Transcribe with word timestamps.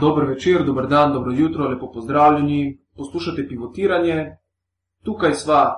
Dober 0.00 0.24
večer, 0.28 0.64
dober 0.64 0.86
dan, 0.86 1.12
dobro 1.12 1.32
jutro, 1.32 1.68
lepo 1.68 1.92
pozdravljeni. 1.92 2.78
Poslušate 2.96 3.48
pivotiranje. 3.48 4.36
Tukaj 5.04 5.34
sva 5.34 5.74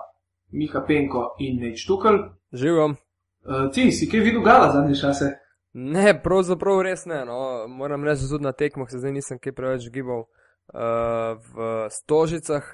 Miha 0.53 0.85
Penko 0.87 1.37
in 1.39 1.61
Neč 1.61 1.87
Tukaj. 1.87 2.19
Živam. 2.53 2.91
Uh, 2.91 3.71
ti 3.73 3.93
si 3.93 4.09
kaj 4.11 4.21
videl 4.21 4.43
gala 4.43 4.73
zadnje 4.73 4.95
čase? 5.01 5.31
Ne, 5.73 6.23
pravzaprav 6.23 6.83
res 6.83 7.07
ne. 7.07 7.25
No. 7.25 7.67
Moram 7.69 8.05
reči, 8.05 8.27
da 8.27 8.29
tudi 8.29 8.45
na 8.45 8.53
tekmah 8.53 8.91
se 8.91 8.99
zdaj 8.99 9.13
nisem 9.13 9.39
kaj 9.39 9.55
preveč 9.55 9.89
gibal 9.93 10.27
uh, 10.27 11.39
v 11.55 11.87
stožicah, 11.91 12.67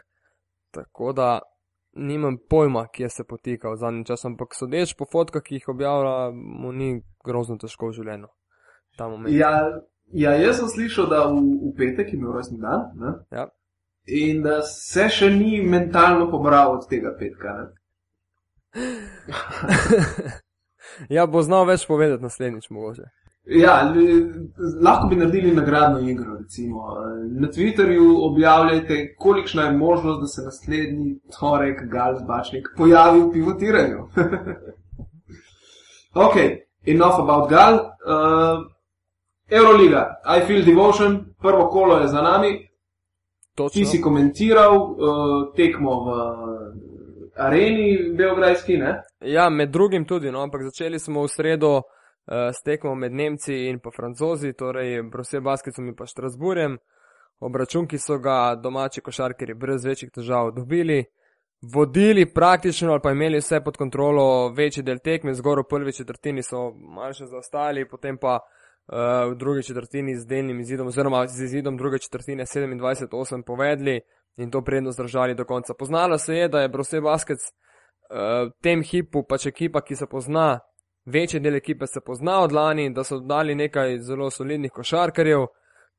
tako 0.75 1.13
da 1.13 1.41
nimam 1.93 2.39
pojma, 2.51 2.87
kje 2.93 3.09
se 3.09 3.25
potika 3.25 3.71
v 3.71 3.77
zadnjem 3.77 4.05
času. 4.05 4.27
Ampak 4.33 4.55
sodeč 4.55 4.97
po 4.99 5.07
fotkah, 5.13 5.43
ki 5.43 5.61
jih 5.61 5.69
objavlja, 5.69 6.31
mu 6.33 6.73
ni 6.73 7.03
grozno 7.25 7.59
težko 7.61 7.93
v 7.93 8.01
življenju. 8.01 8.33
Ja, 9.29 9.53
ja, 10.13 10.31
jaz 10.31 10.61
sem 10.61 10.69
slišal, 10.69 11.09
da 11.11 11.25
v, 11.31 11.41
v 11.41 11.73
petek 11.77 12.13
je 12.13 12.19
imel 12.19 12.33
rojstni 12.33 12.59
dan. 12.61 12.91
Ne? 13.01 13.13
Ja. 13.31 13.49
In 14.07 14.43
da 14.43 14.61
se 14.63 15.09
še 15.11 15.31
ni 15.35 15.63
mentalno 15.63 16.31
pobral 16.31 16.77
od 16.77 16.89
tega 16.91 17.17
petka. 17.19 17.57
ja, 21.17 21.27
bo 21.27 21.43
znal 21.43 21.67
več 21.67 21.87
povedati 21.89 22.23
naslednjič, 22.23 22.71
mogoče. 22.71 23.09
Ja, 23.47 23.95
lahko 24.83 25.09
bi 25.09 25.17
naredili 25.17 25.55
nagradno 25.55 26.01
igro. 26.11 26.37
Recimo. 26.39 26.83
Na 27.41 27.49
Twitterju 27.49 28.27
objavljajte, 28.27 29.15
kolikšna 29.19 29.63
je 29.63 29.73
možnost, 29.73 30.21
da 30.21 30.27
se 30.27 30.43
naslednji 30.43 31.19
torek 31.39 31.85
Gal 31.91 32.19
zbačnik 32.19 32.69
pojavi 32.77 33.21
v 33.21 33.33
pivotiranju. 33.33 34.09
ok, 36.27 36.37
enough 36.87 37.21
about 37.21 37.51
Gal. 37.51 37.75
Uh, 37.75 38.76
Euroliga, 39.51 40.21
I 40.25 40.47
feel 40.47 40.65
devotion, 40.65 41.25
prvo 41.43 41.69
kolo 41.69 41.99
je 41.99 42.09
za 42.09 42.23
nami. 42.23 42.69
Točno. 43.55 43.81
Ti 43.81 43.87
si 43.87 44.01
komentiral 44.01 44.77
uh, 44.77 44.97
tekmo 45.57 46.05
v 46.05 46.09
areni 47.37 48.13
Beograjski, 48.17 48.77
ne? 48.77 49.03
Ja, 49.21 49.49
med 49.51 49.71
drugim 49.71 50.05
tudi, 50.05 50.31
no, 50.31 50.43
ampak 50.43 50.63
začeli 50.63 50.99
smo 50.99 51.23
v 51.23 51.29
sredo 51.29 51.77
uh, 51.77 51.83
s 52.53 52.63
tekmo 52.65 52.95
med 52.95 53.13
Nemci 53.13 53.55
in 53.71 53.79
pa 53.79 53.91
Francozi, 53.97 54.53
torej 54.53 55.03
Brose 55.03 55.41
Baskicom 55.41 55.89
in 55.89 55.95
pa 55.95 56.07
Štrasburjem. 56.07 56.79
Obračun, 57.41 57.87
ki 57.87 57.99
so 57.99 58.19
ga 58.19 58.57
domači 58.57 59.01
košarkari 59.01 59.55
brez 59.55 59.85
večjih 59.85 60.11
težav 60.11 60.51
dobili, 60.57 61.05
vodili 61.75 62.27
praktično 62.27 62.93
ali 62.93 63.01
pa 63.03 63.13
imeli 63.13 63.39
vse 63.39 63.61
pod 63.65 63.77
kontrolo, 63.77 64.53
večji 64.57 64.83
del 64.83 64.99
tekme, 65.05 65.35
zgor 65.35 65.61
v 65.61 65.69
prvi 65.71 65.93
četrtini 65.93 66.43
so 66.43 66.71
malce 66.75 67.27
zaostali, 67.27 67.89
potem 67.89 68.19
pa 68.19 68.41
uh, 68.41 68.56
v 68.89 69.35
drugi 69.35 69.63
četrtini 69.63 70.17
z 70.17 70.27
delnim 70.27 70.61
izidom, 70.61 70.87
oziroma 70.87 71.27
z 71.27 71.45
izidom 71.45 71.77
druge 71.77 71.99
četrtine 71.99 72.45
27-8 72.45 73.43
povedli 73.43 74.01
in 74.37 74.51
to 74.51 74.63
prednost 74.63 74.99
držali 74.99 75.35
do 75.35 75.45
konca. 75.45 75.75
Poznalo 75.75 76.19
se 76.19 76.35
je, 76.35 76.49
da 76.49 76.61
je 76.61 76.69
Brose 76.69 77.01
Baskets 77.01 77.43
uh, 77.43 78.49
v 78.49 78.63
tem 78.63 78.83
hipu 78.83 79.23
pač 79.23 79.47
ekipa, 79.47 79.81
ki 79.81 79.97
se 79.97 80.07
pozna, 80.07 80.61
večji 81.05 81.41
del 81.41 81.57
ekipe 81.57 81.87
se 81.87 82.01
pozna 82.01 82.41
od 82.41 82.53
lani, 82.53 82.91
da 82.91 83.05
so 83.05 83.19
dali 83.21 83.55
nekaj 83.55 83.99
zelo 83.99 84.31
solidnih 84.31 84.73
košarkarjev, 84.73 85.47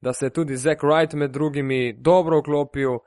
da 0.01 0.13
se 0.13 0.25
je 0.25 0.29
tudi 0.29 0.57
Zack 0.57 0.83
Wright 0.83 1.15
med 1.15 1.31
drugimi 1.31 1.93
dobro 1.93 2.39
vklopil, 2.39 2.93
uh, 2.93 3.01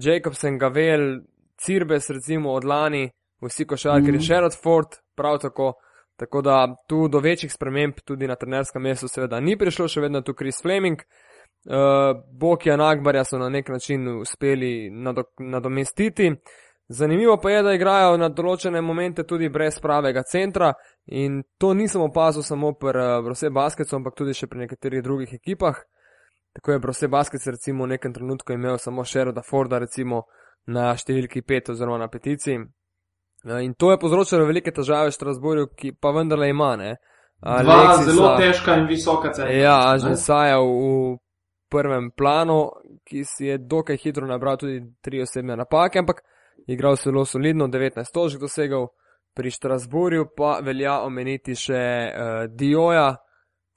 Jacobsen, 0.00 0.58
Gavel, 0.58 1.20
Cirbes 1.56 2.10
recimo 2.10 2.52
od 2.52 2.64
lani, 2.64 3.10
vsi 3.40 3.64
košarkarji, 3.64 4.12
mm 4.12 4.18
-hmm. 4.18 4.26
Sherrod 4.26 4.62
Ford 4.62 4.88
prav 5.16 5.38
tako. 5.38 5.72
Tako 6.18 6.42
da 6.42 6.76
tu 6.88 7.08
do 7.08 7.20
večjih 7.22 7.52
sprememb 7.52 8.00
tudi 8.04 8.26
na 8.26 8.34
trenerskem 8.34 8.82
mestu 8.82 9.08
seveda 9.08 9.38
ni 9.40 9.54
prišlo, 9.58 9.86
še 9.88 10.02
vedno 10.02 10.20
tu 10.26 10.34
Chris 10.34 10.62
Fleming. 10.62 11.02
Uh, 11.68 12.18
Bokija 12.40 12.76
Nagbarja 12.76 13.24
so 13.24 13.38
na 13.38 13.48
nek 13.48 13.68
način 13.68 14.08
uspeli 14.18 14.90
nadomestiti. 15.38 16.32
Zanimivo 16.88 17.36
pa 17.42 17.50
je, 17.50 17.62
da 17.62 17.74
igrajo 17.76 18.16
na 18.16 18.30
določene 18.32 18.80
momente 18.80 19.22
tudi 19.28 19.50
brez 19.52 19.76
pravega 19.82 20.22
centra 20.24 20.72
in 21.06 21.42
to 21.58 21.74
nisem 21.74 22.02
opazil 22.02 22.42
samo 22.42 22.72
pri 22.80 23.04
uh, 23.04 23.24
Brose 23.24 23.50
Basketsu, 23.50 23.98
ampak 23.98 24.16
tudi 24.18 24.34
še 24.34 24.48
pri 24.48 24.64
nekaterih 24.64 25.04
drugih 25.04 25.34
ekipah. 25.38 25.78
Tako 26.58 26.72
je 26.72 26.78
Brose 26.78 27.08
Baskets 27.08 27.46
recimo 27.46 27.84
v 27.84 27.94
nekem 27.94 28.14
trenutku 28.14 28.56
imel 28.56 28.78
samo 28.82 29.04
Sheroda 29.04 29.44
Forda 29.46 29.78
recimo 29.78 30.24
na 30.66 30.90
številki 30.96 31.44
5 31.46 31.74
oziroma 31.76 32.00
na 32.02 32.08
petici. 32.10 32.56
In 33.64 33.74
to 33.74 33.90
je 33.90 33.98
povzročilo 33.98 34.46
velike 34.46 34.72
težave 34.74 35.08
v 35.08 35.14
Strasburju, 35.16 35.70
ki 35.76 35.92
pa 36.00 36.10
vendarle 36.10 36.50
ima. 36.50 36.76
Ne? 36.76 36.96
Dva 37.40 37.96
zelo 38.02 38.34
težka 38.36 38.76
in 38.76 38.86
visoka 38.86 39.32
cena. 39.32 39.50
Ja, 39.50 39.98
že 39.98 40.16
Saja 40.16 40.58
v 40.60 41.18
prvem 41.70 42.10
planu, 42.10 42.70
ki 43.06 43.22
si 43.24 43.46
je 43.46 43.58
dokaj 43.58 43.96
hitro 43.96 44.26
nabral 44.26 44.56
tudi 44.56 44.80
tri 45.00 45.22
osebne 45.22 45.56
napake, 45.56 46.02
ampak 46.02 46.24
igral 46.66 46.96
zelo 46.96 47.24
solidno, 47.24 47.68
19 47.68 48.12
točk 48.12 48.40
dosegel. 48.40 48.88
Pri 49.36 49.50
Strasburju 49.54 50.32
pa 50.36 50.58
velja 50.64 50.96
omeniti 51.06 51.54
še 51.54 51.78
uh, 51.78 52.46
Dioja, 52.50 53.12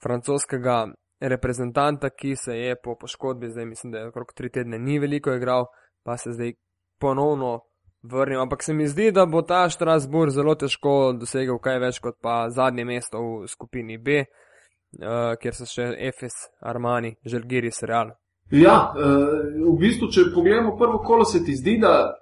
francoskega 0.02 0.88
reprezentanta, 1.22 2.10
ki 2.10 2.34
se 2.36 2.56
je 2.58 2.76
po 2.82 2.96
poškodbi, 2.98 3.52
zdaj 3.52 3.66
mislim, 3.66 3.92
da 3.92 3.98
je 3.98 4.08
okrog 4.08 4.32
tri 4.34 4.50
tedne 4.50 4.78
ni 4.78 4.98
veliko 4.98 5.30
igral, 5.30 5.68
pa 6.02 6.16
se 6.16 6.32
zdaj 6.32 6.56
ponovno 6.98 7.60
vrnil. 8.02 8.40
Ampak 8.40 8.62
se 8.62 8.74
mi 8.74 8.86
zdi, 8.86 9.10
da 9.12 9.26
bo 9.26 9.42
ta 9.42 9.68
Štrasburg 9.68 10.30
zelo 10.30 10.54
težko 10.54 11.12
dosegel 11.18 11.58
kaj 11.62 11.78
več 11.78 12.00
kot 12.02 12.18
pa 12.22 12.46
zadnje 12.50 12.84
mesto 12.84 13.20
v 13.22 13.48
skupini 13.48 13.98
B, 13.98 14.24
uh, 14.24 15.34
kjer 15.40 15.54
so 15.54 15.68
še 15.68 15.92
Efes, 16.08 16.48
Armani, 16.60 17.16
Želgiri, 17.24 17.70
Serial. 17.72 18.16
Ja, 18.52 18.92
v 18.92 19.72
bistvu, 19.80 20.10
če 20.12 20.26
pogledamo 20.34 20.74
prvo 20.76 20.98
kolo, 21.00 21.24
se 21.24 21.40
ti 21.44 21.54
zdi, 21.56 21.78
da 21.80 22.12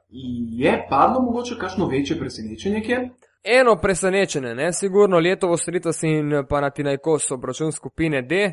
je 0.62 0.74
padlo 0.90 1.24
mogoče 1.24 1.56
kakšno 1.58 1.88
večje 1.90 2.18
presenečenje? 2.20 2.82
Kje? 2.86 2.98
Eno 3.42 3.74
presenečenje, 3.82 4.54
ne, 4.54 4.72
sigurno 4.72 5.18
letovo 5.18 5.56
Sritas 5.56 6.02
in 6.06 6.44
pa 6.48 6.60
na 6.60 6.70
Tinajko 6.70 7.18
so 7.18 7.34
obračun 7.34 7.72
skupine 7.72 8.22
D, 8.22 8.44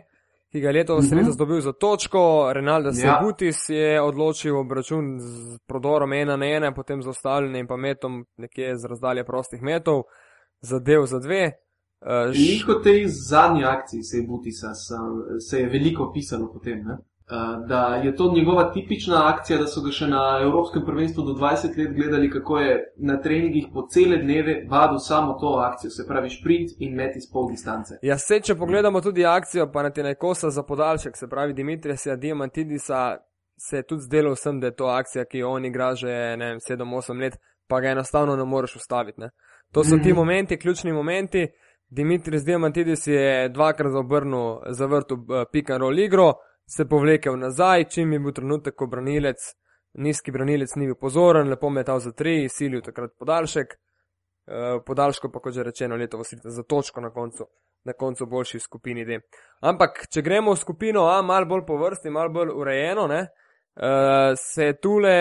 ki 0.51 0.59
ga 0.61 0.67
je 0.69 0.73
letos 0.73 1.05
uh 1.05 1.11
-huh. 1.11 1.37
dobil 1.37 1.61
za 1.61 1.73
točko, 1.73 2.51
Renaldo 2.53 2.93
Segutis 2.93 3.69
ja. 3.69 3.75
je 3.75 4.01
odločil 4.01 4.57
obračun 4.57 5.19
z 5.19 5.59
prodorom 5.67 6.13
ena 6.13 6.37
na 6.37 6.45
ena, 6.45 6.73
potem 6.73 7.01
z 7.01 7.07
ostalim 7.07 7.67
pa 7.67 7.77
metom 7.77 8.25
nekje 8.37 8.77
z 8.77 8.85
razdalje 8.85 9.25
prostih 9.25 9.61
metov, 9.61 10.03
zadev 10.61 11.05
za 11.05 11.19
dve. 11.19 11.51
Uh, 12.01 12.09
Veliko 12.09 12.73
tej 12.73 13.07
zadnji 13.07 13.63
akciji 13.63 14.03
Segutisa 14.03 14.73
se 15.49 15.59
je 15.59 15.69
veliko 15.69 16.11
pisalo 16.13 16.53
potem. 16.53 16.83
Ne? 16.85 16.97
Eh, 17.29 17.67
da 17.67 17.95
je 18.03 18.15
to 18.15 18.31
njegova 18.35 18.71
tipična 18.73 19.33
akcija, 19.33 19.59
da 19.59 19.67
so 19.67 19.81
ga 19.83 19.91
še 19.91 20.07
na 20.07 20.39
Evropskem 20.41 20.85
prvenstvu 20.85 21.23
do 21.27 21.33
20 21.33 21.73
let 21.77 21.89
gledali, 21.95 22.29
kako 22.31 22.59
je 22.59 22.93
na 22.97 23.17
treningih 23.21 23.65
po 23.73 23.83
cele 23.91 24.17
dneve 24.17 24.55
vadil 24.69 24.99
samo 24.99 25.33
to 25.33 25.47
akcijo, 25.47 25.91
se 25.91 26.05
pravi 26.07 26.29
sprint 26.29 26.71
in 26.79 26.95
met 26.95 27.17
iz 27.19 27.27
pol 27.33 27.49
distance. 27.51 27.99
Ja, 28.01 28.17
se 28.17 28.39
če 28.39 28.55
pogledamo 28.55 29.01
tudi 29.01 29.25
akcijo, 29.25 29.67
pa 29.73 29.83
na 29.83 29.91
te 29.91 30.07
najkosa 30.07 30.53
za 30.55 30.63
podaljšek, 30.63 31.17
se 31.17 31.27
pravi 31.27 31.53
Dimitrija 31.53 32.15
Diamantidisa, 32.15 33.17
se 33.59 33.83
je 33.83 33.83
tudi 33.83 34.07
zdelo 34.07 34.31
vsem, 34.31 34.63
da 34.63 34.71
je 34.71 34.79
to 34.79 34.87
akcija, 34.87 35.25
ki 35.25 35.43
jo 35.43 35.51
on 35.51 35.65
igra 35.65 35.95
že 35.95 36.07
7-8 36.07 37.21
let, 37.21 37.35
pa 37.67 37.81
ga 37.83 37.91
enostavno 37.91 38.35
ne 38.35 38.45
moreš 38.45 38.79
ustaviti. 38.79 39.21
Ne? 39.21 39.33
To 39.73 39.83
so 39.83 39.97
ti 39.97 40.13
mhm. 40.15 40.15
momenti, 40.15 40.57
ključni 40.57 40.93
momenti. 40.93 41.47
Dimitris 41.89 42.43
Diamantidis 42.43 43.07
je 43.07 43.49
dvakrat 43.49 43.91
zavrnil, 43.91 44.59
zavrtel 44.71 45.17
uh, 45.17 45.43
pick 45.51 45.69
and 45.69 45.81
roll 45.81 45.99
igro 45.99 46.33
se 46.69 46.85
povlekel 46.85 47.37
nazaj, 47.39 47.83
čim 47.83 48.13
je 48.13 48.19
bil 48.19 48.31
trenutek, 48.31 48.75
ko 48.75 48.87
branilec, 48.87 49.39
nizki 50.03 50.31
branilec 50.31 50.75
ni 50.75 50.85
bil 50.85 50.97
pozoren, 50.99 51.49
lepo 51.49 51.69
metal 51.69 51.99
za 51.99 52.11
tri, 52.11 52.49
silil 52.49 52.83
takrat 52.83 53.13
podaljšek, 53.19 53.73
uh, 53.77 54.83
podaljško 54.85 55.31
pa, 55.31 55.39
kot 55.39 55.55
že 55.55 55.63
rečeno, 55.63 55.95
leto 55.95 56.19
vsrite 56.19 56.51
za 56.51 56.63
točko 56.63 57.01
na 57.01 57.11
koncu, 57.15 57.47
na 57.87 57.93
koncu 57.93 58.25
boljši 58.25 58.59
v 58.59 58.65
skupini 58.65 59.05
D. 59.05 59.19
Ampak, 59.61 60.05
če 60.11 60.21
gremo 60.21 60.53
v 60.53 60.59
skupino 60.59 61.07
A, 61.07 61.21
malo 61.21 61.47
bolj 61.47 61.65
po 61.67 61.79
vrsti, 61.79 62.11
malo 62.11 62.35
bolj 62.35 62.51
urejeno, 62.51 63.07
ne, 63.07 63.21
uh, 63.23 64.35
se 64.35 64.71
je 64.71 64.77
tule 64.83 65.17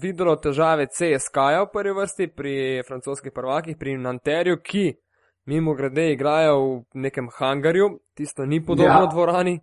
videlo 0.00 0.36
težave 0.36 0.86
CSK-ja 0.86 1.66
v 1.66 1.72
prvi 1.74 1.98
vrsti 1.98 2.30
pri 2.36 2.56
francoskih 2.86 3.34
prvakih, 3.34 3.76
pri 3.76 3.98
Nanterju, 3.98 4.62
ki 4.62 4.92
mimo 5.50 5.74
grede 5.74 6.12
igrajo 6.12 6.58
v 6.62 7.02
nekem 7.02 7.28
hangarju, 7.34 7.96
tisto 8.14 8.46
ni 8.46 8.62
podobno 8.64 9.02
ja. 9.02 9.10
dvorani. 9.10 9.58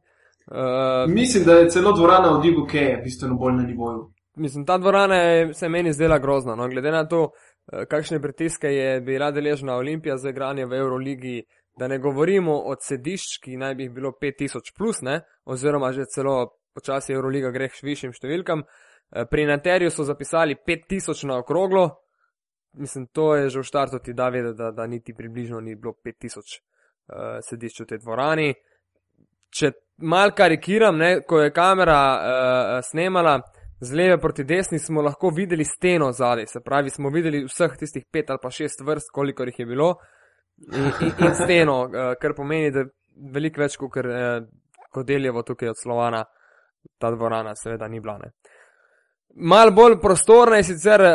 Uh, 0.47 1.13
mislim, 1.13 1.43
da 1.43 1.53
je 1.53 1.69
celo 1.69 1.91
dvorana 1.91 2.38
v 2.38 2.41
Digu, 2.41 2.65
ki 2.67 2.77
je 2.77 2.97
bistveno 3.03 3.35
bolj 3.35 3.53
na 3.53 3.63
nivoju. 3.63 4.11
Mislim, 4.35 4.65
ta 4.65 4.77
dvorana 4.77 5.15
je, 5.15 5.53
se 5.53 5.69
meni 5.69 5.93
zdela 5.93 6.17
grozna. 6.19 6.55
No? 6.55 6.67
Glede 6.67 6.91
na 6.91 7.07
to, 7.07 7.21
uh, 7.23 7.83
kakšne 7.89 8.21
pritiske 8.21 8.67
je 8.67 9.01
bila 9.01 9.31
deležna 9.31 9.75
Olimpija 9.75 10.17
za 10.17 10.29
igranje 10.29 10.65
v 10.65 10.73
Euroligi, 10.73 11.43
da 11.79 11.88
ne 11.88 11.99
govorimo 11.99 12.55
o 12.65 12.75
sedišč, 12.81 13.38
ki 13.43 13.57
naj 13.57 13.75
bi 13.75 13.83
jih 13.83 13.91
bilo 13.91 14.11
5000 14.21 14.73
plus, 14.77 15.01
ne? 15.01 15.21
oziroma 15.45 15.91
že 15.91 16.05
celo 16.05 16.57
počasi 16.73 17.13
Euroliga 17.13 17.51
gre 17.51 17.69
k 17.69 17.83
višjim 17.83 18.13
številkam. 18.13 18.63
Uh, 18.65 19.27
pri 19.29 19.45
Naterju 19.45 19.91
so 19.91 20.03
zapisali 20.03 20.57
5000 20.67 21.27
na 21.27 21.37
okroglo. 21.37 21.89
Mislim, 22.73 23.07
to 23.07 23.35
je 23.35 23.49
že 23.49 23.59
v 23.59 23.63
štartu 23.63 23.99
ti 23.99 24.13
da 24.13 24.29
vedeti, 24.29 24.57
da, 24.57 24.71
da 24.71 24.87
niti 24.87 25.13
približno 25.13 25.59
ni 25.59 25.75
bilo 25.75 25.94
5000 26.05 26.39
uh, 26.39 27.39
sedišč 27.39 27.81
v 27.81 27.85
tej 27.85 27.99
dvorani 27.99 28.53
če 29.51 29.71
mal 30.01 30.31
karikiram, 30.36 30.98
ne, 30.98 31.12
ko 31.27 31.42
je 31.42 31.53
kamera 31.53 32.00
uh, 32.12 32.77
snemala 32.86 33.39
z 33.81 33.98
leve 33.98 34.18
proti 34.21 34.44
desni, 34.44 34.80
smo 34.80 35.01
lahko 35.01 35.30
videli 35.36 35.65
steno 35.65 36.12
zadaj, 36.12 36.48
se 36.48 36.62
pravi, 36.65 36.89
smo 36.89 37.09
videli 37.09 37.44
vseh 37.45 37.77
tistih 37.80 38.06
pet 38.12 38.30
ali 38.30 38.39
pa 38.42 38.51
šest 38.51 38.81
vrst, 38.86 39.12
koliko 39.13 39.44
jih 39.44 39.59
je 39.59 39.65
bilo, 39.65 39.95
in, 40.74 40.92
in, 41.01 41.13
in 41.27 41.36
steno, 41.36 41.81
uh, 41.86 42.13
kar 42.21 42.36
pomeni, 42.38 42.71
da 42.71 42.86
veliko 43.33 43.62
več, 43.62 43.77
kot 43.81 43.98
uh, 44.06 44.44
ko 44.92 45.03
deljevo 45.03 45.44
tukaj 45.44 45.69
od 45.69 45.80
Slovana, 45.81 46.24
ta 47.00 47.12
dvorana 47.12 47.56
seveda 47.56 47.88
ni 47.88 48.00
bila. 48.00 48.19
Mal 49.36 49.71
bolj 49.71 49.95
prostorna 50.01 50.57
je 50.59 50.63
sicer 50.63 51.01
uh, 51.01 51.12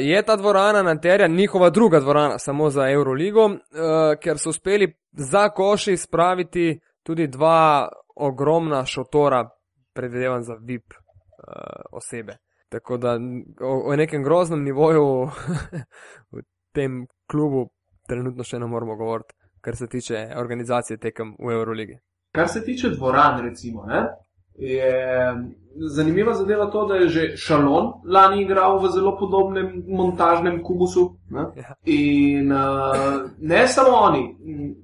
je 0.00 0.22
ta 0.22 0.36
dvorana 0.36 0.82
Nanterja, 0.82 1.28
njihova 1.28 1.70
druga 1.70 2.00
dvorana, 2.00 2.38
samo 2.38 2.70
za 2.70 2.88
Euroligo, 2.90 3.44
uh, 3.44 3.56
ker 4.22 4.38
so 4.38 4.50
uspeli 4.50 4.94
za 5.12 5.48
koši 5.48 5.96
spraviti 5.96 6.80
tudi 7.02 7.26
dva 7.26 7.88
ogromna 8.16 8.84
šotora, 8.86 9.48
predvidevam 9.94 10.42
za 10.42 10.54
VIP 10.60 10.94
uh, 10.94 11.82
osebe. 11.92 12.36
Tako 12.68 12.96
da 12.96 13.18
o, 13.60 13.92
o 13.92 13.96
nekem 13.96 14.22
groznem 14.22 14.62
nivoju 14.62 15.28
v 16.32 16.42
tem 16.72 17.06
klubu 17.30 17.68
trenutno 18.08 18.44
še 18.44 18.58
ne 18.58 18.66
moramo 18.66 18.96
govoriti, 18.96 19.34
kar 19.60 19.76
se 19.76 19.86
tiče 19.86 20.28
organizacije 20.36 20.98
tekem 20.98 21.34
v 21.38 21.52
Euroligi. 21.52 21.98
Kar 22.34 22.48
se 22.48 22.64
tiče 22.64 22.90
dvoran, 22.90 23.40
recimo, 23.42 23.86
ne? 23.86 24.06
je 24.60 25.34
zanimiva 25.94 26.34
zadeva 26.34 26.70
to, 26.70 26.86
da 26.86 26.94
je 26.94 27.08
že 27.08 27.36
Šalon 27.36 27.92
lani 28.04 28.42
igral 28.42 28.78
v 28.82 28.90
zelo 28.92 29.16
podobnem 29.18 29.84
montažnem 29.88 30.62
kubusu. 30.62 31.16
Ne? 31.30 31.46
Ja. 31.56 31.74
In 31.84 32.52
uh, 32.52 33.30
ne 33.38 33.68
samo 33.68 33.96
oni, 33.96 34.36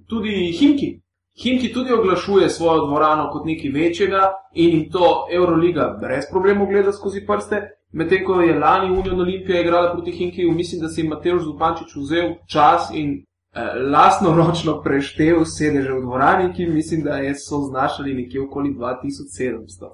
tudi 0.09 0.53
Himki. 0.59 1.01
Himki 1.43 1.73
tudi 1.73 1.93
oglašuje 1.93 2.49
svojo 2.49 2.87
dvorano 2.87 3.31
kot 3.33 3.45
nekaj 3.45 3.71
večjega 3.71 4.33
in 4.55 4.91
to 4.91 5.27
Euroliga 5.33 5.99
brez 6.01 6.25
problemov 6.31 6.67
gleda 6.67 6.93
skozi 6.93 7.27
prste. 7.27 7.63
Medtem 7.93 8.25
ko 8.25 8.41
je 8.41 8.59
lani 8.59 8.91
Union 8.99 9.21
Olimpija 9.21 9.61
igrala 9.61 9.93
proti 9.93 10.13
Himki, 10.13 10.45
mislim, 10.45 10.81
da 10.81 10.89
si 10.89 11.01
je 11.01 11.09
Matej 11.09 11.39
Zupančič 11.39 11.97
vzel 11.97 12.35
čas 12.47 12.91
in 12.95 13.27
Eh, 13.57 13.91
lastno 13.93 14.35
ročno 14.37 14.83
preštev 14.83 15.45
sedeže 15.45 15.93
v 15.93 16.01
dvorani, 16.01 16.53
ki 16.55 16.67
mislim, 16.67 17.05
da 17.05 17.17
so 17.35 17.59
znašali 17.71 18.15
nekje 18.15 18.43
okoli 18.43 18.75
2700. 18.75 19.91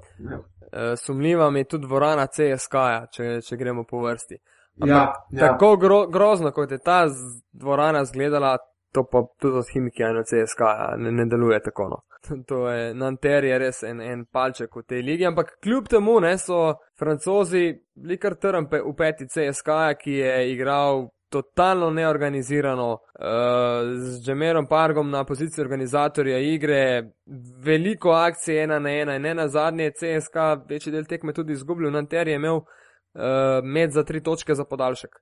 E, 0.73 0.97
sumljiva 0.97 1.51
mi 1.51 1.61
je 1.61 1.65
tudi 1.65 1.87
dvorana 1.87 2.27
CSK, 2.27 2.75
če, 3.13 3.41
če 3.47 3.57
gremo 3.57 3.85
po 3.85 4.01
vrsti. 4.03 4.39
Ja, 4.77 5.13
ja. 5.31 5.41
Tako 5.41 5.77
gro, 5.77 6.07
grozno, 6.07 6.51
kot 6.51 6.71
je 6.71 6.79
ta 6.79 7.07
dvorana 7.53 8.03
izgledala, 8.03 8.57
to 8.93 9.05
pa 9.11 9.23
tudi 9.41 9.57
od 9.57 9.69
Himiki 9.73 10.03
in 10.03 10.23
CSK 10.25 10.61
ne, 10.99 11.13
ne 11.13 11.27
deluje 11.27 11.61
tako. 11.63 11.89
No. 11.89 12.03
To 12.49 12.69
je 12.69 12.95
Nanter 12.95 13.45
je 13.45 13.59
res 13.59 13.83
en, 13.83 14.01
en 14.01 14.25
palček 14.25 14.77
v 14.77 14.83
tej 14.87 15.03
ligi, 15.03 15.27
ampak 15.27 15.57
kljub 15.63 15.89
temu 15.91 16.21
ne, 16.21 16.37
so 16.39 16.75
francozi 16.99 17.73
bili 17.95 18.19
kar 18.19 18.37
trn 18.39 18.69
v 18.71 18.95
peti 18.97 19.27
CSK, 19.27 19.81
ki 19.99 20.15
je 20.21 20.37
igral 20.53 21.09
totalno 21.33 21.89
neorganizirano, 21.91 22.91
uh, 22.93 23.89
z 23.97 24.21
Džemerom 24.25 24.67
Pargom 24.69 25.11
na 25.11 25.25
poziciji 25.25 25.63
organizatorja 25.63 26.39
igre, 26.39 26.83
veliko 27.65 28.13
akcij 28.13 28.63
ena 28.65 28.79
na 28.79 28.93
ena 28.93 29.17
in 29.17 29.27
ena 29.27 29.49
zadnje 29.49 29.91
CSK, 29.97 30.37
večji 30.69 30.93
del 30.93 31.09
tekme 31.09 31.33
tudi 31.33 31.57
izgubil, 31.57 31.91
Nanter 31.91 32.29
je 32.29 32.37
imel 32.37 32.61
uh, 32.61 32.67
med 33.65 33.97
za 33.97 34.05
tri 34.05 34.23
točke 34.23 34.55
za 34.55 34.65
podaljšek. 34.69 35.17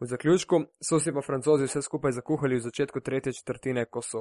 V 0.00 0.06
zaključku 0.06 0.60
so 0.84 0.98
si 1.00 1.12
pa 1.12 1.22
francozi 1.24 1.64
vse 1.64 1.82
skupaj 1.82 2.12
zakuhali 2.12 2.56
v 2.56 2.64
začetku 2.68 3.00
tretje 3.00 3.32
četrtine, 3.32 3.86
ko 3.86 4.02
so, 4.02 4.20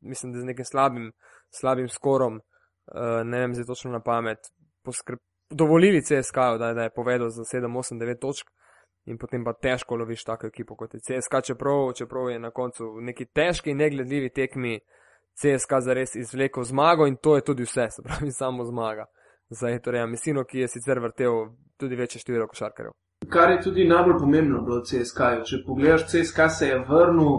mislim, 0.00 0.32
da 0.32 0.40
z 0.40 0.44
nekim 0.44 0.64
slabim, 0.64 1.12
slabim 1.60 1.88
skorom, 1.88 2.36
uh, 2.36 3.20
ne 3.24 3.40
vem, 3.40 3.54
zdaj 3.54 3.66
točno 3.66 3.92
na 3.92 4.00
pamet, 4.00 4.38
poskrb, 4.84 5.18
dovolili 5.50 6.02
CSK, 6.02 6.36
da, 6.58 6.72
da 6.74 6.82
je 6.82 6.94
povedal 6.94 7.28
za 7.28 7.42
7, 7.42 7.68
8, 7.68 8.00
9 8.00 8.18
točk 8.20 8.48
in 9.04 9.18
potem 9.18 9.44
pa 9.44 9.52
težko 9.52 9.96
loviš 9.96 10.24
tako 10.24 10.46
ekipo 10.46 10.76
kot 10.76 10.94
je 10.94 11.00
CSK, 11.00 11.42
čeprav, 11.44 11.92
čeprav 11.98 12.30
je 12.30 12.38
na 12.38 12.50
koncu 12.50 12.94
v 12.96 13.02
neki 13.02 13.26
težki 13.34 13.70
in 13.70 13.76
negledljivi 13.76 14.30
tekmi 14.30 14.78
CSK 15.34 15.80
zares 15.80 16.14
izvlekel 16.14 16.64
zmago 16.64 17.06
in 17.06 17.16
to 17.16 17.36
je 17.36 17.44
tudi 17.44 17.62
vse, 17.62 17.88
se 17.90 18.02
pravi 18.02 18.32
samo 18.40 18.64
zmaga 18.64 19.06
za 19.50 19.70
Etoreja 19.70 20.06
Mesino, 20.06 20.44
ki 20.44 20.58
je 20.58 20.68
sicer 20.68 20.98
vrtel 20.98 21.32
tudi 21.76 21.96
večje 21.96 22.20
število 22.20 22.46
košarkarjev. 22.48 22.92
Kar 23.28 23.50
je 23.50 23.62
tudi 23.62 23.84
najbolj 23.88 24.18
pomembno 24.18 24.62
bilo 24.62 24.80
CSK, 24.84 25.20
če 25.46 25.62
pogledaš, 25.66 26.06
CSK 26.10 26.48
se 26.58 26.68
je 26.68 26.78
vrnil 26.88 27.36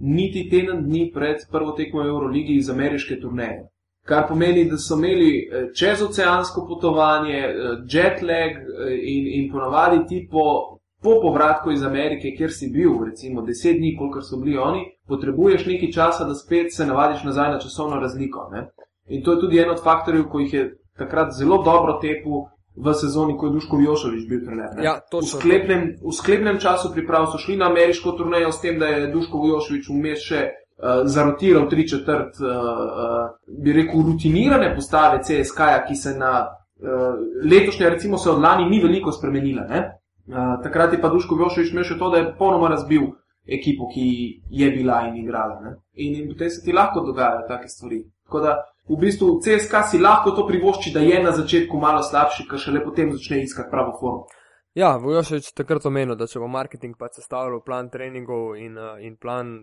niti 0.00 0.48
teden 0.50 0.84
dni 0.84 1.10
pred 1.14 1.42
prvo 1.50 1.72
tekmo 1.76 2.04
Euroligi 2.04 2.56
iz 2.56 2.70
ameriške 2.70 3.20
turneje. 3.20 3.68
Kar 4.08 4.24
pomeni, 4.28 4.64
da 4.70 4.78
so 4.78 4.96
imeli 4.96 5.30
eh, 5.38 5.68
čezoceansko 5.76 6.64
potovanje, 6.68 7.38
eh, 7.38 7.54
jet 7.92 8.22
lag 8.22 8.56
eh, 8.56 8.94
in, 9.02 9.26
in 9.36 9.50
ponavadi 9.52 10.06
ti 10.08 10.28
po 10.30 10.78
po 11.02 11.20
povratku 11.22 11.70
iz 11.70 11.82
Amerike, 11.82 12.34
kjer 12.36 12.52
si 12.52 12.70
bil, 12.74 13.04
recimo 13.06 13.42
deset 13.42 13.76
dni, 13.78 13.94
kolikor 13.96 14.24
so 14.24 14.36
bili 14.36 14.58
oni, 14.58 14.80
potrebuješ 15.08 15.66
nekaj 15.66 15.92
časa, 15.94 16.24
da 16.24 16.34
spet 16.34 16.74
se 16.74 16.86
navadiš 16.86 17.22
nazaj 17.24 17.52
na 17.52 17.60
časovno 17.60 18.00
razliko. 18.00 18.48
Ne? 18.52 18.68
In 19.06 19.22
to 19.22 19.32
je 19.32 19.40
tudi 19.40 19.58
en 19.58 19.70
od 19.70 19.82
faktorjev, 19.82 20.24
ko 20.28 20.40
jih 20.40 20.54
je 20.54 20.64
takrat 20.98 21.32
zelo 21.38 21.62
dobro 21.62 21.98
tepu 22.02 22.46
v 22.78 22.94
sezoni, 22.94 23.36
ko 23.38 23.46
je 23.46 23.52
Duško 23.52 23.80
Jošovič 23.80 24.28
bil 24.28 24.44
trener. 24.44 24.78
Ja, 24.84 24.94
v, 25.12 25.24
sklepnem, 25.26 25.84
v 26.02 26.14
sklepnem 26.14 26.60
času 26.62 26.92
priprav 26.94 27.26
so 27.32 27.40
šli 27.42 27.56
na 27.58 27.70
ameriško 27.70 28.14
turnejo 28.18 28.52
s 28.52 28.62
tem, 28.62 28.78
da 28.78 28.86
je 28.92 29.10
Duško 29.12 29.42
Jošovič 29.50 29.88
vmes 29.90 30.22
še 30.22 30.42
uh, 30.46 31.02
zarotiral 31.10 31.68
tri 31.70 31.88
četrt, 31.88 32.38
uh, 32.40 32.48
uh, 32.48 33.28
bi 33.64 33.74
rekel, 33.74 34.04
rutinirane 34.12 34.70
postave 34.76 35.22
CSK-ja, 35.26 35.82
ki 35.88 35.96
se 35.98 36.14
na 36.18 36.34
uh, 36.46 37.18
letošnje, 37.42 37.90
recimo 37.96 38.18
se 38.18 38.30
od 38.30 38.42
lani 38.42 38.68
ni 38.70 38.82
veliko 38.84 39.12
spremenila. 39.12 39.66
Ne? 39.68 39.86
takrat 40.62 40.92
je 40.92 41.00
pa 41.00 41.08
Duško 41.08 41.38
Vjošovič 41.40 41.70
imel 41.72 41.86
še 41.88 41.94
to, 41.96 42.10
da 42.12 42.18
je 42.20 42.26
popolnoma 42.34 42.68
razbil 42.68 43.06
ekipo, 43.48 43.88
ki 43.88 44.08
je 44.50 44.70
bila 44.70 45.06
in 45.08 45.16
igrala. 45.22 45.72
In, 45.94 46.18
in 46.20 46.26
potem 46.28 46.50
se 46.52 46.60
ti 46.64 46.72
lahko 46.76 47.00
dogajajo 47.06 47.46
take 47.48 47.68
stvari. 47.72 48.02
Tako 48.28 48.42
da 48.44 48.56
v 48.88 48.96
bistvu 49.00 49.40
CSK 49.44 49.82
si 49.90 49.98
lahko 49.98 50.30
to 50.36 50.46
privošči, 50.46 50.92
da 50.94 51.00
je 51.00 51.22
na 51.22 51.32
začetku 51.32 51.78
malo 51.78 52.02
slabši, 52.02 52.46
ker 52.48 52.58
šele 52.58 52.84
potem 52.84 53.12
začne 53.12 53.42
iskati 53.42 53.70
pravo 53.70 53.96
formo. 54.00 54.26
Ja, 54.74 54.96
Vjošovič 54.96 55.52
takrat 55.58 55.86
omenil, 55.86 56.14
da 56.16 56.28
če 56.30 56.40
bo 56.40 56.48
marketing 56.48 56.94
pa 56.98 57.08
sestavljal 57.12 57.62
plan 57.66 57.88
treningov 57.90 58.56
in, 58.56 58.76
in 59.02 59.16
plan 59.20 59.56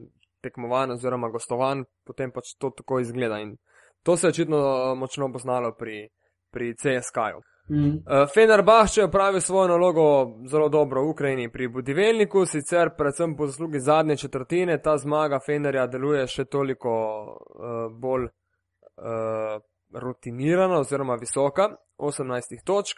tekmovanj 0.43 0.97
oziroma 0.97 1.31
gostovanj, 1.33 1.85
potem 2.05 2.33
pač 2.35 2.55
to 2.59 2.73
tako 2.75 2.99
izgleda. 2.99 3.39
In 3.39 3.55
to 4.03 4.17
se 4.17 4.27
je 4.27 4.35
očitno 4.35 4.59
močno 4.99 5.31
poznalo 5.33 5.71
pri, 5.77 6.07
pri 6.51 6.73
CSK-ju. 6.75 7.41
Mm. 7.69 7.87
Uh, 7.87 8.27
Fenerbahče 8.33 9.01
je 9.01 9.05
opravil 9.05 9.41
svojo 9.41 9.67
nalogo 9.67 10.03
zelo 10.51 10.69
dobro 10.69 11.01
v 11.01 11.09
Ukrajini 11.09 11.51
pri 11.51 11.67
Budivelniku, 11.67 12.45
sicer 12.45 12.91
predvsem 12.97 13.33
po 13.37 13.47
zaslugi 13.47 13.79
zadnje 13.79 14.17
četrtine, 14.17 14.81
ta 14.81 14.97
zmaga 14.97 15.39
Fenerja 15.45 15.87
deluje 15.87 16.27
še 16.27 16.45
toliko 16.45 16.91
uh, 16.93 17.87
bolj 17.89 18.27
uh, 18.97 19.61
rutinirana 20.01 20.79
oziroma 20.79 21.15
visoka, 21.15 21.69
18 21.97 22.63
točk. 22.65 22.97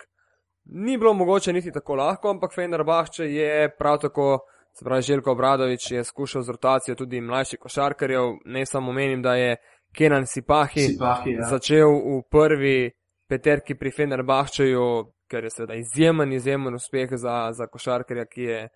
Ni 0.65 0.97
bilo 0.97 1.13
mogoče 1.13 1.53
niti 1.53 1.71
tako 1.71 1.95
lahko, 1.95 2.29
ampak 2.29 2.53
Fenerbahče 2.55 3.23
je 3.23 3.75
prav 3.77 3.99
tako, 4.01 4.39
se 4.79 4.85
pravi 4.85 5.01
Željko 5.01 5.31
Obradovič, 5.31 5.91
je 5.91 6.03
skušal 6.03 6.41
z 6.41 6.49
rotacijo 6.49 6.95
tudi 6.95 7.21
mlajših 7.21 7.59
košarkarjev, 7.59 8.23
ne 8.45 8.65
samo 8.65 8.91
menim, 8.91 9.21
da 9.21 9.35
je 9.35 9.55
Kenan 9.95 10.25
Sipahi, 10.25 10.81
Sipahi 10.81 11.31
ja. 11.31 11.47
začel 11.49 11.89
v 11.89 12.21
prvi 12.31 12.91
peterki 13.29 13.75
pri 13.75 13.91
Fenerbahčeju, 13.91 15.13
ker 15.27 15.43
je 15.43 15.49
seveda 15.49 15.75
izjemen, 15.75 16.33
izjemen 16.33 16.75
uspeh 16.75 17.09
za, 17.11 17.49
za 17.51 17.67
košarkarja, 17.67 18.25
ki 18.25 18.41
je 18.41 18.69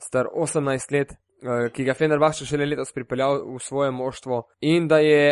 star 0.00 0.26
18 0.36 0.92
let, 0.92 1.14
ki 1.72 1.84
ga 1.84 1.94
Fenerbahče 1.94 2.46
šele 2.46 2.66
letos 2.66 2.92
pripeljal 2.92 3.40
v 3.54 3.58
svoje 3.60 3.90
moštvo. 3.90 4.42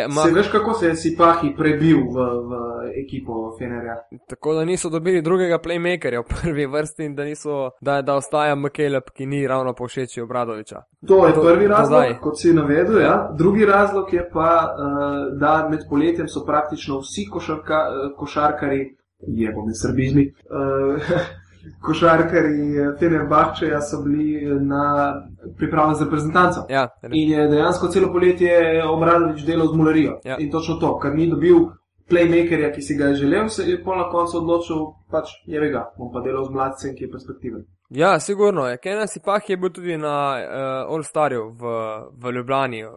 Ma... 0.09 0.21
Se 0.21 0.31
veš, 0.33 0.51
kako 0.51 0.73
se 0.73 0.87
je 0.87 0.95
Sipahi 0.95 1.53
prebil 1.57 1.97
v, 1.97 2.27
v 2.49 2.61
ekipo 3.03 3.55
Fenerja? 3.59 3.95
Tako 4.29 4.53
da 4.53 4.65
niso 4.65 4.89
dobili 4.89 5.21
drugega 5.21 5.59
playmakerja 5.59 6.21
v 6.21 6.41
prvi 6.41 6.65
vrsti 6.65 7.05
in 7.05 7.15
da, 7.15 7.23
niso, 7.23 7.71
da, 7.81 8.01
da 8.01 8.15
ostaja 8.15 8.55
Mkelep, 8.55 9.09
ki 9.09 9.25
ni 9.25 9.47
ravno 9.47 9.73
povšeči 9.73 10.21
Obradoviča. 10.21 10.83
To 11.07 11.27
je 11.27 11.33
to, 11.33 11.41
prvi 11.41 11.67
razlog, 11.67 11.87
zdaj. 11.87 12.17
kot 12.21 12.39
si 12.39 12.53
navedel. 12.53 13.01
Ja. 13.01 13.29
Drugi 13.37 13.65
razlog 13.65 14.13
je 14.13 14.29
pa, 14.33 14.75
uh, 14.77 15.39
da 15.39 15.67
med 15.71 15.87
poletjem 15.89 16.27
so 16.27 16.45
praktično 16.45 16.99
vsi 16.99 17.25
košarka, 17.31 17.79
uh, 17.89 18.17
košarkari, 18.17 18.97
je 19.27 19.51
bom 19.51 19.69
iz 19.69 19.81
srbizmi, 19.81 20.33
uh, 20.33 21.01
košarkari 21.81 22.73
Fenerbahčeja 22.99 23.81
so 23.81 24.01
bili 24.01 24.41
na 24.59 25.13
pripravi 25.57 25.95
za 25.95 26.05
reprezentanco. 26.05 26.65
Ja, 26.69 26.87
in 27.11 27.31
je 27.31 27.47
dejansko 27.47 27.87
celo 27.87 28.11
poletje 28.11 28.83
Obradovič 28.87 29.45
delal 29.45 29.67
z 29.67 29.77
mulerijo. 29.77 30.19
Ja. 30.23 30.37
In 30.39 30.51
točno 30.51 30.75
to, 30.75 30.99
ker 30.99 31.15
ni 31.15 31.29
dobil. 31.29 31.65
Playmakerja, 32.09 32.73
ki 32.75 32.81
si 32.81 32.97
ga 32.99 33.05
je 33.05 33.15
želel, 33.15 33.47
se 33.49 33.63
je 33.63 33.77
pol 33.83 33.95
na 33.97 34.09
koncu 34.11 34.37
odločil, 34.37 34.81
pač 35.11 35.29
je 35.47 35.59
vega, 35.59 35.85
bom 35.97 36.09
pa 36.11 36.19
delal 36.21 36.43
z 36.45 36.51
mladcem, 36.51 36.97
ki 36.97 37.05
je 37.05 37.11
perspektiven. 37.11 37.61
Ja, 37.89 38.19
sigurno 38.19 38.65
je. 38.67 38.77
Kenan 38.83 39.07
Sipah 39.07 39.49
je 39.49 39.57
bil 39.57 39.71
tudi 39.71 39.95
na 39.97 40.17
uh, 40.35 40.91
All 40.93 41.07
Starju 41.07 41.47
v, 41.55 41.71
v 42.11 42.33
Ljubljani, 42.35 42.83
uh, 42.83 42.91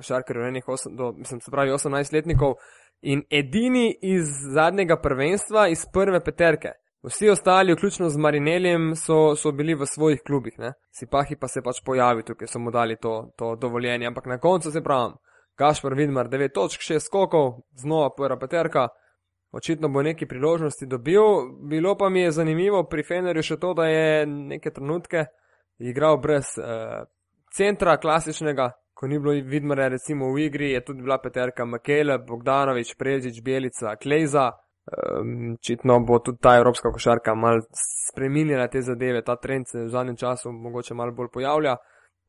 košarkarju, 0.00 0.46
enih, 0.48 0.68
osem, 0.68 0.96
do, 0.96 1.12
mislim, 1.12 1.40
se 1.44 1.50
pravi 1.50 1.76
18 1.76 2.14
letnikov, 2.14 2.56
In 3.02 3.22
edini 3.30 3.98
iz 4.02 4.24
zadnjega 4.54 4.96
prvenstva, 4.96 5.68
iz 5.68 5.86
prve 5.92 6.20
peterke. 6.24 6.68
Vsi 7.06 7.30
ostali, 7.30 7.72
vključno 7.72 8.08
z 8.10 8.18
Marineljem, 8.18 8.96
so, 8.96 9.36
so 9.36 9.52
bili 9.52 9.74
v 9.74 9.86
svojih 9.86 10.20
klubih. 10.26 10.58
Ne? 10.58 10.72
Sipahi 10.90 11.36
pa 11.36 11.48
se 11.48 11.62
pač 11.62 11.82
pojavil 11.84 12.24
tukaj, 12.26 12.48
so 12.50 12.58
mu 12.58 12.70
dali 12.70 12.96
to, 12.96 13.30
to 13.36 13.54
dovoljenje. 13.56 14.06
Ampak 14.06 14.26
na 14.26 14.38
koncu 14.38 14.70
se 14.70 14.82
pravim, 14.82 15.14
Gašpor 15.58 15.94
Vidmar 15.94 16.28
9 16.28 16.52
točk, 16.54 16.80
6 16.80 17.06
skokov, 17.06 17.62
znova 17.76 18.10
prva 18.16 18.38
peterka. 18.38 18.88
Očitno 19.52 19.88
bo 19.88 20.02
neki 20.02 20.26
priložnosti 20.26 20.86
dobil. 20.86 21.22
Bilo 21.68 21.96
pa 21.96 22.08
mi 22.08 22.20
je 22.20 22.30
zanimivo 22.30 22.82
pri 22.84 23.02
Fenerju 23.02 23.42
še 23.42 23.56
to, 23.56 23.74
da 23.74 23.86
je 23.86 24.26
neke 24.26 24.70
trenutke 24.70 25.24
igral 25.78 26.18
brez 26.18 26.58
uh, 26.58 27.06
centra 27.54 27.96
klasičnega, 27.96 28.70
ko 28.94 29.06
ni 29.06 29.18
bilo 29.18 29.32
Vidmara 29.32 29.88
recimo 29.88 30.32
v 30.34 30.46
igri, 30.46 30.72
je 30.72 30.84
tudi 30.84 31.02
bila 31.02 31.18
peterka 31.22 31.64
Makele, 31.64 32.18
Bogdanovič, 32.18 32.94
Prezič, 32.98 33.42
Belica, 33.42 33.96
Klejza. 33.96 34.50
Očitno 35.54 36.00
bo 36.00 36.18
tudi 36.18 36.38
ta 36.40 36.56
evropska 36.56 36.92
košarka 36.92 37.34
mal 37.34 37.60
spremenila 38.10 38.68
te 38.68 38.82
zadeve, 38.82 39.22
ta 39.22 39.36
trend 39.36 39.68
se 39.68 39.84
v 39.84 39.88
zadnjem 39.88 40.16
času 40.16 40.52
mogoče 40.52 40.94
malo 40.94 41.12
bolj 41.12 41.28
pojavlja. 41.32 41.76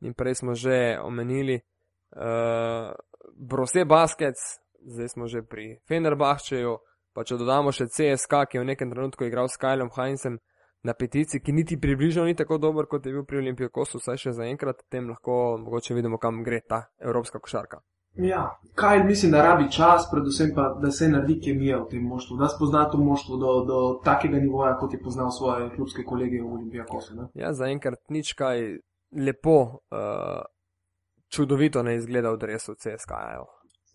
In 0.00 0.14
prej 0.14 0.34
smo 0.34 0.54
že 0.54 0.98
omenili 1.02 1.60
uh, 1.60 2.92
Brose 3.36 3.84
Baskets, 3.84 4.60
zdaj 4.86 5.08
smo 5.08 5.26
že 5.26 5.42
pri 5.42 5.78
Fenerbahčeju, 5.88 6.76
pa 7.12 7.24
če 7.24 7.36
dodamo 7.36 7.72
še 7.72 7.86
CSK, 7.86 8.46
ki 8.48 8.58
je 8.58 8.62
v 8.64 8.70
nekem 8.72 8.90
trenutku 8.92 9.24
igral 9.24 9.48
s 9.48 9.60
Kajlom 9.60 9.92
Heinzem 9.96 10.38
na 10.82 10.94
petici, 10.94 11.40
ki 11.40 11.52
niti 11.52 11.80
približno 11.80 12.24
ni 12.24 12.34
tako 12.34 12.58
dober, 12.58 12.88
kot 12.88 13.06
je 13.06 13.12
bil 13.12 13.24
pri 13.28 13.42
Olimpijakosu, 13.42 14.00
vsaj 14.00 14.20
še 14.20 14.32
zaenkrat, 14.36 14.86
tem 14.88 15.08
lahko 15.08 15.58
mogoče 15.60 15.96
vidimo, 15.96 16.18
kam 16.18 16.42
gre 16.44 16.62
ta 16.64 16.86
evropska 17.00 17.40
košarka. 17.40 17.82
Ja, 18.20 18.60
kaj 18.74 19.04
mislim, 19.04 19.32
da 19.32 19.42
rabi 19.42 19.70
čas, 19.72 20.08
predvsem 20.10 20.52
pa, 20.54 20.76
da 20.82 20.90
se 20.90 21.08
naredi 21.08 21.40
kemija 21.40 21.78
v 21.82 21.88
tem 21.90 22.02
moštvu, 22.02 22.36
da 22.36 22.48
spozna 22.48 22.84
to 22.90 22.98
moštvo 22.98 23.36
do, 23.36 23.52
do 23.64 24.00
takega 24.04 24.38
nivoja, 24.38 24.76
kot 24.78 24.92
je 24.92 25.02
poznal 25.02 25.30
svoje 25.30 25.70
klubske 25.74 26.04
kolege 26.04 26.42
v 26.42 26.52
Olimpijakosu. 26.52 27.14
Ja, 27.34 27.52
zaenkrat 27.52 28.00
nič 28.08 28.32
kaj 28.32 28.78
lepo, 29.16 29.60
uh, 29.60 30.42
čudovito 31.28 31.82
ne 31.82 31.96
izgleda 31.96 32.30
v 32.30 32.38
dresu 32.38 32.74
CSK. 32.74 33.10
-jo. 33.10 33.44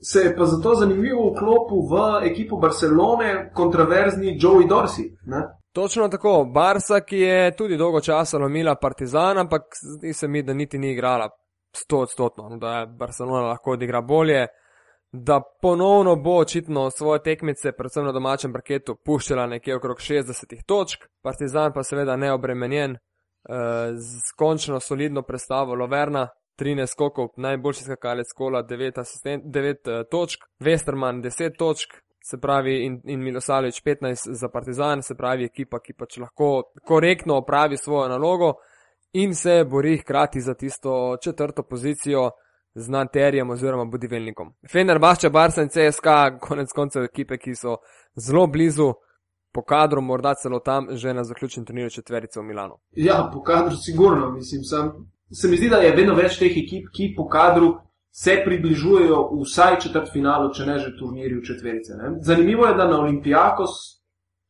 Se 0.01 0.19
je 0.19 0.35
pa 0.37 0.45
zato 0.45 0.75
zanimivo 0.75 1.31
vklopil 1.31 1.77
v 1.91 2.25
ekipo 2.31 2.57
Barcelone, 2.57 3.51
kontroverzni 3.53 4.37
Joey 4.39 4.67
Dorsey. 4.67 5.17
Ne? 5.25 5.41
Točno 5.71 6.07
tako, 6.07 6.45
Barca, 6.53 6.99
ki 6.99 7.17
je 7.17 7.55
tudi 7.55 7.77
dolgo 7.77 8.01
časa 8.01 8.37
lomila 8.37 8.75
Partizan, 8.75 9.37
ampak 9.37 9.61
zdi 9.97 10.13
se 10.13 10.27
mi, 10.27 10.43
da 10.43 10.53
niti 10.53 10.77
ni 10.77 10.91
igrala 10.91 11.29
sto 11.75 11.99
odstotno, 11.99 12.49
no, 12.49 12.57
da 12.57 12.79
je 12.79 12.85
Barcelona 12.87 13.47
lahko 13.47 13.71
odigra 13.71 14.01
bolje, 14.01 14.47
da 15.11 15.41
ponovno 15.61 16.15
bo 16.15 16.37
očitno 16.37 16.89
svoje 16.89 17.23
tekmice, 17.23 17.71
predvsem 17.71 18.05
na 18.05 18.11
domačem 18.11 18.53
parketu, 18.53 18.95
puščala 18.95 19.45
nekje 19.47 19.75
okrog 19.75 19.97
60 19.97 20.63
točk, 20.65 21.05
Partizan 21.21 21.73
pa 21.73 21.83
seveda 21.83 22.15
neobremenjen 22.15 22.95
eh, 22.95 22.99
z 23.95 24.35
končno 24.37 24.79
solidno 24.79 25.21
predstavo 25.21 25.75
Loverna. 25.75 26.27
13 26.59 26.87
skokov, 26.87 27.29
najboljši 27.35 27.83
skakalec 27.83 28.29
kola, 28.31 28.63
9, 28.63 28.99
asistent, 28.99 29.43
9 29.43 29.89
uh, 29.91 30.05
točk, 30.11 30.45
Westerman 30.63 31.21
10 31.21 31.57
točk, 31.57 31.97
se 32.23 32.37
pravi, 32.41 32.85
in, 32.85 33.01
in 33.03 33.23
Milosavljič 33.23 33.81
15 33.83 34.31
za 34.31 34.49
Partizan, 34.49 35.01
se 35.03 35.15
pravi, 35.15 35.45
ekipa, 35.45 35.79
ki 35.79 35.93
pač 35.93 36.17
lahko 36.17 36.71
korektno 36.87 37.37
opravi 37.37 37.77
svojo 37.77 38.07
nalogo 38.09 38.53
in 39.15 39.35
se 39.35 39.65
bori 39.69 39.97
hkrati 39.97 40.41
za 40.41 40.53
tisto 40.53 41.17
četrto 41.21 41.63
pozicijo 41.63 42.31
z 42.73 42.89
Nanterjem 42.89 43.49
oziroma 43.49 43.85
Budivelnikom. 43.85 44.53
Fener, 44.71 44.99
Bašča, 44.99 45.29
Barca 45.29 45.61
in 45.61 45.69
CSK, 45.69 46.07
konec 46.39 46.71
koncev 46.75 47.03
ekipe, 47.03 47.37
ki 47.37 47.55
so 47.55 47.77
zelo 48.15 48.47
blizu. 48.47 48.93
Po 49.55 49.61
kadru, 49.63 50.01
morda 50.01 50.33
celo 50.35 50.59
tam, 50.59 50.87
že 50.91 51.13
na 51.13 51.23
zaključnem 51.23 51.65
turnirju 51.65 51.89
četverice 51.89 52.39
v 52.39 52.43
Milano. 52.43 52.77
Ja, 52.91 53.29
po 53.33 53.43
kadru, 53.43 53.75
sigurno, 53.75 54.31
mislim, 54.31 54.63
sem, 54.63 54.89
se 55.31 55.47
mi 55.47 55.57
zdi, 55.57 55.69
da 55.69 55.77
je 55.77 55.93
vedno 55.95 56.15
več 56.15 56.35
teh 56.39 56.51
ekip, 56.51 56.89
ki 56.91 57.13
po 57.17 57.29
kadru 57.31 57.69
se 58.11 58.35
približujejo 58.45 59.21
vsaj 59.45 59.79
četrt 59.85 60.11
finalu, 60.11 60.49
če 60.53 60.65
ne 60.65 60.75
že 60.79 60.91
turnirju 60.99 61.45
četverice. 61.47 61.95
Ne? 62.01 62.11
Zanimivo 62.21 62.67
je, 62.67 62.75
da 62.75 62.89
na 62.91 62.99
Olimpijakos 62.99 63.79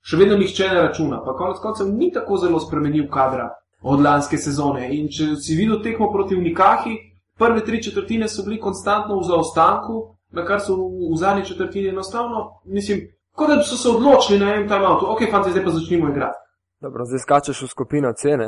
še 0.02 0.18
vedno 0.18 0.40
nihče 0.42 0.72
ne 0.74 0.82
računa, 0.88 1.22
pa 1.22 1.38
konec 1.38 1.62
koncev 1.62 1.94
ni 1.94 2.10
tako 2.14 2.42
zelo 2.42 2.60
spremenil 2.60 3.06
kadra 3.14 3.52
od 3.86 4.02
lanske 4.02 4.38
sezone. 4.38 4.88
In 4.98 5.10
če 5.14 5.36
si 5.42 5.56
videl 5.56 5.82
tekmo 5.84 6.10
proti 6.14 6.36
Unikahi, 6.36 6.96
prve 7.38 7.62
tri 7.66 7.82
četrtine 7.84 8.28
so 8.28 8.44
bili 8.44 8.60
konstantno 8.60 9.20
v 9.20 9.28
zaostanku, 9.28 10.00
na 10.34 10.46
kar 10.46 10.62
so 10.62 10.76
v, 10.80 11.12
v 11.14 11.20
zadnji 11.22 11.46
četrtini 11.46 11.92
enostavno, 11.94 12.48
mislim, 12.66 13.06
kot 13.38 13.50
da 13.50 13.62
so 13.64 13.78
se 13.78 13.90
odločili 13.90 14.40
na 14.40 14.54
enem 14.54 14.68
timeoutu, 14.68 15.12
ok, 15.12 15.30
fanti, 15.32 15.54
zdaj 15.54 15.64
pa 15.64 15.76
začnimo 15.78 16.10
igrati. 16.10 16.42
Dobro, 16.82 17.06
zdaj 17.06 17.20
skačeš 17.20 17.62
v 17.62 17.68
skupino 17.68 18.14
cene. 18.14 18.48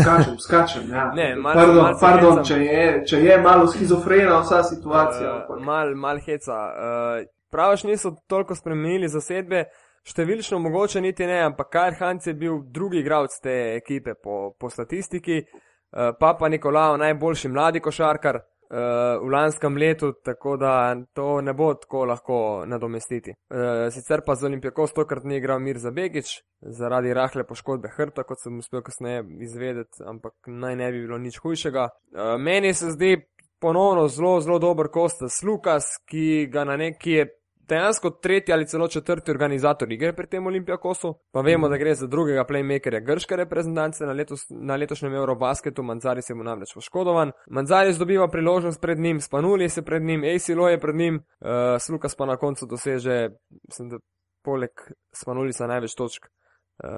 Skačem, 0.00 0.34
skačem. 0.38 0.90
Ja. 0.90 1.06
Ne, 1.14 1.36
mal, 1.36 1.54
pardon, 1.54 1.82
mal 1.82 1.96
pardon 2.00 2.42
če, 2.44 2.58
je, 2.60 2.84
če 3.08 3.22
je 3.24 3.38
malo 3.42 3.70
schizofrena 3.70 4.40
vsa 4.42 4.62
situacija. 4.68 5.32
Uh, 5.48 5.62
mal, 5.64 5.94
mal 5.94 6.20
heca. 6.22 6.58
Uh, 6.74 7.24
Praviš, 7.54 7.84
niso 7.86 8.16
toliko 8.26 8.54
spremenili 8.54 9.08
zasedbe, 9.08 9.64
številčno 10.04 10.58
mogoče 10.60 11.00
niti 11.00 11.26
ne, 11.26 11.40
ampak 11.48 11.70
Kajr 11.72 12.00
Hanc 12.00 12.26
je 12.26 12.34
bil 12.38 12.60
drugi 12.72 13.00
igralec 13.00 13.36
te 13.42 13.54
ekipe 13.78 14.14
po, 14.14 14.54
po 14.58 14.70
statistiki, 14.70 15.40
uh, 15.44 16.12
Papa 16.20 16.48
Nikolao 16.48 16.98
najboljši 17.00 17.48
mladi 17.48 17.80
košarkar 17.80 18.40
uh, 18.74 19.22
v 19.22 19.30
lanskem 19.32 19.76
letu, 19.76 20.12
tako 20.24 20.56
da 20.60 20.94
to 21.12 21.40
ne 21.40 21.52
bo 21.52 21.72
tako 21.74 22.04
lahko 22.04 22.38
nadomestiti. 22.66 23.34
Uh, 23.48 23.88
sicer 23.94 24.22
pa 24.26 24.34
z 24.34 24.44
Olimpijako 24.50 24.86
stokrat 24.86 25.24
ni 25.24 25.36
igral 25.36 25.60
Mir 25.60 25.78
Zabegič 25.78 26.40
zaradi 26.60 27.14
rahle 27.14 27.46
poškodbe 27.48 27.92
hrta, 27.96 28.24
kot 28.28 28.42
sem 28.42 28.58
uspel 28.58 28.82
kasneje 28.82 29.24
izvedeti, 29.40 30.02
ampak 30.04 30.34
naj 30.46 30.76
ne 30.76 30.90
bi 30.92 31.06
bilo 31.06 31.18
nič 31.18 31.38
hujšega. 31.40 31.88
Uh, 32.12 32.34
meni 32.40 32.74
se 32.74 32.92
zdi 32.92 33.16
ponovno 33.60 34.08
zelo, 34.08 34.40
zelo 34.40 34.58
dober 34.58 34.90
Kostas 34.92 35.42
Lukas, 35.42 35.96
ki 36.04 36.46
ga 36.52 36.64
na 36.68 36.76
neki 36.76 37.10
je 37.10 37.26
dejansko 37.68 38.10
tretji 38.10 38.52
ali 38.52 38.66
celo 38.66 38.88
četrti 38.88 39.30
organizator 39.30 39.92
igre 39.92 40.12
pri 40.12 40.26
tem 40.26 40.46
Olimpijakosu, 40.46 41.14
pa 41.32 41.40
vemo, 41.40 41.68
da 41.68 41.76
gre 41.76 41.94
za 41.94 42.06
drugega 42.06 42.44
playmakerja 42.44 43.00
grške 43.04 43.36
reprezentance 43.36 44.04
na, 44.04 44.12
letos, 44.12 44.46
na 44.50 44.76
letošnjem 44.76 45.14
Eurobasketu, 45.14 45.82
Manzari 45.82 46.22
se 46.22 46.34
mu 46.34 46.44
namreč 46.44 46.74
poškodovan. 46.74 47.32
Manzari 47.50 47.92
zdobiva 47.92 48.28
priložnost 48.28 48.80
pred 48.80 48.98
njim, 48.98 49.20
Spanuli 49.20 49.68
se 49.68 49.82
pred 49.82 50.02
njim, 50.02 50.24
ACLO 50.24 50.68
je 50.68 50.80
pred 50.80 50.96
njim, 50.96 51.14
uh, 51.14 51.48
Slukas 51.80 52.14
pa 52.14 52.26
na 52.26 52.36
koncu 52.36 52.66
doseže, 52.66 53.28
mislim, 53.68 53.88
da 53.88 53.96
poleg 54.44 54.70
Spanulica 55.12 55.66
največ 55.66 55.94
točk. 55.94 56.26
Uh, 56.74 56.90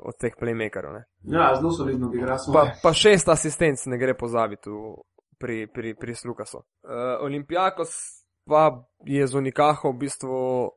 od 0.00 0.16
teh 0.16 0.32
playmakerov. 0.40 0.94
Ja, 1.28 1.50
zelo 1.56 1.70
solidno 1.76 2.08
bi 2.08 2.16
igral. 2.18 2.38
Pa, 2.54 2.62
pa 2.82 2.92
šest 2.96 3.28
asistenc 3.28 3.82
ne 3.86 3.98
gre 4.00 4.14
pozabiti 4.16 4.70
v, 4.72 4.94
pri, 5.38 5.66
pri, 5.68 5.92
pri 5.94 6.14
Slukasu. 6.14 6.56
Uh, 6.56 7.20
Olimpijakos 7.20 8.19
pa 8.50 8.82
je 9.06 9.26
z 9.26 9.34
Unikaho 9.38 9.92
v 9.92 9.98
bistvu 10.02 10.34
uh, 10.66 10.70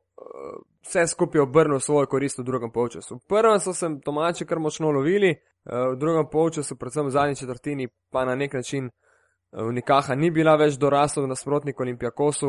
vse 0.86 1.06
skupaj 1.10 1.42
obrnil 1.42 1.80
svojo 1.82 2.06
korist 2.06 2.38
v 2.38 2.46
drugem 2.46 2.70
polčasu. 2.70 3.18
Prvem 3.28 3.58
so 3.60 3.74
se 3.74 3.90
domači 4.04 4.46
kar 4.46 4.62
močno 4.62 4.94
lovili, 4.94 5.34
uh, 5.34 5.90
v 5.92 5.98
drugem 5.98 6.30
polčasu, 6.30 6.78
predvsem 6.78 7.06
v 7.06 7.10
zadnji 7.10 7.40
četrtini, 7.42 7.88
pa 8.10 8.24
na 8.24 8.38
nek 8.38 8.54
način 8.54 8.86
uh, 8.86 8.92
Unikaha 9.54 10.14
ni 10.14 10.30
bila 10.30 10.56
več 10.58 10.74
dorasla 10.82 11.22
v 11.22 11.30
nasprotniku 11.30 11.82
Olimpijakosu. 11.82 12.48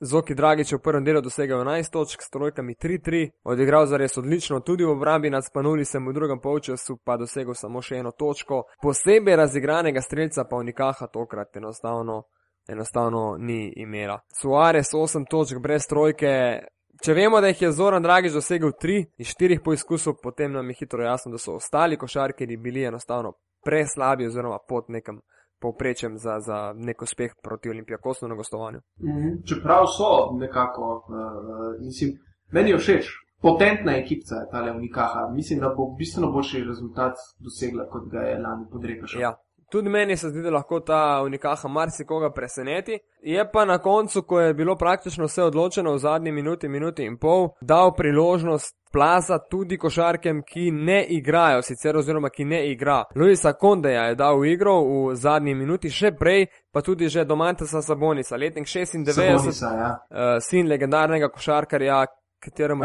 Zoki 0.00 0.34
Dragič 0.36 0.72
je 0.72 0.78
v 0.78 0.82
prvem 0.84 1.04
delu 1.04 1.22
dosegel 1.24 1.62
11 1.64 1.92
točk 1.92 2.22
s 2.22 2.30
trojkami 2.30 2.76
3-3, 2.76 3.30
odigral 3.44 3.86
zares 3.86 4.18
odlično, 4.20 4.60
tudi 4.60 4.84
v 4.84 4.92
obrambi 4.92 5.30
nad 5.30 5.44
Spanuli 5.44 5.84
sem 5.84 6.04
v 6.04 6.12
drugem 6.12 6.40
polčasu 6.44 6.98
pa 7.04 7.16
dosegel 7.16 7.56
samo 7.56 7.80
še 7.80 8.02
eno 8.02 8.12
točko. 8.12 8.64
Posebej 8.82 9.36
razigranega 9.36 10.04
streljca 10.04 10.44
pa 10.44 10.60
Unikaha 10.60 11.08
tokrat 11.08 11.56
enostavno 11.56 12.22
enostavno 12.68 13.36
ni 13.38 13.72
imela. 13.76 14.20
Suarez 14.40 14.86
8 14.94 15.24
točk 15.30 15.58
brez 15.58 15.86
trojke. 15.88 16.60
Če 17.04 17.14
vemo, 17.14 17.40
da 17.40 17.50
jih 17.50 17.62
je 17.62 17.72
Zoran 17.72 18.02
Dragič 18.02 18.32
dosegel 18.32 18.72
3 18.82 19.04
iz 19.18 19.34
4 19.34 19.58
poizkusov, 19.64 20.14
potem 20.22 20.52
nam 20.52 20.68
je 20.70 20.76
hitro 20.78 21.02
jasno, 21.02 21.32
da 21.32 21.38
so 21.38 21.56
ostali 21.58 21.98
košarkeri 21.98 22.56
bili 22.56 22.84
enostavno 22.84 23.32
preslabi 23.64 24.26
oziroma 24.26 24.58
pod 24.68 24.84
nekem 24.88 25.20
povprečjem 25.60 26.18
za, 26.18 26.40
za 26.40 26.72
nek 26.76 27.02
uspeh 27.02 27.34
proti 27.42 27.70
Olimpijakosu 27.70 28.28
na 28.28 28.34
gostovanju. 28.34 28.80
Mhm. 29.00 29.28
Čeprav 29.48 29.86
so 29.96 30.08
nekako, 30.38 31.04
uh, 31.08 31.84
mislim, 31.86 32.18
meni 32.52 32.70
je 32.70 32.78
všeč. 32.78 33.04
Potentna 33.42 33.96
ekipa 33.96 34.34
je 34.40 34.48
ta 34.50 34.72
Unikaha. 34.76 35.28
Mislim, 35.34 35.60
da 35.60 35.68
bo 35.76 35.94
bistveno 35.98 36.32
boljši 36.32 36.64
rezultat 36.64 37.16
dosegla, 37.44 37.88
kot 37.92 38.08
ga 38.12 38.20
je 38.20 38.38
lani 38.38 38.64
podrekla. 38.72 39.20
Ja, 39.20 39.34
Tudi 39.70 39.88
meni 39.88 40.16
se 40.16 40.28
zdi, 40.28 40.42
da 40.42 40.50
lahko 40.50 40.80
ta 40.80 41.22
unikaha 41.24 41.68
marsikoga 41.68 42.30
preseneti. 42.30 42.98
Je 43.22 43.50
pa 43.52 43.64
na 43.64 43.78
koncu, 43.78 44.22
ko 44.22 44.40
je 44.40 44.54
bilo 44.54 44.76
praktično 44.76 45.24
vse 45.24 45.42
odločeno 45.42 45.92
v 45.92 45.98
zadnji 45.98 46.32
minuti, 46.32 46.68
minuti 46.68 47.04
in 47.04 47.18
pol, 47.18 47.48
dal 47.60 47.94
priložnost 47.96 48.76
plaza 48.92 49.38
tudi 49.50 49.78
košarkem, 49.78 50.42
ki 50.42 50.70
ne 50.70 51.04
igrajo, 51.08 51.62
sicer 51.62 51.96
oziroma 51.96 52.30
ki 52.30 52.44
ne 52.44 52.60
igra. 52.70 53.02
Luisa 53.16 53.52
Kondeja 53.52 54.02
je 54.02 54.14
dal 54.14 54.38
v 54.38 54.52
igro 54.52 54.76
v 54.82 55.16
zadnji 55.18 55.54
minuti, 55.54 55.90
še 55.90 56.12
prej 56.18 56.46
pa 56.72 56.82
tudi 56.82 57.08
že 57.08 57.24
Domantesa 57.24 57.82
Sabonisa, 57.82 58.36
letnik 58.36 58.68
96, 58.70 59.12
Sabonisa, 59.16 59.72
ja. 59.78 59.90
uh, 60.10 60.36
sin 60.38 60.70
legendarnega 60.70 61.28
košarkarja, 61.28 62.04
kateremu, 62.44 62.84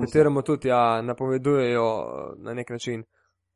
kateremu 0.00 0.42
tudi 0.42 0.68
ja, 0.68 1.02
napovedujejo 1.02 1.88
uh, 2.02 2.30
na 2.42 2.54
nek 2.54 2.70
način 2.70 3.04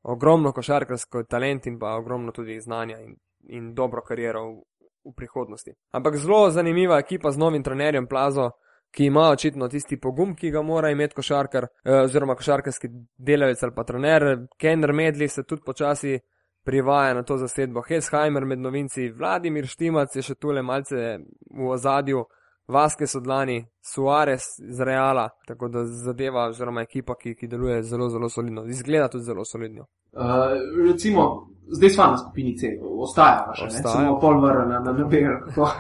ogromno 0.06 0.52
košarkarsko 0.52 1.22
talent 1.22 1.66
in 1.66 1.78
pa 1.78 1.96
ogromno 1.96 2.32
tudi 2.32 2.60
znanja 2.60 2.98
in, 3.00 3.16
in 3.48 3.75
dobro 3.75 4.02
kariero 4.02 4.44
v, 4.50 4.54
v 5.04 5.14
prihodnosti. 5.16 5.75
Ampak 5.92 6.16
zelo 6.22 6.50
zanimiva 6.50 6.98
ekipa 6.98 7.30
z 7.30 7.38
novim 7.38 7.62
trenerjem 7.62 8.06
Plazo, 8.06 8.50
ki 8.94 9.04
ima 9.10 9.28
očitno 9.30 9.68
tisti 9.68 9.98
pogum, 10.00 10.36
ki 10.36 10.50
ga 10.50 10.62
mora 10.62 10.90
imeti 10.90 11.14
košarkar, 11.14 11.66
eh, 11.84 12.00
oziroma 12.04 12.34
košarkarski 12.34 12.88
delavec 13.18 13.62
ali 13.62 13.75
pa 13.75 13.84
trener. 13.84 14.46
Kenner 14.58 14.92
Medli 14.92 15.28
se 15.28 15.42
tudi 15.42 15.62
počasi 15.66 16.18
privaja 16.64 17.14
na 17.14 17.22
to 17.22 17.36
zasedbo. 17.36 17.82
Hesheimer 17.82 18.44
med 18.44 18.58
novinci, 18.58 19.10
Vladimir 19.10 19.66
Štimac 19.66 20.16
je 20.16 20.22
še 20.22 20.34
tule 20.34 20.62
malce 20.62 21.18
v 21.50 21.68
ozadju. 21.70 22.25
Vaske 22.68 23.06
so 23.06 23.20
dlani, 23.20 23.66
Suarez 23.80 24.42
iz 24.68 24.80
Reala, 24.80 25.28
tako 25.46 25.68
da 25.68 25.85
zadeva, 25.85 26.49
oziroma 26.49 26.82
ekipa, 26.82 27.14
ki, 27.14 27.35
ki 27.35 27.46
deluje 27.46 27.82
zelo, 27.82 28.08
zelo 28.08 28.28
solidno, 28.28 28.64
izgleda 28.66 29.08
tudi 29.08 29.25
zelo 29.25 29.44
solidno. 29.44 29.87
Uh, 30.12 30.23
recimo, 30.88 31.46
zdaj 31.68 31.90
smo 31.90 32.04
na 32.04 32.18
skupini 32.18 32.56
C, 32.58 32.73
ostaja 32.82 33.52
še, 33.54 33.66
Ostaja. 33.66 33.94
samo 33.94 34.18
pol 34.20 34.40
vrna 34.40 34.64
na, 34.64 34.80
na, 34.80 34.92
na 34.92 35.04
BR. 35.04 35.37
uh, 35.56 35.70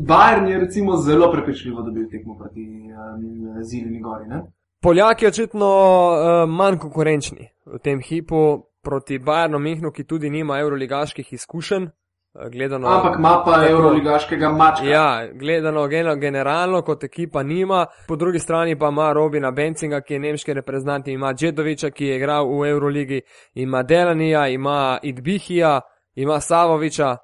Bayern 0.00 0.48
je 0.48 0.58
recimo 0.58 0.96
zelo 0.96 1.32
prepričljivo 1.32 1.82
dobil 1.82 2.08
tekmo 2.10 2.38
proti 2.38 2.64
um, 2.64 3.62
Zilini 3.62 4.00
gori. 4.02 4.28
Ne? 4.28 4.42
Poljaki 4.80 5.26
očitno 5.26 5.68
uh, 5.68 6.48
manj 6.48 6.78
konkurenčni 6.78 7.48
v 7.66 7.78
tem 7.78 8.00
hipu 8.00 8.62
proti 8.82 9.18
Bayernu 9.18 9.58
Mihnu, 9.58 9.92
ki 9.92 10.04
tudi 10.04 10.30
nima 10.30 10.58
evroligaških 10.58 11.32
izkušenj. 11.32 11.86
Eh, 12.34 12.48
Gledano, 12.50 12.88
Ampak 12.88 13.18
ima 13.18 13.42
pa 13.44 13.64
evroligaškega 13.68 14.50
mačka. 14.52 14.86
Ja, 14.86 15.28
gledano 15.32 15.86
generalno, 16.16 16.82
kot 16.82 17.04
ekipa 17.04 17.42
nima, 17.42 17.86
po 18.08 18.16
drugi 18.16 18.38
strani 18.38 18.78
pa 18.78 18.88
ima 18.88 19.12
Robina 19.12 19.50
Bencinga, 19.50 20.00
ki 20.00 20.14
je 20.14 20.20
nemški 20.20 20.52
reprezentant, 20.52 21.08
ima 21.08 21.34
Džedoviča, 21.34 21.90
ki 21.90 22.06
je 22.06 22.16
igral 22.16 22.48
v 22.60 22.68
Euroligi, 22.68 23.20
ima 23.54 23.82
Delanija, 23.82 24.48
ima 24.48 24.98
Idbihija, 25.02 25.80
ima 26.14 26.40
Savoviča, 26.40 27.16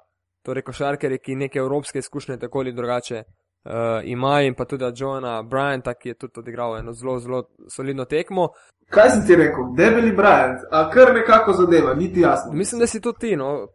torej 0.45 0.63
košarkere, 0.63 1.17
ki 1.17 1.35
neke 1.35 1.59
evropske 1.59 1.99
izkušnje 1.99 2.37
tako 2.37 2.59
ali 2.59 2.73
drugače 2.73 3.23
uh, 3.63 3.71
imajo, 4.03 4.47
in 4.47 4.55
pa 4.55 4.65
tudi 4.65 4.85
Johna 4.95 5.43
Bryanta, 5.43 5.93
ki 5.93 6.09
je 6.09 6.17
tudi 6.17 6.39
odigral 6.39 6.77
eno 6.77 6.93
zelo, 6.93 7.19
zelo 7.19 7.43
solidno 7.69 8.05
tekmo. 8.05 8.47
Kaj 8.89 9.09
sem 9.09 9.25
ti 9.27 9.35
rekel? 9.35 9.73
Debeli 9.77 10.11
Bryant, 10.11 10.65
a 10.71 10.89
kar 10.89 11.13
nekako 11.13 11.53
zadeva, 11.53 11.93
niti 11.93 12.21
jasno. 12.21 12.51
Mislim, 12.53 12.79
da 12.79 12.87
si 12.87 13.01
tudi 13.01 13.19
ti, 13.19 13.35
no, 13.35 13.67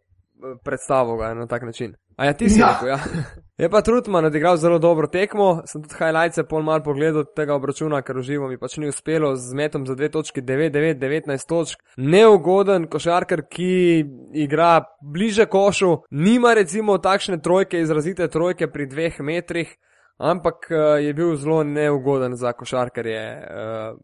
predstavil 0.63 1.17
ga 1.17 1.33
na 1.33 1.47
tak 1.47 1.63
način. 1.63 1.95
A 2.17 2.25
ja, 2.25 2.33
ti 2.33 2.49
si 2.49 2.59
Ja. 2.59 2.67
rekel, 2.67 2.87
ja. 2.87 2.99
Je 3.57 3.69
pa 3.69 3.81
Trutman 3.81 4.25
odigral 4.25 4.57
zelo 4.57 4.79
dobro 4.79 5.07
tekmo, 5.07 5.61
sem 5.65 5.83
tudi 5.83 5.95
highlights 5.99 6.39
pol 6.49 6.63
mal 6.63 6.83
pogledal 6.83 7.23
tega 7.35 7.55
obračuna, 7.55 8.01
ker 8.01 8.17
uživo 8.17 8.47
mi 8.47 8.57
pač 8.57 8.77
ni 8.77 8.87
uspelo 8.87 9.35
z 9.35 9.53
metom 9.53 9.85
za 9.87 9.95
2 9.95 10.09
točke 10.11 10.41
9-9, 10.41 10.99
19 10.99 11.47
točk. 11.47 11.79
Neugoden 11.97 12.87
košarkar, 12.87 13.45
ki 13.47 14.05
igra 14.33 14.83
bliže 15.01 15.45
košu, 15.45 16.03
nima 16.11 16.53
recimo 16.53 16.97
takšne 16.97 17.39
trojke, 17.41 17.79
izrazite 17.79 18.27
trojke 18.27 18.67
pri 18.67 18.87
dveh 18.87 19.19
metrih, 19.19 19.75
ampak 20.17 20.67
eh, 20.71 20.75
je 21.07 21.13
bil 21.13 21.35
zelo 21.35 21.63
neugoden 21.63 22.35
za 22.35 22.53
košarkarje. 22.53 23.23
Uh, 23.35 23.99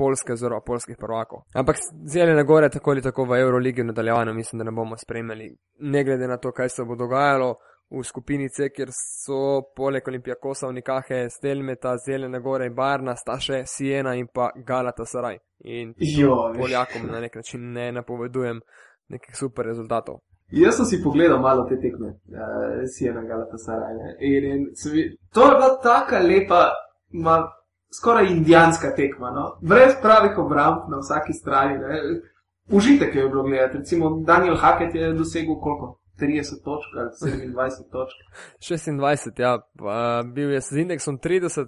Polske, 0.00 0.32
oziroma 0.32 0.64
polskih 0.66 0.96
prvakov. 0.96 1.44
Ampak 1.54 1.76
Zeljene 2.12 2.44
gore, 2.48 2.70
tako 2.72 2.94
ali 2.94 3.02
tako 3.04 3.26
v 3.28 3.40
Euroligi 3.40 3.84
v 3.84 3.90
nadaljevanju, 3.92 4.34
mislim, 4.34 4.58
da 4.58 4.68
ne 4.68 4.72
bomo 4.76 4.96
spremljali, 4.96 5.50
ne 5.92 6.04
glede 6.04 6.28
na 6.28 6.38
to, 6.40 6.52
kaj 6.56 6.68
se 6.68 6.84
bo 6.88 6.96
dogajalo 6.96 7.54
v 7.90 8.04
skupini 8.04 8.48
C, 8.48 8.70
kjer 8.70 8.88
so 8.94 9.40
poleg 9.76 10.08
Olimpijakosa, 10.08 10.68
Unikahe, 10.68 11.24
Stelmeta, 11.30 11.96
Zeljene 11.98 12.40
gore 12.40 12.66
in 12.70 12.74
Barna, 12.74 13.16
sta 13.16 13.38
še 13.42 13.64
Siena 13.66 14.14
in 14.14 14.28
pa 14.32 14.50
Galata 14.66 15.04
Saraj. 15.04 15.40
In. 15.64 15.92
Poljakom 16.56 17.10
na 17.10 17.20
nek 17.20 17.34
način 17.36 17.72
ne 17.72 17.90
napovedujem 17.92 18.60
nekih 19.10 19.36
super 19.36 19.66
rezultatov. 19.66 20.22
Jaz 20.50 20.76
sem 20.76 20.86
si 20.86 21.02
pogledal 21.02 21.38
malo 21.42 21.66
te 21.68 21.76
tekme, 21.78 22.08
uh, 22.08 22.82
Sijena 22.94 23.22
Galatasaray. 23.22 23.94
ne. 23.94 24.08
In, 24.20 24.44
in 24.44 24.62
to 25.34 25.44
je 25.46 25.50
bila 25.58 25.76
taka 25.82 26.18
lepa, 26.18 26.62
ma, 27.10 27.36
skoraj 27.94 28.26
indijanska 28.26 28.94
tekma, 28.96 29.30
no? 29.30 29.58
brez 29.60 29.92
pravih 30.02 30.38
obramb 30.38 30.90
na 30.90 30.98
vsaki 30.98 31.32
strani. 31.32 31.78
Ne? 31.78 32.00
Užitek 32.70 33.14
je 33.14 33.28
bilo 33.28 33.42
gledati. 33.42 33.78
Recimo 33.78 34.10
Daniel 34.10 34.56
Hackett 34.56 34.94
je 34.94 35.12
dosegel 35.12 35.54
koliko? 35.60 35.99
30 36.20 36.64
točk 36.64 36.88
ali 36.96 37.10
27 37.10 37.90
točk. 37.92 38.16
26, 38.60 39.40
ja, 39.40 39.58
pa, 39.78 40.22
bil 40.34 40.50
je 40.50 40.60
z 40.60 40.84
indeksom 40.84 41.18
30, 41.18 41.60
uh, 41.60 41.66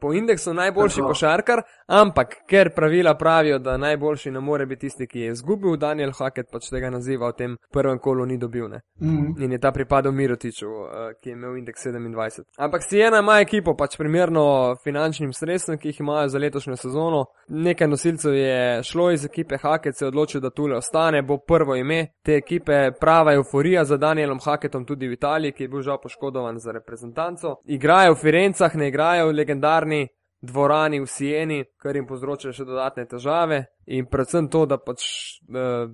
po 0.00 0.12
indeksu 0.12 0.54
najboljši 0.54 0.96
Tako. 0.96 1.08
košarkar, 1.08 1.62
ampak 1.86 2.34
ker 2.48 2.70
pravila 2.74 3.14
pravijo, 3.14 3.58
da 3.58 3.76
najboljši 3.76 4.30
ne 4.30 4.40
more 4.40 4.66
biti 4.66 4.84
tisti, 4.84 5.06
ki 5.06 5.20
je 5.20 5.32
izgubil, 5.32 5.76
Daniel 5.76 6.12
Hackett 6.18 6.50
pač 6.52 6.68
tega 6.70 6.90
naziva 6.90 7.30
v 7.32 7.36
tem 7.38 7.56
prvem 7.72 7.98
kolu 7.98 8.26
ni 8.26 8.38
dobil. 8.38 8.68
Ne? 8.68 8.80
Mm. 9.00 9.34
In 9.42 9.52
je 9.52 9.60
ta 9.60 9.72
pripadal 9.72 10.12
Mirotiču, 10.12 10.68
uh, 10.68 11.12
ki 11.20 11.30
je 11.30 11.36
imel 11.38 11.56
indeks 11.58 11.86
27. 11.86 12.44
Ampak 12.58 12.84
Siena 12.84 13.22
ima 13.22 13.38
ekipo 13.40 13.76
pač 13.76 13.96
primerno 13.96 14.76
finančnim 14.84 15.32
sredstvom, 15.32 15.78
ki 15.78 15.88
jih 15.88 16.00
imajo 16.00 16.28
za 16.28 16.38
letošnjo 16.38 16.76
sezono. 16.76 17.24
Nekaj 17.48 17.88
nosilcev 17.88 18.34
je 18.34 18.82
šlo 18.82 19.10
iz 19.10 19.24
ekipe 19.24 19.56
Hackett, 19.62 19.98
se 19.98 20.04
je 20.04 20.08
odločil, 20.08 20.40
da 20.40 20.50
tule 20.50 20.76
ostane, 20.76 21.22
bo 21.22 21.38
prvo 21.38 21.76
ime 21.76 22.06
te 22.22 22.36
ekipe, 22.36 22.90
prava 23.00 23.34
euforija 23.34 23.73
za 23.82 23.96
Danielom 23.98 24.38
Hackettom 24.38 24.84
tudi 24.86 25.08
v 25.10 25.18
Italiji, 25.18 25.52
ki 25.52 25.66
je 25.66 25.68
bil 25.72 25.82
žal 25.82 25.98
poškodovan 25.98 26.60
za 26.62 26.72
reprezentanco. 26.72 27.56
Igrajo 27.66 28.14
v 28.14 28.20
Firencah, 28.22 28.76
ne 28.78 28.88
igrajo 28.88 29.26
v 29.28 29.34
legendarni 29.40 30.02
dvorani 30.44 31.00
v 31.00 31.06
Sieni, 31.06 31.64
kar 31.80 31.96
jim 31.96 32.06
povzroča 32.06 32.52
še 32.52 32.66
dodatne 32.68 33.06
težave. 33.08 33.64
In 33.96 34.06
predvsem 34.10 34.48
to, 34.52 34.64
da 34.68 34.78
pač 34.78 35.04
eh, 35.48 35.86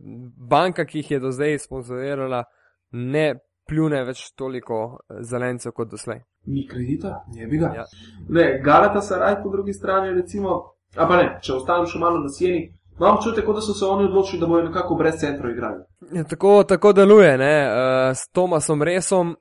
banka, 0.51 0.85
ki 0.85 1.03
jih 1.03 1.15
je 1.17 1.21
do 1.23 1.31
zdaj 1.35 1.59
sponzorirala, 1.65 2.45
ne 2.93 3.27
pljune 3.71 4.03
več 4.09 4.27
toliko 4.39 4.83
eh, 4.83 5.23
zelencev 5.27 5.75
kot 5.77 5.95
doslej. 5.95 6.25
Ni 6.51 6.67
kredita, 6.67 7.21
je 7.37 7.47
bi 7.47 7.61
ga. 7.61 7.73
Ja. 7.83 7.87
Ne, 8.29 8.47
Galatasaray 8.65 9.41
po 9.43 9.53
drugi 9.53 9.77
strani, 9.77 10.15
recimo, 10.17 10.61
a 10.97 11.07
pa 11.07 11.21
ne, 11.21 11.27
če 11.45 11.59
ostanem 11.59 11.89
še 11.91 12.01
malo 12.03 12.23
na 12.23 12.33
Sijeni, 12.33 12.71
imam 13.01 13.17
občutek, 13.17 13.47
da 13.47 13.61
so 13.61 13.75
se 13.75 13.85
oni 13.85 14.05
odločili, 14.05 14.41
da 14.41 14.47
bodo 14.47 14.69
nekako 14.69 14.95
brez 14.95 15.21
centrov 15.21 15.51
igrali. 15.51 15.85
Ja, 16.13 16.25
tako, 16.25 16.65
tako 16.65 16.93
deluje, 16.93 17.39
ne? 17.39 17.55
Uh, 17.67 18.17
s 18.17 18.29
Tomasom 18.33 18.83
Resom, 18.83 19.35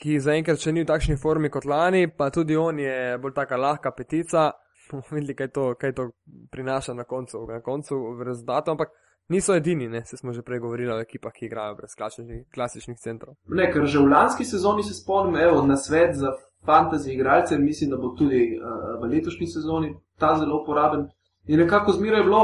ki 0.00 0.18
zaenkrat 0.20 0.60
še 0.60 0.72
ni 0.72 0.82
v 0.82 0.88
takšni 0.88 1.16
formi 1.20 1.50
kot 1.52 1.64
lani, 1.68 2.08
pa 2.08 2.30
tudi 2.30 2.56
on 2.56 2.80
je 2.80 3.18
bolj 3.22 3.36
taka 3.36 3.60
lahka 3.60 3.92
petica. 3.96 4.50
Bomo 4.90 5.04
videli, 5.10 5.36
kaj 5.36 5.48
to, 5.48 5.68
kaj 5.80 5.94
to 5.96 6.08
prinaša 6.50 6.94
na 6.94 7.04
koncu, 7.08 7.46
na 7.48 7.60
koncu 7.64 8.00
v 8.18 8.26
rezultatu, 8.28 8.74
ampak 8.74 8.90
niso 9.32 9.54
edini, 9.54 9.88
ne? 9.88 10.04
se 10.04 10.16
smo 10.16 10.32
že 10.32 10.42
prej 10.42 10.58
govorili 10.60 10.92
o 10.92 11.00
ekipah, 11.00 11.32
ki 11.32 11.46
igrajo 11.46 11.76
brez 11.78 11.94
klasičnih, 11.96 12.44
klasičnih 12.54 12.98
centrov. 12.98 13.36
Ne, 13.48 13.70
ker 13.72 13.86
že 13.86 13.98
v 13.98 14.10
lanski 14.10 14.44
sezoni 14.44 14.82
se 14.82 14.94
spomnim, 14.94 15.38
evo, 15.40 15.62
na 15.66 15.76
svet 15.76 16.16
za 16.16 16.34
fantasy 16.66 17.14
igralce, 17.14 17.58
mislim, 17.58 17.90
da 17.90 17.96
bo 17.96 18.12
tudi 18.18 18.58
uh, 18.58 19.00
v 19.02 19.10
letošnji 19.14 19.46
sezoni 19.46 19.94
ta 20.18 20.36
zelo 20.38 20.62
uporaben. 20.62 21.08
In 21.46 21.58
nekako 21.58 21.92
zmeraj 21.92 22.20
je 22.20 22.24
bilo, 22.24 22.42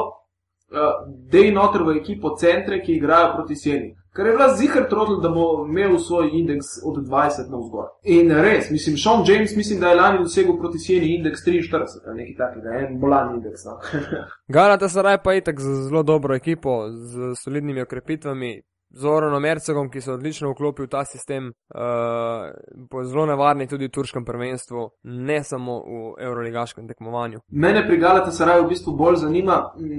uh, 0.70 1.06
da 1.30 1.38
je 1.38 1.52
noter 1.52 1.82
v 1.82 1.96
ekipo 2.00 2.36
centre, 2.36 2.82
ki 2.82 2.92
igrajo 2.96 3.34
proti 3.36 3.56
Sieni. 3.56 3.94
Ker 4.16 4.26
je 4.26 4.32
bila 4.32 4.48
zihar 4.56 4.88
trotl, 4.90 5.20
da 5.22 5.28
bo 5.28 5.66
imel 5.68 5.98
svoj 5.98 6.30
indeks 6.32 6.66
od 6.84 6.96
20 7.06 7.50
na 7.50 7.58
vzgor. 7.60 7.84
In 8.04 8.32
res, 8.34 8.70
mislim, 8.70 8.96
Sean 8.98 9.22
James, 9.26 9.56
mislim, 9.56 9.80
da 9.80 9.88
je 9.88 9.94
lani 9.94 10.18
dosegel 10.18 10.56
proti 10.58 10.78
Sieni 10.78 11.12
indeks 11.14 11.44
43, 11.46 12.00
ali 12.06 12.22
nekaj 12.22 12.34
takega, 12.36 12.78
en 12.80 12.98
bolan 13.00 13.36
indeks. 13.36 13.64
No. 13.64 13.76
Galata 14.56 14.88
Saraj 14.88 15.22
pa 15.22 15.32
je 15.32 15.44
itak 15.44 15.60
z 15.60 15.74
zelo 15.88 16.02
dobro 16.02 16.34
ekipo, 16.34 16.88
z 16.90 17.34
solidnimi 17.44 17.82
okrepitvami. 17.82 18.62
Zoranom 18.90 19.44
Ercegom, 19.44 19.90
ki 19.90 20.00
se 20.00 20.12
odlično 20.12 20.50
vklopi 20.50 20.82
v 20.82 20.88
ta 20.88 21.04
sistem, 21.04 21.52
uh, 21.74 23.02
zelo 23.04 23.26
nevarni 23.26 23.66
tudi 23.66 23.86
v 23.88 23.92
turškem 23.92 24.24
prvenstvu, 24.24 24.88
ne 25.02 25.42
samo 25.44 25.78
v 25.78 26.14
euroligaškem 26.24 26.88
tekmovanju. 26.88 27.40
Mene 27.48 27.86
pri 27.86 27.98
Galatasaraju 27.98 28.64
v 28.64 28.68
bistvu 28.68 28.96
bolj 28.96 29.16
zanima, 29.16 29.58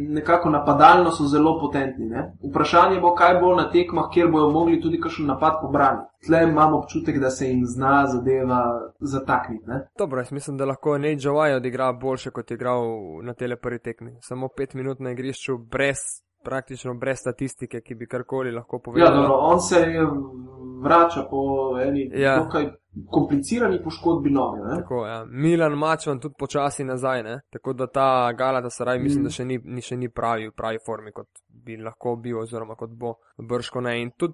nekako 0.10 0.50
napadalno 0.50 1.12
so 1.12 1.28
zelo 1.28 1.60
potentni. 1.60 2.06
Ne? 2.10 2.32
Vprašanje 2.50 3.00
bo, 3.00 3.14
kaj 3.16 3.40
bo 3.42 3.56
na 3.56 3.70
tekmah, 3.72 4.10
kjer 4.14 4.32
bojo 4.32 4.50
mogli 4.50 4.82
tudi 4.82 5.02
kakšen 5.02 5.28
napad 5.30 5.62
pobrati. 5.62 6.08
Tle 6.26 6.44
imam 6.44 6.74
občutek, 6.74 7.20
da 7.20 7.30
se 7.30 7.48
jim 7.48 7.62
zna 7.66 8.06
zadeva 8.08 8.64
zatakniti. 9.00 9.64
ne. 9.68 9.88
Dobro, 9.98 10.20
jaz 10.20 10.32
mislim, 10.32 10.58
da 10.58 10.66
lahko 10.66 10.98
Nate 10.98 11.18
Javaj 11.22 11.56
odigra 11.56 11.94
boljše, 11.94 12.32
kot 12.32 12.52
je 12.52 12.56
igral 12.56 12.84
na 13.24 13.34
tele 13.34 13.56
prvi 13.56 13.80
tekmi. 13.80 14.18
Samo 14.22 14.48
pet 14.58 14.74
minut 14.74 15.00
na 15.00 15.12
igrišču, 15.12 15.58
brez 15.58 15.98
praktično 16.44 16.94
brez 16.96 17.20
statistike, 17.20 17.82
ki 17.82 17.96
bi 17.96 18.08
karkoli 18.08 18.52
lahko 18.52 18.76
Ja, 18.76 18.82
povedal. 18.82 19.14
dobro, 19.14 19.36
on 19.36 19.60
se 19.62 19.76
vrača 20.82 21.24
po 21.24 21.42
eni 21.80 22.12
Ja. 22.14 22.38
dokaj 22.38 22.70
komplicirani 23.08 23.84
poškodbi 23.84 24.30
noge. 24.30 24.62
Tako, 24.72 25.06
ja. 25.06 25.26
Milan 25.26 25.72
Mačvan 25.74 26.20
tudi 26.20 26.36
počasi 26.38 26.84
nazaj, 26.84 27.24
ne? 27.24 27.42
tako 27.50 27.74
da 27.74 27.88
ta 27.88 28.08
Galata 28.34 28.70
Saraj 28.70 29.00
mislim, 29.00 29.22
Mm. 29.22 29.24
da 29.24 29.30
še 29.30 29.46
ni, 29.46 29.60
ni, 29.66 29.82
še 29.82 29.98
ni 29.98 30.10
pravi, 30.10 30.48
v 30.48 30.52
pravi 30.54 30.78
formi, 30.80 31.12
kot 31.12 31.28
bi 31.48 31.78
lahko 31.78 32.16
bil, 32.16 32.40
oziroma 32.40 32.76
kot 32.76 32.90
bo 32.92 33.14
brško 33.40 33.82
ne. 33.82 34.02
In 34.02 34.12
tudi, 34.12 34.34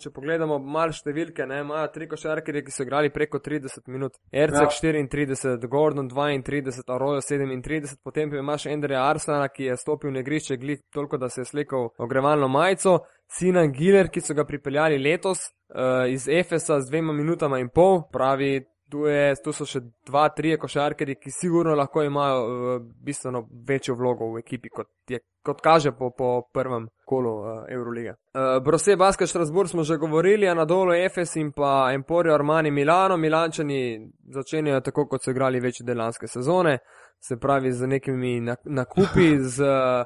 če 0.00 0.10
pogledamo 0.14 0.58
malo 0.62 0.94
številke, 0.94 1.46
ne, 1.48 1.60
imajo 1.64 1.88
tri 1.94 2.08
košarkarje, 2.10 2.62
ki 2.66 2.74
so 2.74 2.84
igrali 2.86 3.10
preko 3.12 3.40
30 3.42 3.90
minut. 3.92 4.16
Ercek 4.32 4.70
Ja. 4.70 4.92
34, 4.92 5.68
Gordon 5.68 6.08
32, 6.10 6.86
Arroyo 6.86 7.20
37, 7.24 7.98
potem 8.04 8.30
pa 8.30 8.40
imaš 8.40 8.68
Andreja 8.70 9.04
Arsana, 9.10 9.48
ki 9.48 9.70
je 9.70 9.76
stopil 9.76 10.14
na 10.14 10.22
igrišče 10.24 10.56
glik 10.56 10.84
toliko, 10.92 11.18
da 11.18 11.28
se 11.28 11.42
je 11.42 11.50
slekel 11.50 11.90
ogrevalno 11.98 12.48
majico, 12.48 13.00
Sinan 13.26 13.72
Giler, 13.72 14.08
ki 14.08 14.22
so 14.22 14.34
ga 14.34 14.46
pripeljali 14.46 15.00
letos 15.02 15.48
uh, 15.74 16.06
iz 16.08 16.28
Efesa 16.28 16.80
z 16.80 16.90
dvema 16.90 17.12
minutama 17.12 17.58
in 17.58 17.68
pol, 17.74 18.04
pravi, 18.12 18.60
tu, 18.90 19.06
je, 19.06 19.34
tu 19.44 19.52
so 19.52 19.66
še 19.66 19.80
dva, 20.06 20.28
trije 20.34 20.58
košarkarji, 20.58 21.16
ki 21.20 21.30
sigurno 21.30 21.74
lahko 21.74 22.02
imajo 22.02 22.42
uh, 22.42 22.82
bistveno 23.04 23.46
večjo 23.68 23.94
vlogo 23.94 24.28
v 24.34 24.42
ekipi, 24.44 24.68
kot, 24.68 24.88
je, 25.10 25.20
kot 25.44 25.60
kaže 25.60 25.92
po, 25.98 26.10
po 26.10 26.42
prvem 26.54 26.88
kolu 27.04 27.32
uh, 27.40 27.48
Eurolige. 27.68 28.14
Uh, 28.34 28.58
Brose 28.64 28.96
Basket 28.96 29.28
Strasbourg 29.28 29.70
smo 29.70 29.82
že 29.84 29.96
govorili, 29.96 30.48
Anadolu 30.48 30.94
Efes 30.94 31.36
in 31.36 31.52
pa 31.52 31.90
Emporio 31.94 32.34
Armani 32.34 32.70
Milano. 32.70 33.16
Milančani 33.16 33.98
začenjajo 34.34 34.80
tako, 34.80 35.06
kot 35.08 35.24
so 35.24 35.30
igrali 35.30 35.60
večji 35.60 35.86
del 35.86 35.98
lanske 35.98 36.28
sezone, 36.28 36.78
se 37.22 37.36
pravi 37.36 37.72
z 37.72 37.86
nekimi 37.86 38.40
nak- 38.40 38.64
nakupi, 38.64 39.38
z 39.56 39.62
uh, 39.62 40.04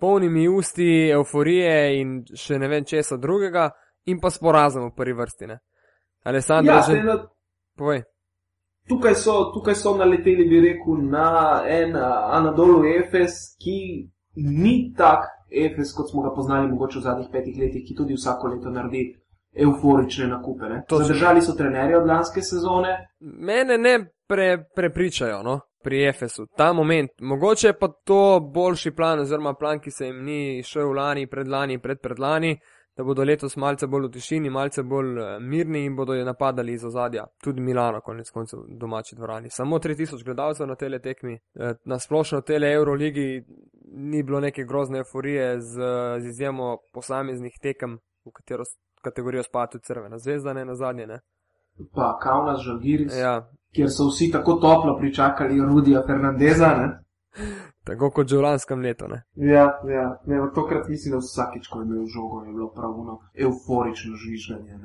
polnimi 0.00 0.48
usti 0.48 1.10
euforije 1.14 2.00
in 2.00 2.22
še 2.34 2.58
ne 2.58 2.68
vem 2.68 2.84
česa 2.84 3.16
drugega, 3.16 3.68
in 4.06 4.18
pa 4.20 4.30
s 4.30 4.38
porazom 4.38 4.88
v 4.90 4.96
prvi 4.96 5.14
vrsti. 5.14 5.46
Ne? 5.46 5.58
Alessandro, 6.24 6.74
Ja, 6.74 6.82
že 6.82 7.02
povej. 7.78 8.02
Tukaj, 8.88 9.14
so, 9.14 9.52
tukaj 9.54 9.74
so 9.74 9.96
naleteli, 9.96 10.48
bi 10.48 10.60
rekel, 10.60 11.02
na 11.10 11.62
en 11.68 11.96
Anadolu 11.96 12.84
Efes, 12.86 13.56
ki 13.62 13.78
ni 14.36 14.92
tak 14.96 15.28
Efes, 15.50 15.92
kot 15.96 16.10
smo 16.10 16.22
ga 16.22 16.34
poznali 16.34 16.68
mogoče 16.68 16.98
v 16.98 17.02
zadnjih 17.02 17.28
petih 17.32 17.58
letih, 17.58 17.84
ki 17.88 17.94
tudi 17.94 18.16
vsako 18.16 18.54
leto 18.54 18.70
naredi 18.70 19.04
euforične 19.52 20.26
nakupe. 20.26 20.68
ne. 20.68 20.84
Točno. 20.88 21.06
Zadržali 21.06 21.42
so 21.42 21.52
trenerje 21.52 21.98
od 21.98 22.06
lanske 22.06 22.42
sezone. 22.42 23.08
Mene 23.20 23.78
ne 23.78 23.98
pre, 24.28 24.64
prepričajo 24.76 25.42
no, 25.42 25.60
pri 25.84 26.08
Efesu, 26.08 26.46
ta 26.56 26.72
moment. 26.72 27.10
Mogoče 27.20 27.66
je 27.66 27.78
pa 27.78 27.88
to 27.88 28.40
boljši 28.54 28.90
plan, 28.90 29.20
oziroma 29.20 29.54
plan, 29.54 29.80
ki 29.80 29.90
se 29.90 30.06
jim 30.06 30.24
ni 30.24 30.62
šel 30.62 30.92
lani, 30.92 31.26
predlani, 31.26 31.78
predpredlani, 31.78 32.58
da 32.96 33.04
bodo 33.04 33.24
letos 33.24 33.56
malce 33.56 33.86
bolj 33.86 34.06
v 34.06 34.10
tišini, 34.12 34.50
malce 34.50 34.82
bolj 34.82 35.18
eh, 35.20 35.38
mirni 35.40 35.84
in 35.84 35.96
bodo 35.96 36.14
jo 36.14 36.24
napadali 36.24 36.72
iz 36.72 36.84
ozadja. 36.84 37.26
Tudi 37.44 37.60
Milano, 37.60 38.00
konec 38.00 38.30
koncev, 38.30 38.64
domači 38.68 39.16
dvorani. 39.16 39.50
Samo 39.50 39.78
3000 39.78 40.24
gledalcev 40.24 40.66
na 40.66 40.74
tele 40.74 40.98
tekmi, 40.98 41.38
Eh, 41.54 41.74
na 41.84 41.98
splošno 41.98 42.38
v 42.38 42.42
tele 42.42 42.72
Euroligi 42.72 43.44
ni 43.92 44.22
bilo 44.22 44.40
neke 44.40 44.64
grozne 44.64 44.98
euforije, 44.98 45.60
z, 45.60 45.80
z 46.20 46.28
izjemo 46.28 46.76
posameznih 46.92 47.58
tekem, 47.62 47.98
v 48.24 48.30
katero 48.32 48.64
kategorijo 49.02 49.42
spada 49.42 49.66
tudi 49.70 49.84
Crvena 49.84 50.18
zvezda, 50.18 50.52
ne 50.52 50.64
na 50.64 50.74
zadnje. 50.74 51.06
Ne? 51.06 51.20
Pa 51.94 52.18
Kaunas, 52.22 52.60
Žalgiris, 52.60 53.16
ja. 53.16 53.20
Ja, 53.20 53.50
kjer 53.74 53.90
so 53.90 54.08
vsi 54.08 54.30
tako 54.32 54.52
toplo 54.52 54.96
pričakali 54.98 55.60
Rudija 55.60 56.02
Fernandeza. 56.06 56.68
Ne? 56.76 56.88
Tako 57.84 58.10
kot 58.10 58.28
že 58.28 58.36
v 58.36 58.42
lanskem 58.42 58.80
letu. 58.80 59.08
Ne? 59.08 59.22
Ja, 59.34 59.66
ja. 59.88 60.08
Ne, 60.26 60.40
tokrat 60.54 60.88
mislim, 60.88 61.12
da 61.12 61.18
vsakič, 61.18 61.68
ko 61.68 61.80
je 61.80 61.86
imel 61.86 62.06
žogo, 62.06 62.44
je 62.44 62.52
bilo 62.52 62.72
pravuno 62.74 63.18
euforično 63.34 64.16
žvižganje. 64.16 64.78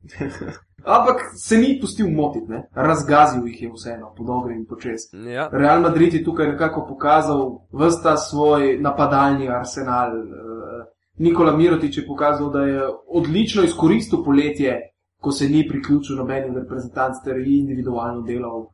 ampak 0.84 1.20
se 1.36 1.56
ni 1.56 1.78
pustil 1.80 2.08
motiti, 2.10 2.46
ne. 2.48 2.68
razgazil 2.74 3.46
jih 3.46 3.62
je 3.62 3.70
vseeno, 3.74 4.14
po 4.16 4.24
dolgem 4.24 4.56
in 4.58 4.66
počes. 4.66 5.10
Ja, 5.12 5.48
Real 5.52 5.80
Madrid 5.80 6.14
je 6.14 6.24
tukaj 6.24 6.48
nekako 6.48 6.86
pokazal 6.88 7.60
vsta 7.72 8.16
svoj 8.16 8.78
napadalni 8.80 9.48
arsenal. 9.48 10.16
Eh, 10.16 10.86
Nikola 11.18 11.56
Mirotič 11.56 11.98
je 11.98 12.06
pokazal, 12.06 12.50
da 12.50 12.62
je 12.62 12.82
odlično 13.08 13.62
izkoristil 13.62 14.24
poletje, 14.24 14.78
ko 15.20 15.32
se 15.32 15.48
ni 15.48 15.66
priključil 15.68 16.16
nobenim 16.16 16.56
reprezentanc 16.56 17.16
ter 17.24 17.36
je 17.36 17.58
individualno 17.58 18.22
delal 18.22 18.70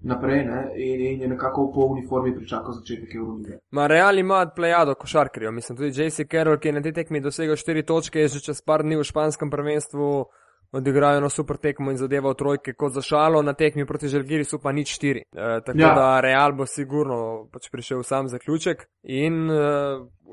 naprej 0.00 0.44
ne, 0.44 0.60
in, 0.76 1.00
in 1.00 1.20
je 1.20 1.28
nekako 1.28 1.66
v 1.66 1.74
polni 1.74 2.06
formi 2.08 2.34
pričakal 2.36 2.72
začetek 2.72 3.14
Eurolige. 3.14 3.58
Ma 3.70 3.86
Real 3.86 4.18
ima 4.18 4.46
plejado 4.56 4.94
košarkarjev, 4.94 5.52
mislim 5.52 5.78
tudi 5.78 6.02
JC 6.02 6.28
Carroll, 6.30 6.58
ki 6.58 6.68
je 6.68 6.72
na 6.72 6.82
tej 6.82 6.92
tekmi 6.92 7.20
dosegel 7.20 7.56
4 7.56 7.84
točke, 7.86 8.20
je 8.20 8.28
že 8.28 8.40
čez 8.40 8.62
par 8.62 8.82
dni 8.82 8.96
v 8.96 9.04
španskem 9.04 9.50
prvenstvu 9.50 10.26
odigrajo 10.72 11.20
na 11.20 11.28
super 11.28 11.56
tekmo 11.56 11.90
in 11.90 11.96
zadeval 11.96 12.34
trojke 12.34 12.72
kot 12.72 12.92
za 12.92 13.02
šalo, 13.02 13.42
na 13.42 13.52
tekmi 13.52 13.86
proti 13.86 14.08
Žalgirisu 14.08 14.58
pa 14.58 14.72
nič 14.72 14.98
4. 14.98 15.16
E, 15.16 15.60
tako 15.66 15.78
ja. 15.78 15.94
da 15.94 16.20
Real 16.20 16.52
bo 16.52 16.66
sigurno 16.66 17.48
pač 17.52 17.70
prišel 17.70 18.02
sam 18.02 18.28
zaključek 18.28 18.86
in 19.02 19.50
e, 19.50 19.62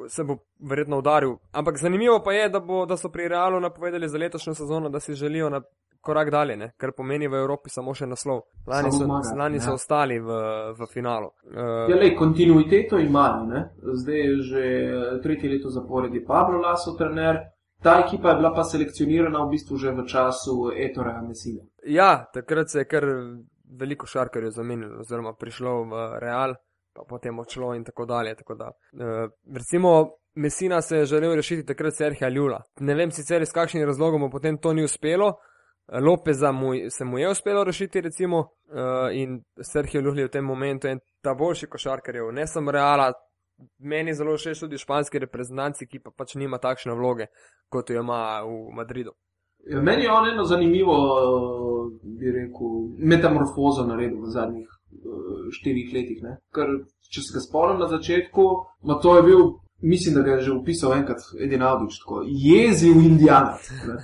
se 0.10 0.24
bo 0.24 0.38
verjetno 0.60 0.98
udaril. 0.98 1.38
Ampak 1.52 1.78
zanimivo 1.78 2.20
pa 2.24 2.34
je, 2.34 2.50
da, 2.50 2.60
bo, 2.60 2.86
da 2.86 2.98
so 2.98 3.12
pri 3.12 3.28
Realu 3.28 3.60
napovedali 3.60 4.10
za 4.10 4.18
letošnjo 4.18 4.54
sezono, 4.54 4.90
da 4.90 5.00
si 5.00 5.14
želijo 5.14 5.50
na 5.50 5.62
korak 6.04 6.30
dalje, 6.32 6.58
ne? 6.58 6.72
kar 6.78 6.92
pomeni 6.92 7.28
v 7.28 7.40
Evropi 7.40 7.72
samo 7.72 7.94
še 7.96 8.08
naslov. 8.12 8.44
Lani 8.68 8.92
so, 8.92 9.06
zmaga, 9.06 9.36
lani 9.40 9.62
so 9.64 9.72
ja. 9.72 9.78
ostali 9.80 10.20
v, 10.20 10.40
v 10.78 10.90
finalu. 10.92 11.32
E, 11.48 11.68
Ja, 11.92 11.96
lej, 11.96 12.14
kontinuiteto 12.20 13.00
imajo. 13.00 13.46
Ne? 13.48 13.64
Zdaj 14.04 14.20
je 14.20 14.36
že 14.44 14.64
eh, 14.66 15.18
tretje 15.24 15.50
leto 15.50 15.72
zapored 15.72 16.16
Pablo 16.28 16.60
Laso 16.60 16.96
trener. 17.00 17.40
Ta 17.84 17.98
ekipa 18.00 18.32
je 18.32 18.40
bila 18.40 18.54
pa 18.56 18.64
selekcionirana 18.64 19.44
v 19.44 19.56
bistvu 19.56 19.78
že 19.78 19.92
v 19.92 20.06
času 20.08 20.72
Etoreja 20.72 21.22
Mesine. 21.22 21.68
Ja, 21.84 22.26
takrat 22.34 22.72
se 22.72 22.84
je 22.84 22.88
kar 22.88 23.08
veliko 23.80 24.08
šarkarjev 24.08 24.54
zamenjalo, 24.56 25.02
oziroma 25.04 25.34
prišlo 25.36 25.74
v 25.92 26.04
Real, 26.22 26.56
pa 26.94 27.04
potem 27.10 27.40
odšlo 27.40 27.74
in 27.76 27.84
tako 27.84 28.06
dalje. 28.06 28.36
Tako 28.40 28.56
da, 28.56 28.70
uh, 28.72 29.32
recimo, 29.56 30.16
Messina 30.36 30.82
se 30.82 30.98
je 30.98 31.06
želel 31.06 31.36
rešiti 31.36 31.66
takrat 31.66 31.96
Serhija 31.96 32.30
Ljula. 32.30 32.62
Ne 32.80 32.96
vem 32.96 33.12
sicer 33.12 33.42
iz 33.42 33.52
kakšnih 33.52 33.86
razlogov 33.86 34.20
mu 34.20 34.30
potem 34.30 34.58
to 34.58 34.74
ni 34.74 34.84
uspelo. 34.84 35.34
Lopeza 35.92 36.52
mu, 36.52 36.72
se 36.90 37.06
mu 37.06 37.18
je 37.18 37.30
uspelo 37.30 37.64
rešiti, 37.64 38.02
recimo, 38.02 38.38
uh, 38.40 38.46
in 39.12 39.42
Serhijo 39.62 40.02
je 40.16 40.26
v 40.26 40.32
tem 40.32 40.46
momentu 40.46 40.88
en 40.88 41.00
ta 41.22 41.34
boljši 41.34 41.68
košarkarjev, 41.68 42.32
ne 42.32 42.48
samo 42.48 42.72
Reala. 42.72 43.12
Meni 43.80 44.14
zelo 44.14 44.34
všeč 44.38 44.60
tudi 44.60 44.78
španski 44.78 45.20
reprezentanci, 45.20 45.86
ki 45.88 46.00
pa 46.00 46.12
pač 46.18 46.36
nima 46.36 46.58
takšne 46.58 46.96
vloge, 46.98 47.28
kot 47.70 47.90
jo 47.90 48.02
ima 48.02 48.42
v 48.42 48.74
Madridu. 48.76 49.14
Ja, 49.70 49.82
Meni 49.82 50.04
je 50.04 50.12
on 50.12 50.30
eno 50.30 50.44
zanimivo, 50.44 50.96
eh, 50.96 52.00
bi 52.20 52.32
rekel, 52.32 52.72
metamorfozo 52.98 53.86
naredil 53.88 54.24
v 54.24 54.32
zadnjih 54.34 54.68
eh, 54.68 55.52
štirih 55.52 55.94
letih. 55.94 56.24
Ne? 56.24 56.38
Ker, 56.56 56.74
če 57.12 57.22
se 57.22 57.38
ga 57.38 57.44
spomnim 57.44 57.80
na 57.80 57.88
začetku, 57.88 58.48
to 59.04 59.16
je 59.18 59.24
bil, 59.24 59.46
mislim, 59.84 60.16
da 60.16 60.22
ga 60.22 60.32
je 60.32 60.42
že 60.42 60.52
opisal 60.52 60.94
enkrat 60.94 61.20
Edin 61.40 61.62
Avdič, 61.62 62.00
tako 62.00 62.24
jezil 62.28 62.98
indijanac. 63.06 63.72
Ne? 63.88 63.96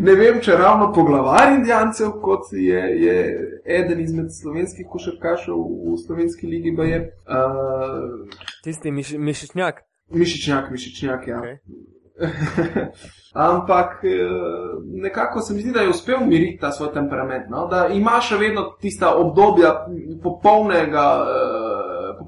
ne 0.06 0.14
vem, 0.14 0.40
če 0.42 0.56
ravno 0.56 0.92
poglavar 0.94 1.52
indijancev, 1.56 2.16
kot 2.22 2.52
je, 2.52 2.80
je 3.04 3.18
eden 3.64 4.00
izmed 4.00 4.32
slovenskih 4.40 4.86
košarkašev 4.90 5.54
v 5.58 5.98
slovenski 6.06 6.46
ligi, 6.46 6.74
pa 6.76 6.88
je 6.88 6.98
uh, 7.04 8.40
Tisti 8.64 8.90
miš, 8.90 9.14
mišičnjak. 9.18 9.84
mišičnjak, 10.10 10.70
mišičnjak, 10.70 11.28
ja. 11.28 11.40
Okay. 11.42 11.56
Ampak 13.34 14.04
eh, 14.04 14.28
nekako 14.84 15.40
se 15.40 15.54
mi 15.54 15.60
zdi, 15.60 15.72
da 15.72 15.80
je 15.80 15.88
uspel 15.88 16.16
umiriti 16.22 16.58
ta 16.60 16.72
svoj 16.72 16.92
temperament. 16.92 17.44
No? 17.50 17.66
Da 17.66 17.86
ima 17.92 18.20
še 18.20 18.36
vedno 18.36 18.64
tista 18.80 19.14
obdobja 19.14 19.86
popolnega, 20.22 21.06
eh, 21.22 21.57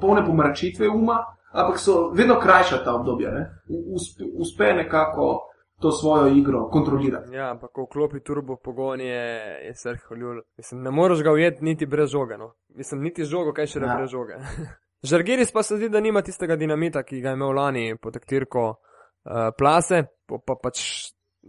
popolne 0.00 0.24
pomračitve 0.26 0.88
uma, 0.88 1.18
ampak 1.52 1.78
so 1.78 2.10
vedno 2.14 2.40
krajša 2.40 2.84
ta 2.84 2.94
obdobja. 2.94 3.30
ne. 3.30 3.50
Uspe, 3.94 4.24
uspe 4.38 4.72
nekako 4.72 5.46
to 5.80 5.92
svojo 5.92 6.28
igro 6.28 6.68
kontrolirati. 6.68 7.34
Ja, 7.34 7.50
ampak 7.50 7.70
ko 7.72 7.82
vklopi 7.82 8.20
turbo 8.20 8.56
pogon 8.56 9.00
je, 9.00 9.24
je 9.64 9.74
Ljul. 10.16 10.40
Mislim, 10.56 10.82
ne 10.82 10.90
moreš 10.90 11.22
ga 11.22 11.32
ujeti 11.32 11.64
niti 11.64 11.86
brez 11.86 12.10
žoge. 12.10 12.36
No. 12.38 12.52
Mislim, 12.68 13.00
niti 13.02 13.24
žogo, 13.24 13.52
kaj 13.52 13.66
še 13.66 13.80
ne 13.80 13.86
Ja. 13.86 13.96
brez 13.96 14.10
žoge. 14.10 14.34
Žargiris 15.10 15.52
pa 15.52 15.62
se 15.62 15.76
zdi, 15.76 15.88
da 15.88 16.00
nima 16.00 16.22
tistega 16.22 16.56
dinamita, 16.56 17.02
ki 17.02 17.20
ga 17.20 17.28
je 17.28 17.34
imel 17.34 17.52
lani 17.56 17.96
pod 17.96 18.12
taktirko 18.12 18.68
uh, 18.68 19.48
plase, 19.58 20.02
pa, 20.28 20.36
pa 20.46 20.54
pač 20.62 20.82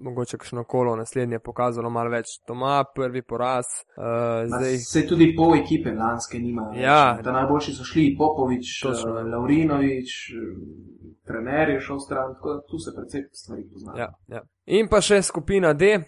mogoče 0.01 0.37
kakšno 0.37 0.63
kolo 0.63 0.95
naslednje 0.95 1.39
pokazalo 1.39 1.89
malo 1.89 2.09
več. 2.09 2.25
Toma, 2.47 2.83
prvi 2.95 3.21
poraz, 3.21 3.65
uh, 3.97 4.03
zdaj. 4.47 4.77
Se 4.77 5.07
tudi 5.07 5.33
pol 5.37 5.55
ekipe 5.55 5.91
lanske 5.91 6.39
nima. 6.39 6.71
Ja. 6.75 7.19
Najboljši 7.23 7.73
so 7.73 7.83
šli 7.83 8.15
Popovič, 8.17 8.81
Točno. 8.83 9.19
eh, 9.19 9.23
Laurinovič, 9.23 10.09
eh, 10.31 11.15
trener 11.27 11.69
je 11.69 11.79
šel 11.79 11.99
stran, 11.99 12.33
tako 12.35 12.53
da 12.53 12.61
tu 12.61 12.79
se 12.79 12.91
precej 12.95 13.23
stvari 13.33 13.63
poznajo. 13.73 13.97
Ja, 13.97 14.09
ja. 14.27 14.41
In 14.65 14.87
pa 14.87 15.01
še 15.01 15.21
skupina 15.21 15.73
D, 15.73 15.95
uh, 15.97 16.03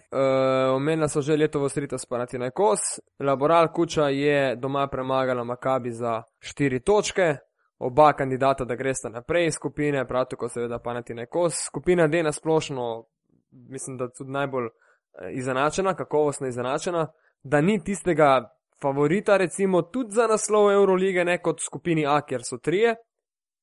omenila 0.76 1.08
so 1.08 1.20
že 1.20 1.36
letovo 1.36 1.68
strita 1.68 1.98
s 1.98 2.06
Panathinaikos, 2.06 2.80
Laboral 3.20 3.72
Kuča 3.72 4.08
je 4.08 4.56
doma 4.56 4.86
premagala 4.86 5.44
Makabi 5.44 5.90
za 5.90 6.22
4 6.38 6.80
točke, 6.80 7.36
oba 7.78 8.12
kandidata, 8.12 8.64
da 8.64 8.76
gresta 8.76 9.08
naprej 9.08 9.46
iz 9.46 9.54
skupine, 9.54 10.06
prav 10.06 10.24
tako 10.30 10.48
seveda 10.48 10.78
pa 10.78 10.94
nati 10.94 11.14
nekos. 11.14 11.54
Skupina 11.66 12.06
D 12.06 12.22
nasplošno, 12.22 13.04
mislim, 13.68 13.96
da 13.96 14.08
tudi 14.08 14.30
najbolj 14.30 14.66
eh, 14.66 15.32
izenačena, 15.32 15.94
kakovostno 15.94 16.46
izenačena, 16.46 17.06
da 17.42 17.60
ni 17.60 17.84
tistega 17.84 18.50
favorita, 18.82 19.36
recimo 19.36 19.82
tudi 19.82 20.10
za 20.10 20.26
naslov 20.26 20.72
Eurolige, 20.72 21.24
ne 21.24 21.38
kot 21.38 21.60
skupini 21.60 22.06
A, 22.06 22.20
kjer 22.20 22.40
so 22.44 22.58
trije, 22.58 22.96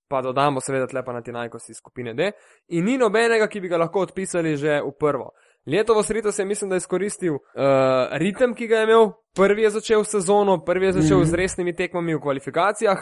pa 0.10 0.22
dodamo 0.22 0.62
seveda 0.62 0.88
tlepa 0.88 1.14
nati 1.14 1.32
najkos 1.32 1.70
iz 1.70 1.78
skupine 1.78 2.14
D, 2.14 2.32
in 2.68 2.86
ni 2.86 2.98
nobenega, 2.98 3.48
ki 3.48 3.62
bi 3.62 3.70
ga 3.72 3.78
lahko 3.78 4.08
odpisali 4.08 4.58
že 4.58 4.82
v 4.82 4.92
prvo. 5.00 5.32
Letovo 5.66 6.04
sredo 6.04 6.32
se 6.32 6.42
je, 6.42 6.46
mislim, 6.46 6.70
da 6.70 6.76
izkoristil 6.76 7.34
uh, 7.34 7.42
ritem, 8.12 8.56
ki 8.56 8.68
ga 8.68 8.78
je 8.82 8.84
imel. 8.84 9.12
Prvi 9.36 9.62
je 9.62 9.70
začel 9.70 10.04
sezono, 10.04 10.64
prvi 10.66 10.86
je 10.86 10.92
začel 10.92 11.18
mm 11.18 11.22
-hmm. 11.22 11.32
z 11.32 11.34
resnimi 11.34 11.76
tekmami 11.76 12.16
v 12.16 12.20
kvalifikacijah. 12.20 12.98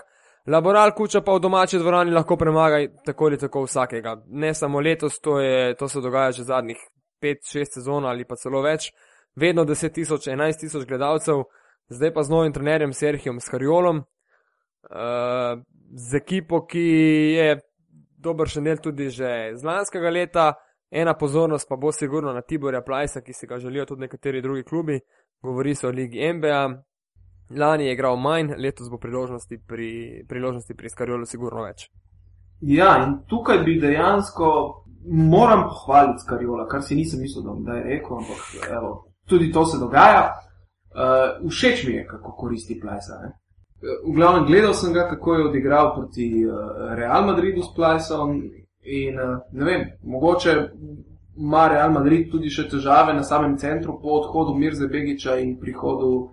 Laboral 0.47 0.91
kuča 0.95 1.21
pa 1.21 1.33
v 1.35 1.39
domači 1.39 1.77
dvorani 1.77 2.11
lahko 2.11 2.37
premaga 2.37 2.79
tako 3.05 3.25
ali 3.25 3.37
tako 3.37 3.63
vsakega. 3.63 4.15
Ne 4.27 4.53
samo 4.53 4.79
letos, 4.79 5.19
to, 5.19 5.39
je, 5.39 5.75
to 5.75 5.87
se 5.87 6.01
dogaja 6.01 6.31
že 6.31 6.43
zadnjih 6.43 6.77
5-6 7.21 7.73
sezon 7.73 8.05
ali 8.05 8.25
pa 8.25 8.35
celo 8.35 8.61
več. 8.61 8.91
Vedno 9.35 9.65
10 9.65 9.93
tisoč, 9.93 10.27
11 10.27 10.59
tisoč 10.59 10.85
gledalcev, 10.87 11.43
zdaj 11.89 12.13
pa 12.13 12.23
z 12.23 12.29
novim 12.29 12.53
trenerjem 12.53 12.93
Serhijom 12.93 13.39
Skarjolom, 13.39 13.97
uh, 13.99 15.61
z 15.95 16.15
ekipo, 16.15 16.65
ki 16.65 16.85
je 17.37 17.59
dober 18.17 18.49
še 18.49 18.63
del 18.65 18.81
tudi 18.83 19.09
že 19.09 19.55
z 19.55 19.63
lanskega 19.63 20.09
leta. 20.09 20.53
Ena 20.89 21.13
pozornost 21.13 21.69
pa 21.69 21.77
bo 21.77 21.91
sigurno 21.93 22.33
na 22.33 22.41
Tiborja 22.41 22.81
Plajsa, 22.81 23.21
ki 23.21 23.33
si 23.33 23.47
ga 23.47 23.59
želijo 23.59 23.85
tudi 23.85 24.01
nekateri 24.01 24.41
drugi 24.41 24.63
klubi. 24.63 24.99
Govori 25.41 25.75
se 25.75 25.87
o 25.87 25.91
Ligi 25.91 26.33
NBA. 26.33 26.88
Lani 27.49 27.85
je 27.85 27.93
igral 27.93 28.17
manj, 28.17 28.53
letos 28.57 28.89
bo 28.89 28.97
priložnosti 28.97 29.57
pri, 29.67 30.23
priložnosti 30.29 30.75
pri 30.75 30.89
Skarjolu 30.89 31.25
sigurno 31.25 31.63
več. 31.65 31.89
Ja, 32.61 32.97
in 33.03 33.17
tukaj 33.29 33.63
bi 33.65 33.79
dejansko 33.81 34.51
moram 35.07 35.65
pohvaliti 35.69 36.25
Skarjola, 36.25 36.67
kar 36.67 36.83
si 36.83 36.95
nisem 36.95 37.23
mislil, 37.23 37.43
da 37.43 37.53
bom 37.53 37.63
kdaj 37.63 37.83
rekel, 37.83 38.17
ampak 38.17 38.69
evo, 38.69 38.93
tudi 39.29 39.51
to 39.51 39.65
se 39.65 39.79
dogaja. 39.79 40.29
Uh, 40.89 41.49
všeč 41.49 41.85
mi 41.87 41.93
je, 41.93 42.05
kako 42.07 42.31
koristi 42.37 42.79
Plajsa. 42.81 43.19
Ne? 43.23 43.35
V 43.81 44.13
glavnem, 44.15 44.45
gledal 44.49 44.73
sem 44.73 44.93
ga, 44.93 45.07
kako 45.09 45.35
je 45.35 45.45
odigral 45.49 45.93
proti 45.95 46.31
uh, 46.45 46.93
Real 46.97 47.25
Madridu 47.25 47.63
s 47.63 47.73
Plajsom 47.75 48.41
In 48.81 49.19
uh, 49.19 49.39
ne 49.51 49.65
vem, 49.65 49.91
mogoče 50.03 50.69
ima 51.37 51.67
Real 51.67 51.91
Madrid 51.91 52.31
tudi 52.31 52.49
še 52.49 52.67
težave 52.71 53.13
na 53.13 53.23
samem 53.23 53.57
centru 53.57 53.99
po 54.01 54.15
odhodu 54.21 54.55
Mirza 54.55 54.87
Begiča 54.87 55.35
in 55.39 55.57
prihodu 55.59 56.29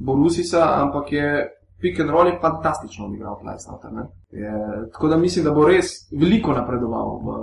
Borusisa, 0.00 0.64
ampak 0.82 1.12
je 1.12 1.48
pick 1.80 2.00
and 2.00 2.10
roll 2.10 2.28
je 2.28 2.38
fantastično 2.40 3.06
odigral 3.06 3.38
Plajsnauter. 3.40 3.90
Tako 4.92 5.08
da 5.08 5.16
mislim, 5.16 5.44
da 5.44 5.50
bo 5.50 5.66
res 5.68 5.86
veliko 6.12 6.52
napredoval 6.52 7.18
v, 7.24 7.36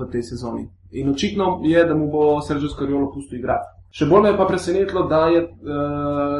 v 0.00 0.10
tej 0.12 0.22
sezoni. 0.22 0.68
In 0.92 1.10
očitno 1.10 1.60
je, 1.64 1.84
da 1.84 1.94
mu 1.94 2.10
bo 2.10 2.40
Sergio 2.42 2.68
Skarjolo 2.68 3.12
pustil 3.14 3.38
igrati. 3.38 3.70
Še 3.94 4.06
bolj 4.10 4.22
me 4.22 4.32
je 4.32 4.38
pa 4.38 4.46
presenetilo, 4.46 5.06
da 5.06 5.26
je 5.30 5.42
uh, 5.42 5.50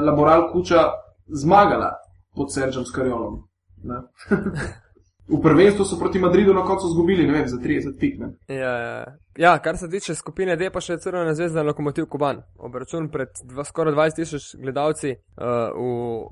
Laboral 0.06 0.48
Kuča 0.52 0.88
zmagala 1.30 1.92
pod 2.34 2.52
Sergio 2.54 2.84
Skarjolom. 2.84 3.42
V 5.28 5.40
prvenstvu 5.42 5.84
so 5.84 5.98
proti 5.98 6.18
Madridu 6.18 6.54
na 6.54 6.64
koncu 6.64 6.86
izgubili, 6.86 7.26
ne 7.26 7.32
vem, 7.32 7.46
za 7.48 7.56
30 7.56 7.98
pik. 8.00 8.20
Ja, 8.48 8.56
ja. 8.56 9.04
ja, 9.36 9.58
kar 9.58 9.78
se 9.78 9.88
tiče 9.88 10.14
skupine 10.14 10.56
D, 10.56 10.68
pa 10.70 10.82
še 10.84 10.98
crvena 11.00 11.32
zvezda 11.34 11.62
na 11.62 11.70
lokomotiv 11.70 12.06
Kuban. 12.12 12.42
Obračun 12.60 13.08
pred 13.12 13.32
dva, 13.48 13.64
skoraj 13.64 13.96
20 13.96 14.20
tisoč 14.20 14.50
gledalci 14.60 15.14
uh, 15.16 15.72
v 15.72 16.28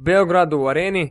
Beogradu, 0.00 0.62
v 0.64 0.72
areni. 0.72 1.04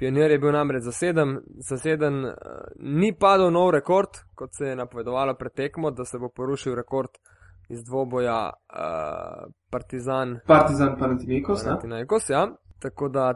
Pionir 0.00 0.32
je 0.32 0.40
bil 0.40 0.56
namreč 0.56 0.88
zaseden, 0.88 1.36
zaseden 1.60 2.24
uh, 2.24 2.34
ni 2.80 3.12
padel 3.12 3.52
nov 3.52 3.70
rekord, 3.76 4.24
kot 4.34 4.56
se 4.56 4.72
je 4.72 4.76
napovedovalo 4.76 5.36
pred 5.36 5.52
tekmo, 5.52 5.92
da 5.92 6.08
se 6.08 6.18
bo 6.18 6.32
porušil 6.32 6.74
rekord 6.74 7.20
iz 7.68 7.84
dvoboja 7.84 8.48
uh, 8.48 9.44
Partizan. 9.70 10.38
Partizan 10.48 10.96
Panathinaikos, 10.98 11.64
Panathinaikos 11.64 12.30
ja. 12.30 12.46
Tako 12.80 13.08
da 13.08 13.34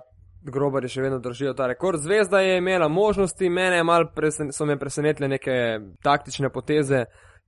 grobari 0.52 0.88
še 0.88 1.02
vedno 1.02 1.18
držijo 1.18 1.54
ta 1.54 1.66
rekord. 1.66 2.00
Zvezda 2.00 2.40
je 2.40 2.58
imela 2.58 2.88
možnosti, 2.88 3.48
mene 3.48 3.82
presen, 4.14 4.52
so 4.52 4.66
me 4.66 4.78
presenetile 4.78 5.28
neke 5.28 5.78
taktične 6.02 6.50
poteze 6.50 7.04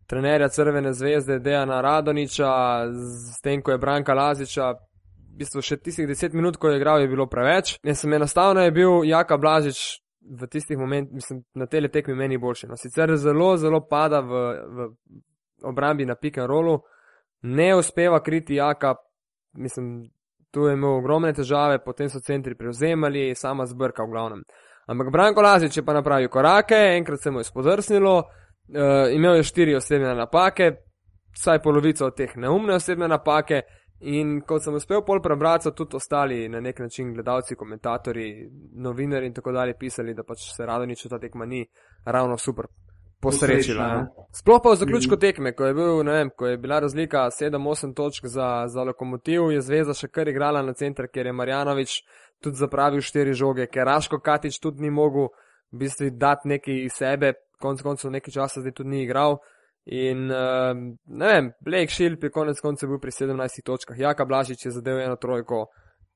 trenerja 0.08 0.48
Crvene 0.48 0.92
zvezde, 0.92 1.38
Dejana 1.38 1.80
Radoniča, 1.80 2.52
s 3.36 3.40
tem, 3.42 3.62
ko 3.62 3.70
je 3.70 3.78
Branka 3.78 4.14
Laziča. 4.14 4.72
V 4.72 5.38
bistvu 5.38 5.62
še 5.62 5.76
tistih 5.78 6.08
deset 6.08 6.32
minut, 6.34 6.56
ko 6.58 6.70
je 6.72 6.80
igral, 6.80 7.00
je 7.00 7.08
bilo 7.08 7.28
preveč. 7.30 7.76
Jaz 7.86 8.00
sem 8.02 8.12
enostavno 8.16 8.64
je 8.64 8.72
bil 8.74 9.04
Jaka 9.06 9.36
Blažič 9.38 10.00
v 10.28 10.48
tistih 10.50 10.78
momentih, 10.78 11.14
mislim, 11.14 11.42
na 11.54 11.66
tele 11.66 11.88
tekmi 11.88 12.16
meni 12.16 12.38
boljši. 12.38 12.68
No, 12.68 12.76
sicer 12.76 13.14
zelo, 13.16 13.52
zelo 13.56 13.80
pada 13.86 14.20
v, 14.20 14.42
v 14.76 14.88
obrambi 15.68 16.06
na 16.08 16.16
pick 16.16 16.38
and 16.38 16.50
rollu, 16.50 16.80
ne 17.42 17.74
uspeva 17.76 18.20
kriti 18.24 18.58
Jaka, 18.58 18.96
mislim, 19.54 20.08
tu 20.50 20.66
je 20.66 20.74
imel 20.74 20.98
ogromne 20.98 21.32
težave, 21.32 21.78
potem 21.84 22.08
so 22.10 22.20
centri 22.20 22.54
prevzemali, 22.54 23.34
sama 23.34 23.66
zbrka 23.66 24.04
v 24.04 24.10
glavnem. 24.10 24.42
Ampak 24.88 25.10
Branko 25.12 25.42
Lazič 25.44 25.76
je 25.76 25.84
pa 25.84 25.92
napravil 25.92 26.28
korake, 26.28 26.76
enkrat 26.96 27.20
se 27.20 27.30
mu 27.30 27.40
je 27.40 27.44
spodrsnilo, 27.44 28.16
uh, 28.18 29.12
imel 29.12 29.36
je 29.36 29.42
štiri 29.42 29.76
osebne 29.76 30.14
napake, 30.14 30.70
vsaj 31.36 31.60
polovico 31.62 32.06
od 32.06 32.16
teh 32.16 32.36
neumne 32.36 32.78
osebne 32.80 33.08
napake. 33.08 33.62
In 34.00 34.44
kot 34.46 34.62
sem 34.62 34.76
uspel 34.78 35.02
pol 35.02 35.18
prebrati, 35.18 35.72
tudi 35.74 35.96
ostali 35.98 36.48
na 36.48 36.60
nek 36.62 36.78
način 36.78 37.10
gledalci, 37.14 37.56
komentatorji, 37.58 38.46
novinari 38.78 39.26
in 39.26 39.34
tako 39.34 39.52
dalje 39.52 39.74
pisali, 39.74 40.14
da 40.14 40.22
pač 40.22 40.52
se 40.54 40.66
rado 40.66 40.86
nič 40.86 41.02
v 41.04 41.10
ta 41.10 41.18
tekma 41.18 41.46
ni 41.46 41.64
ravno 42.06 42.38
super 42.38 42.68
posrečila. 43.20 44.06
Sploh 44.32 44.60
pa 44.62 44.70
v 44.70 44.76
zaključku 44.76 45.14
mhm. 45.14 45.20
tekme, 45.20 45.52
ko 45.52 45.66
je, 45.66 45.74
bil, 45.74 46.02
vem, 46.02 46.30
ko 46.36 46.46
je 46.46 46.58
bila 46.58 46.80
razlika 46.80 47.28
7-8 47.40 47.94
točk 47.94 48.26
za, 48.26 48.64
za 48.66 48.82
lokomotiv, 48.82 49.50
je 49.52 49.60
Zvezda 49.60 49.94
še 49.94 50.08
kar 50.08 50.28
igrala 50.28 50.62
na 50.62 50.72
center, 50.72 51.08
ker 51.12 51.26
je 51.26 51.32
Marjanovič 51.32 52.00
tudi 52.42 52.56
zapravil 52.56 53.02
štiri 53.02 53.34
žoge, 53.34 53.66
ker 53.66 53.86
Raško 53.86 54.20
Katič 54.20 54.60
tudi 54.62 54.82
ni 54.82 54.90
mogel 54.90 55.30
v 55.72 55.82
bistvu 55.82 56.10
dati 56.14 56.48
nekaj 56.48 56.84
iz 56.84 56.98
sebe, 56.98 57.34
konec 57.60 57.82
koncev 57.82 58.14
nekaj 58.14 58.34
časa 58.34 58.62
zdaj 58.62 58.76
tudi 58.78 58.94
ni 58.94 59.02
igral. 59.02 59.38
In 59.88 60.28
uh, 60.28 60.76
ne 61.06 61.28
vem, 61.32 61.52
Blake 61.64 61.92
Shield 61.92 62.22
je 62.22 62.30
konec 62.30 62.60
koncev 62.60 62.90
bil 62.92 63.00
pri 63.00 63.10
17 63.10 63.64
točkah, 63.64 63.98
Jaka 63.98 64.24
Blažič 64.28 64.66
je 64.66 64.72
zadev 64.72 65.00
eno 65.00 65.16
trojko, 65.16 65.66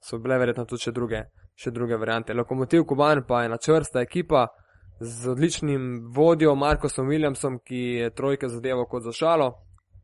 so 0.03 0.19
bile 0.21 0.37
verjetno 0.39 0.67
tudi 0.69 0.85
še 0.85 0.93
druge, 0.93 1.23
še 1.57 1.73
druge 1.73 1.97
variante. 1.97 2.37
Lokomotiv 2.37 2.85
Kuban 2.85 3.25
pa 3.27 3.43
je 3.43 3.49
na 3.49 3.57
čvrsta 3.57 4.05
ekipa 4.05 4.47
z 5.03 5.29
odličnim 5.29 6.13
vodjo 6.15 6.55
Markosom 6.55 7.09
Williamsom, 7.09 7.59
ki 7.65 7.77
je 7.77 8.11
trojke 8.11 8.49
zadeval 8.49 8.87
kot 8.87 9.03
za 9.03 9.13
šalo, 9.13 9.53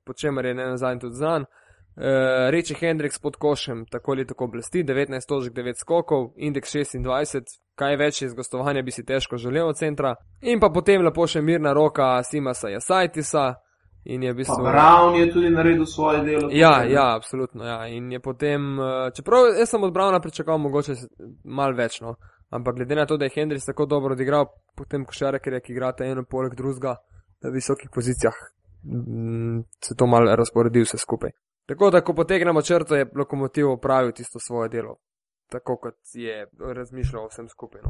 po 0.04 0.12
čemer 0.12 0.44
je 0.44 0.54
ne 0.54 0.66
nazadnje 0.66 1.00
tudi 1.00 1.14
znan. 1.14 1.42
E, 1.42 2.50
Reči 2.50 2.74
Hendriks 2.74 3.18
pod 3.18 3.36
košem, 3.36 3.86
tako 3.90 4.12
ali 4.12 4.26
tako 4.26 4.46
blesti, 4.46 4.84
19 4.84 5.28
točk, 5.28 5.52
9 5.52 5.80
skokov, 5.80 6.32
indeks 6.36 6.74
26, 6.74 7.42
kaj 7.74 7.96
več 7.96 8.22
iz 8.22 8.34
gostovanja 8.34 8.82
bi 8.82 8.90
si 8.90 9.04
težko 9.04 9.36
želel 9.36 9.68
od 9.68 9.76
centra. 9.76 10.14
In 10.40 10.60
pa 10.60 10.70
potem 10.74 11.02
lepo 11.02 11.26
še 11.26 11.42
mirna 11.42 11.72
roka 11.72 12.22
Simasa 12.22 12.68
Jasajtisa. 12.68 13.54
In 14.08 14.22
je 14.22 14.32
v 14.32 14.36
bistvu. 14.36 14.62
Brown 14.64 15.18
je 15.18 15.26
tudi 15.32 15.50
naredil 15.50 15.84
svoje 15.86 16.22
delo. 16.24 16.48
Ja, 16.52 16.84
ja, 16.84 17.14
absolutno. 17.16 17.64
Ja. 17.64 17.86
In 17.86 18.12
je 18.12 18.20
potem, 18.20 18.78
e, 18.80 19.10
čeprav 19.16 19.50
jaz 19.58 19.68
sem 19.68 19.82
od 19.82 19.92
Browna 19.92 20.20
pričakoval 20.20 20.58
mogoče 20.58 20.94
mal 21.44 21.74
več, 21.76 22.00
no. 22.00 22.14
Ampak 22.50 22.76
glede 22.76 22.94
na 22.94 23.06
to, 23.06 23.16
da 23.16 23.24
je 23.24 23.34
Hendrix 23.34 23.66
tako 23.66 23.86
dobro 23.86 24.12
odigral, 24.12 24.46
potem 24.76 25.04
košarkarje, 25.04 25.60
ki 25.60 25.72
igrate 25.72 26.04
eno 26.04 26.24
poleg 26.24 26.54
drugega 26.56 26.96
na 27.44 27.50
visokih 27.50 27.90
pozicijah, 27.94 28.34
mm, 28.84 29.60
se 29.84 29.94
to 29.94 30.06
malo 30.06 30.36
razporedi 30.36 30.80
vse 30.80 30.98
skupaj. 30.98 31.30
Tako 31.68 31.90
da, 31.90 32.00
ko 32.00 32.14
potegnemo 32.14 32.62
črto, 32.62 32.96
je 32.96 33.10
lokomotiv 33.16 33.70
opravil 33.70 34.12
tisto 34.12 34.40
svoje 34.40 34.68
delo, 34.68 34.96
tako 35.50 35.76
kot 35.76 35.98
je 36.14 36.46
razmišljal 36.74 37.24
o 37.24 37.28
vsem 37.28 37.48
skupaj. 37.48 37.82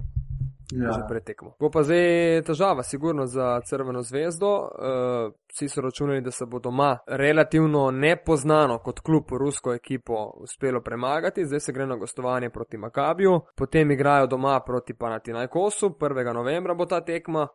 Ja. 0.72 0.92
že 0.92 1.00
pretekmo. 1.09 1.54
Bo 1.61 1.70
pa 1.70 1.83
zdaj 1.83 2.42
težava, 2.44 2.83
sigurno 2.83 3.26
za 3.26 3.61
Crveno 3.64 4.02
zvezdo. 4.02 4.50
Uh, 4.68 5.33
vsi 5.48 5.68
so 5.68 5.81
računali, 5.81 6.20
da 6.20 6.31
se 6.31 6.46
bo 6.46 6.59
doma 6.59 6.98
relativno 7.07 7.90
nepoznano 7.90 8.78
kot 8.78 9.00
klub 9.00 9.33
rusko 9.33 9.72
ekipo 9.74 10.33
uspelo 10.37 10.81
premagati, 10.81 11.46
zdaj 11.46 11.61
se 11.61 11.72
gre 11.72 11.87
na 11.87 11.96
gostovanje 11.96 12.50
proti 12.50 12.76
Makabiju, 12.76 13.40
potem 13.57 13.90
igrajo 13.90 14.26
doma 14.26 14.61
proti 14.61 14.94
Panatinajkosu, 14.94 15.88
1. 16.00 16.35
novembra 16.35 16.74
bo 16.74 16.87
ta 16.87 17.00
tekma. 17.00 17.48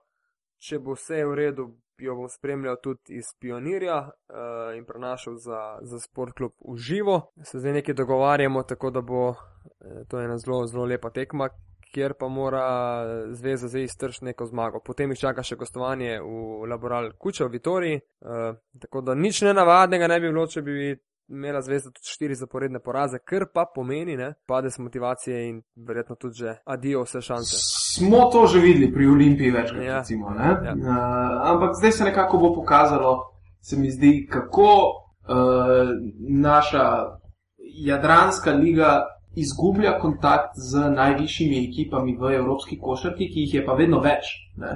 Če 0.63 0.79
bo 0.79 0.95
vse 0.95 1.25
v 1.27 1.35
redu, 1.35 1.65
jo 1.99 2.15
bom 2.15 2.29
spremljal 2.29 2.77
tudi 2.81 3.17
iz 3.19 3.33
Pionirja 3.39 3.97
uh, 3.99 4.77
in 4.77 4.85
prenašal 4.85 5.35
za, 5.35 5.77
za 5.81 5.99
sport 5.99 6.33
klub 6.33 6.53
v 6.65 6.77
živo. 6.77 7.33
Se 7.43 7.59
zdaj 7.59 7.73
nekaj 7.73 7.95
dogovarjamo, 7.99 8.63
tako 8.63 8.89
da 8.89 9.01
bo 9.01 9.29
eh, 9.29 10.05
to 10.09 10.21
ena 10.21 10.37
zelo, 10.37 10.65
zelo 10.67 10.85
lepa 10.85 11.09
tekma, 11.09 11.49
kjer 11.93 12.13
pa 12.19 12.27
mora 12.27 12.65
zveza 13.31 13.67
zdaj 13.67 13.83
iztršiti 13.83 14.25
neko 14.25 14.45
zmago. 14.45 14.81
Potem 14.85 15.11
jih 15.13 15.19
čaka 15.19 15.43
še 15.45 15.55
gostovanje 15.55 16.17
v 16.21 16.67
laboral 16.69 17.11
Kuča 17.19 17.45
v 17.45 17.53
Vitoriji. 17.57 17.99
Uh, 18.21 18.55
tako 18.81 19.01
da 19.01 19.15
nič 19.15 19.41
nenavadnega 19.45 20.07
ne 20.09 20.19
bi 20.19 20.31
bilo, 20.31 20.47
če 20.47 20.61
bi 20.65 20.95
imela 21.29 21.61
zvezda 21.61 21.91
tudi 21.91 22.09
štiri 22.11 22.35
zaporedne 22.35 22.81
poraze, 22.83 23.19
kar 23.19 23.45
pa 23.53 23.65
pomeni, 23.75 24.17
da 24.17 24.33
padec 24.47 24.77
motivacije 24.77 25.45
in 25.49 25.61
verjetno 25.87 26.15
tudi 26.15 26.41
že 26.43 26.55
adijo 26.65 27.05
vse 27.05 27.21
šanse. 27.21 27.61
Smo 27.95 28.25
to 28.33 28.47
že 28.47 28.59
videli 28.59 28.91
pri 28.93 29.07
Olimpiji 29.07 29.51
večkrat, 29.51 29.83
ja. 29.83 29.97
recimo. 29.97 30.33
Ja. 30.35 30.73
Uh, 30.73 31.49
ampak 31.53 31.77
zdaj 31.79 31.91
se 31.91 32.03
nekako 32.03 32.37
bo 32.37 32.53
pokazalo, 32.55 33.17
se 33.61 33.77
mi 33.77 33.91
zdi, 33.91 34.27
kako 34.31 34.69
uh, 34.73 35.93
naša 36.29 36.85
Jadranska 37.57 38.51
liga 38.51 39.12
izgublja 39.35 39.99
kontakt 39.99 40.55
z 40.55 40.89
najvišjimi 40.89 41.67
ekipami 41.67 42.17
v 42.17 42.35
evropski 42.37 42.77
košarki, 42.79 43.29
ki 43.33 43.45
jih 43.45 43.53
je 43.53 43.65
pa 43.65 43.73
vedno 43.73 43.99
več. 43.99 44.29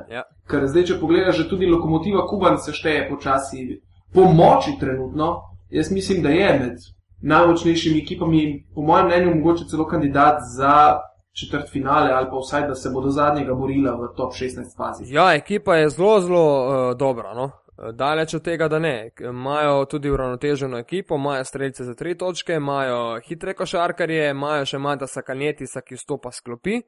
Ja. 0.09 0.23
Ker 0.49 0.67
zdaj, 0.67 0.87
če 0.91 0.99
pogledaš, 1.01 1.43
že 1.43 1.49
tudi 1.49 1.69
lokomotiva 1.69 2.25
Kuban 2.27 2.57
se 2.57 2.73
šteje 2.73 3.07
počasi 3.09 3.81
po 4.13 4.25
moči 4.33 4.77
trenutno. 4.79 5.43
Jaz 5.69 5.91
mislim, 5.91 6.23
da 6.23 6.29
je 6.29 6.53
med 6.59 6.87
najmočnejšimi 7.21 8.01
ekipami, 8.01 8.65
po 8.75 8.81
mojem 8.81 9.05
mnenju, 9.11 9.35
mogoče 9.35 9.67
celo 9.69 9.85
kandidat 9.87 10.41
za 10.55 11.01
četrt 11.37 11.69
finale 11.69 12.11
ali 12.11 12.29
pa 12.29 12.37
vsaj, 12.37 12.67
da 12.67 12.75
se 12.75 12.89
bodo 12.89 13.09
zadnjega 13.09 13.53
borila 13.53 13.95
v 13.95 14.09
top 14.17 14.33
16 14.33 14.77
fazi. 14.77 15.13
Ja, 15.13 15.33
ekipa 15.33 15.75
je 15.75 15.89
zelo, 15.89 16.19
zelo 16.21 16.45
uh, 16.65 16.97
dobra. 16.97 17.33
No? 17.33 17.51
Daleč 17.77 18.33
od 18.33 18.41
tega, 18.41 18.67
da 18.67 18.79
ne. 18.79 19.11
Imajo 19.19 19.85
tudi 19.85 20.09
uravnoteženo 20.09 20.77
ekipo, 20.77 21.15
imajo 21.15 21.43
streljce 21.43 21.83
za 21.83 21.93
tri 21.93 22.17
točke, 22.17 22.53
imajo 22.53 23.19
hitre 23.27 23.53
košarkarje, 23.53 24.29
imajo 24.29 24.65
še 24.65 24.79
Mata 24.81 25.07
Sakaljetisa, 25.07 25.81
ki 25.85 25.99
vstopa 25.99 26.31
sklopi, 26.33 26.79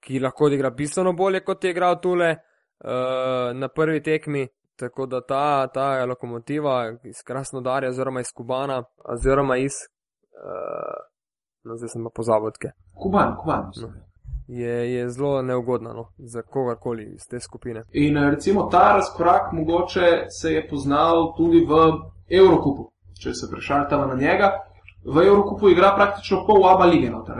ki 0.00 0.20
lahko 0.22 0.48
igra 0.48 0.70
bistveno 0.70 1.12
bolje 1.12 1.42
kot 1.44 1.64
je 1.64 1.70
igral 1.74 1.98
tule 2.00 2.30
uh, 2.30 3.50
na 3.54 3.68
prvi 3.68 4.02
tekmi. 4.02 4.46
Tako 4.80 5.06
da 5.06 5.20
ta, 5.20 5.66
ta 5.66 6.04
lokomotiva 6.08 6.94
iz 7.04 7.22
Krasnodarja, 7.26 7.90
oziroma 7.90 8.20
iz 8.20 8.30
Kubana, 8.32 8.78
oziroma 9.12 9.58
iz. 9.60 9.82
Uh, 10.40 11.02
no, 11.64 11.76
zdaj 11.76 11.92
sem 11.92 12.06
pa 12.06 12.14
pozabil. 12.14 12.54
Kuban, 12.94 13.34
Kuban. 13.42 13.68
No 13.82 14.09
je, 14.50 14.92
je 14.92 15.10
zelo 15.10 15.42
neugodna 15.42 15.92
no, 15.92 16.06
za 16.18 16.42
kogarkoli 16.42 17.12
iz 17.14 17.26
te 17.30 17.40
skupine. 17.40 17.82
In 17.92 18.16
eh, 18.16 18.30
recimo 18.30 18.62
ta 18.62 18.92
razkorak 18.92 19.52
mogoče 19.52 20.26
se 20.40 20.52
je 20.52 20.68
poznal 20.68 21.34
tudi 21.36 21.66
v 21.68 21.92
Evropu, 22.28 22.90
če 23.22 23.34
se 23.34 23.50
prešaltamo 23.50 24.06
na 24.06 24.14
njega. 24.14 24.50
V 25.04 25.26
Evropu 25.26 25.68
igra 25.68 25.94
praktično 25.96 26.44
pol 26.46 26.66
aba 26.68 26.84
lige. 26.84 27.10
Noter, 27.10 27.34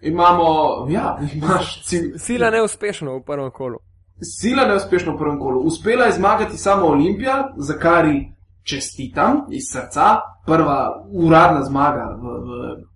Imamo, 0.00 0.44
ja, 0.88 1.18
imaš 1.34 1.82
cilj. 1.84 2.12
Sila 2.18 2.50
neuspešno 2.50 3.16
v 3.16 3.22
prvem 3.22 3.50
kolu. 3.50 3.78
Sila 4.22 4.64
neuspešno 4.64 5.14
v 5.14 5.18
prvem 5.18 5.38
kolu. 5.38 5.60
Uspela 5.60 6.04
je 6.04 6.12
zmagati 6.12 6.58
samo 6.58 6.86
Olimpija, 6.86 7.52
za 7.56 7.74
kar 7.78 8.06
ji 8.06 8.32
čestitam 8.62 9.46
iz 9.50 9.62
srca. 9.72 10.20
Prva 10.46 11.04
uradna 11.12 11.62
zmaga 11.62 12.18
v, 12.22 12.38
v 12.46 12.91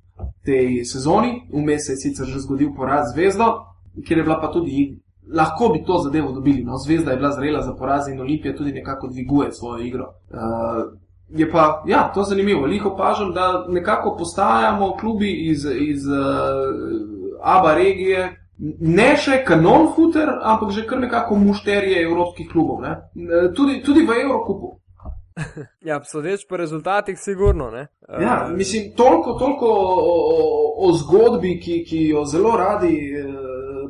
tej 0.46 0.84
sezoni, 0.84 1.42
vmes 1.52 1.86
se 1.86 1.92
je 1.92 1.96
sicer 1.96 2.26
že 2.26 2.40
zgodil 2.40 2.70
poraz 2.76 3.12
zvezdo, 3.14 3.66
kjer 4.06 4.18
je 4.18 4.24
bila 4.24 4.40
pa 4.40 4.52
tudi, 4.52 5.00
lahko 5.32 5.68
bi 5.68 5.84
to 5.84 5.98
zadevo 5.98 6.32
dobili. 6.32 6.64
No, 6.64 6.78
zvezda 6.78 7.10
je 7.10 7.16
bila 7.16 7.32
zrela 7.32 7.62
za 7.62 7.74
poraz 7.74 8.08
in 8.08 8.20
Olimpija 8.20 8.56
tudi 8.56 8.72
nekako 8.72 9.08
dviguje 9.08 9.52
svojo 9.52 9.84
igro. 9.84 10.06
Uh, 10.30 10.38
je 11.28 11.50
pa, 11.50 11.82
ja, 11.86 12.10
to 12.14 12.20
je 12.20 12.24
zanimivo. 12.24 12.62
Veliko 12.62 12.88
opažam, 12.88 13.32
da 13.32 13.66
nekako 13.68 14.16
postajamo 14.18 14.96
klubi 14.96 15.32
iz, 15.32 15.64
iz 15.64 16.06
uh, 16.06 16.14
Aba 17.42 17.74
regije. 17.74 18.42
Ne 18.80 19.16
še 19.20 19.42
kanon 19.44 19.90
futer, 19.94 20.30
ampak 20.42 20.70
že 20.72 20.86
kar 20.86 21.00
nekako 21.00 21.36
mušterije 21.36 22.02
evropskih 22.02 22.48
klubov. 22.48 22.80
Ne? 22.80 22.94
Tudi, 23.54 23.82
tudi 23.84 24.06
v 24.06 24.16
Evropi. 24.22 24.52
ja, 25.88 26.04
sodeč 26.04 26.46
po 26.48 26.56
rezultatih, 26.56 27.18
sigurno. 27.18 27.70
Ne? 27.70 27.86
Ja, 28.20 28.48
mislim, 28.56 28.92
toliko, 28.96 29.32
toliko 29.32 29.66
o, 29.68 30.16
o, 30.36 30.88
o 30.88 30.92
zgodbi, 30.92 31.60
ki, 31.60 31.84
ki 31.84 32.08
jo 32.08 32.24
zelo 32.24 32.56
radi 32.56 32.94
eh, 33.18 33.24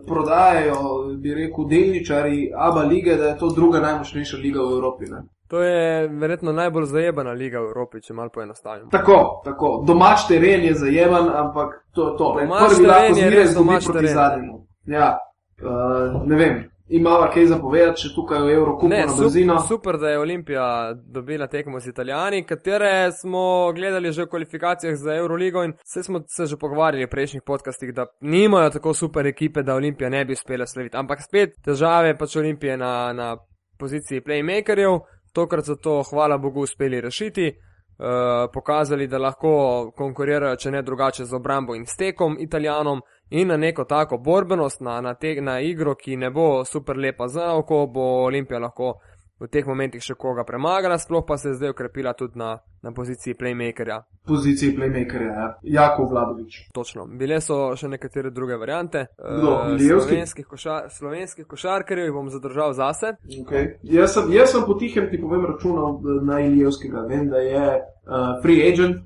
prodajajo, 0.07 0.77
bi 1.19 1.35
rekel, 1.35 1.69
delničari 1.69 2.53
Abu 2.57 2.89
lige, 2.89 3.17
da 3.17 3.25
je 3.25 3.39
to 3.39 3.49
druga 3.49 3.81
najmočnejša 3.81 4.37
liga 4.37 4.61
v 4.61 4.73
Evropi. 4.73 5.05
Ne? 5.05 5.23
To 5.49 5.63
je 5.63 6.09
verjetno 6.09 6.53
najbolj 6.53 6.85
zajebana 6.85 7.31
liga 7.31 7.61
v 7.61 7.71
Evropi, 7.71 8.01
če 8.03 8.15
malo 8.15 8.31
poenostavim. 8.35 8.89
Tako, 8.91 9.43
tako. 9.45 9.85
Domač 9.87 10.27
teren 10.29 10.65
je 10.65 10.75
zajeban, 10.75 11.31
ampak 11.31 11.85
to 11.95 12.09
je 12.09 12.17
to. 12.19 12.33
Domač 12.41 12.81
teren 12.81 13.19
je 13.19 13.31
res 13.31 13.55
domač 13.55 13.87
teren. 13.87 14.15
Zadnjemu. 14.15 14.67
Ja, 14.91 15.19
uh, 15.63 16.27
ne 16.27 16.37
vem. 16.37 16.65
Imava 16.89 17.27
kaj 17.35 17.49
zapovedati, 17.51 18.01
če 18.05 18.09
tukaj 18.15 18.45
v 18.47 18.51
Evropi 18.55 18.87
ne 18.87 19.01
brzino. 19.11 19.57
Super, 19.67 19.97
da 19.99 20.13
je 20.13 20.19
Olimpija 20.23 20.67
dobila 20.95 21.49
tekmo 21.51 21.81
z 21.81 21.91
Italijani, 21.91 22.45
katere 22.47 23.11
smo 23.13 23.73
gledali 23.75 24.13
že 24.13 24.23
v 24.23 24.31
kvalifikacijah 24.31 24.95
za 24.95 25.17
Euroligo 25.17 25.65
in 25.65 25.75
vse 25.83 26.03
smo 26.03 26.21
se 26.29 26.47
že 26.47 26.57
pogovarjali 26.57 27.07
v 27.07 27.11
prejšnjih 27.11 27.43
podcastih, 27.43 27.93
da 27.95 28.07
nimajo 28.21 28.71
tako 28.71 28.95
super 28.95 29.27
ekipe, 29.27 29.63
da 29.63 29.75
Olimpija 29.75 30.11
ne 30.11 30.25
bi 30.25 30.33
uspela 30.33 30.67
slaviti. 30.67 30.97
Ampak 30.97 31.27
spet 31.27 31.59
težave 31.65 32.15
pač 32.19 32.37
Olimpije 32.37 32.77
na, 32.77 33.13
na 33.13 33.37
poziciji 33.79 34.23
playmakerjev, 34.23 35.01
tokrat 35.35 35.67
so 35.67 35.75
to, 35.75 36.03
hvala 36.11 36.39
Bogu, 36.39 36.63
uspeli 36.63 37.01
rešiti. 37.01 37.53
Uh, 37.97 38.53
pokazali, 38.53 39.07
da 39.09 39.19
lahko 39.19 39.91
konkurirajo, 39.97 40.57
če 40.61 40.71
ne 40.71 40.83
drugače, 40.83 41.25
z 41.25 41.33
obrambo 41.33 41.75
in 41.75 41.87
stekom 41.89 42.37
italijanom 42.41 43.01
in 43.31 43.49
na 43.49 43.57
neko 43.57 43.85
tako 43.85 44.19
borbenost, 44.19 44.81
na, 44.81 45.01
na, 45.01 45.15
te, 45.15 45.41
na 45.41 45.61
igro, 45.61 45.95
ki 45.95 46.17
ne 46.17 46.31
bo 46.31 46.65
super 46.65 46.97
lepa 46.97 47.29
za 47.29 47.53
oko, 47.55 47.87
bo 47.87 48.25
Olimpija 48.25 48.59
lahko 48.59 48.99
v 49.41 49.49
teh 49.53 49.67
momentih 49.69 50.01
še 50.01 50.17
koga 50.17 50.47
premagala, 50.49 50.97
sploh 50.99 51.25
pa 51.27 51.37
se 51.37 51.51
je 51.51 51.59
zdaj 51.59 51.75
ukrepila 51.75 52.15
tudi 52.17 52.39
na, 52.41 52.57
na 52.83 52.93
poziciji 52.97 53.37
playmakerja. 53.37 53.99
Poziciji 54.27 54.73
playmakerja, 54.77 55.33
ja. 55.33 55.49
Jako 55.63 56.07
Vladovič. 56.11 56.57
Točno. 56.75 57.05
Bile 57.07 57.41
so 57.45 57.77
še 57.77 57.91
nekatere 57.93 58.33
druge 58.33 58.57
variante. 58.57 59.07
No, 59.21 59.75
uh, 59.75 59.75
slovenskih, 59.81 60.47
košar, 60.49 60.89
slovenskih 60.91 61.47
košarkarjev 61.47 62.15
bom 62.17 62.31
zadržal 62.33 62.73
zase. 62.79 63.17
Okay. 63.43 63.77
Jaz, 63.85 64.17
sem, 64.17 64.33
jaz 64.33 64.55
sem 64.57 64.65
potihem 64.65 65.11
ti 65.13 65.21
povem 65.21 65.45
računal 65.53 66.01
na 66.25 66.41
Ilijevskega. 66.41 67.05
Vem, 67.11 67.29
da 67.29 67.45
je 67.45 67.67
uh, 67.77 68.41
free 68.43 68.65
agent, 68.71 69.05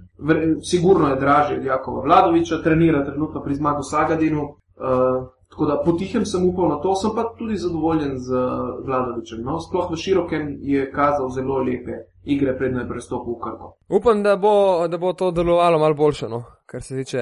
sigurno 0.62 1.10
je 1.10 1.20
dražji 1.20 1.58
od 1.58 1.64
Jakova 1.64 2.06
Vladoviča, 2.06 2.62
trenira 2.62 3.02
trenutno 3.04 3.42
pri 3.42 3.58
zmagu 3.58 3.82
Sagadinu. 3.82 4.46
Uh, 4.80 5.26
tako 5.50 5.66
da 5.66 5.82
potihem 5.84 6.26
sem 6.26 6.46
upal 6.48 6.68
na 6.68 6.78
to, 6.80 6.94
sem 6.94 7.10
pa 7.14 7.24
tudi 7.38 7.56
zadovoljen 7.56 8.18
z 8.18 8.44
Vladovičem. 8.86 9.42
No, 9.42 9.58
sploh 9.60 9.90
v 9.90 9.98
širokem 9.98 10.56
je 10.62 10.86
kazal 10.92 11.28
zelo 11.34 11.58
lepe 11.58 12.04
igre, 12.24 12.56
predno 12.58 12.80
je 12.80 12.88
prestopil 12.88 13.34
v 13.34 13.40
Krko. 13.42 13.72
Upam, 13.88 14.22
da 14.22 14.36
bo, 14.36 14.86
da 14.88 14.98
bo 14.98 15.12
to 15.12 15.30
delovalo 15.30 15.78
malo 15.78 15.94
boljše, 15.94 16.28
no? 16.28 16.44
kar 16.66 16.82
se 16.82 16.96
tiče 16.96 17.18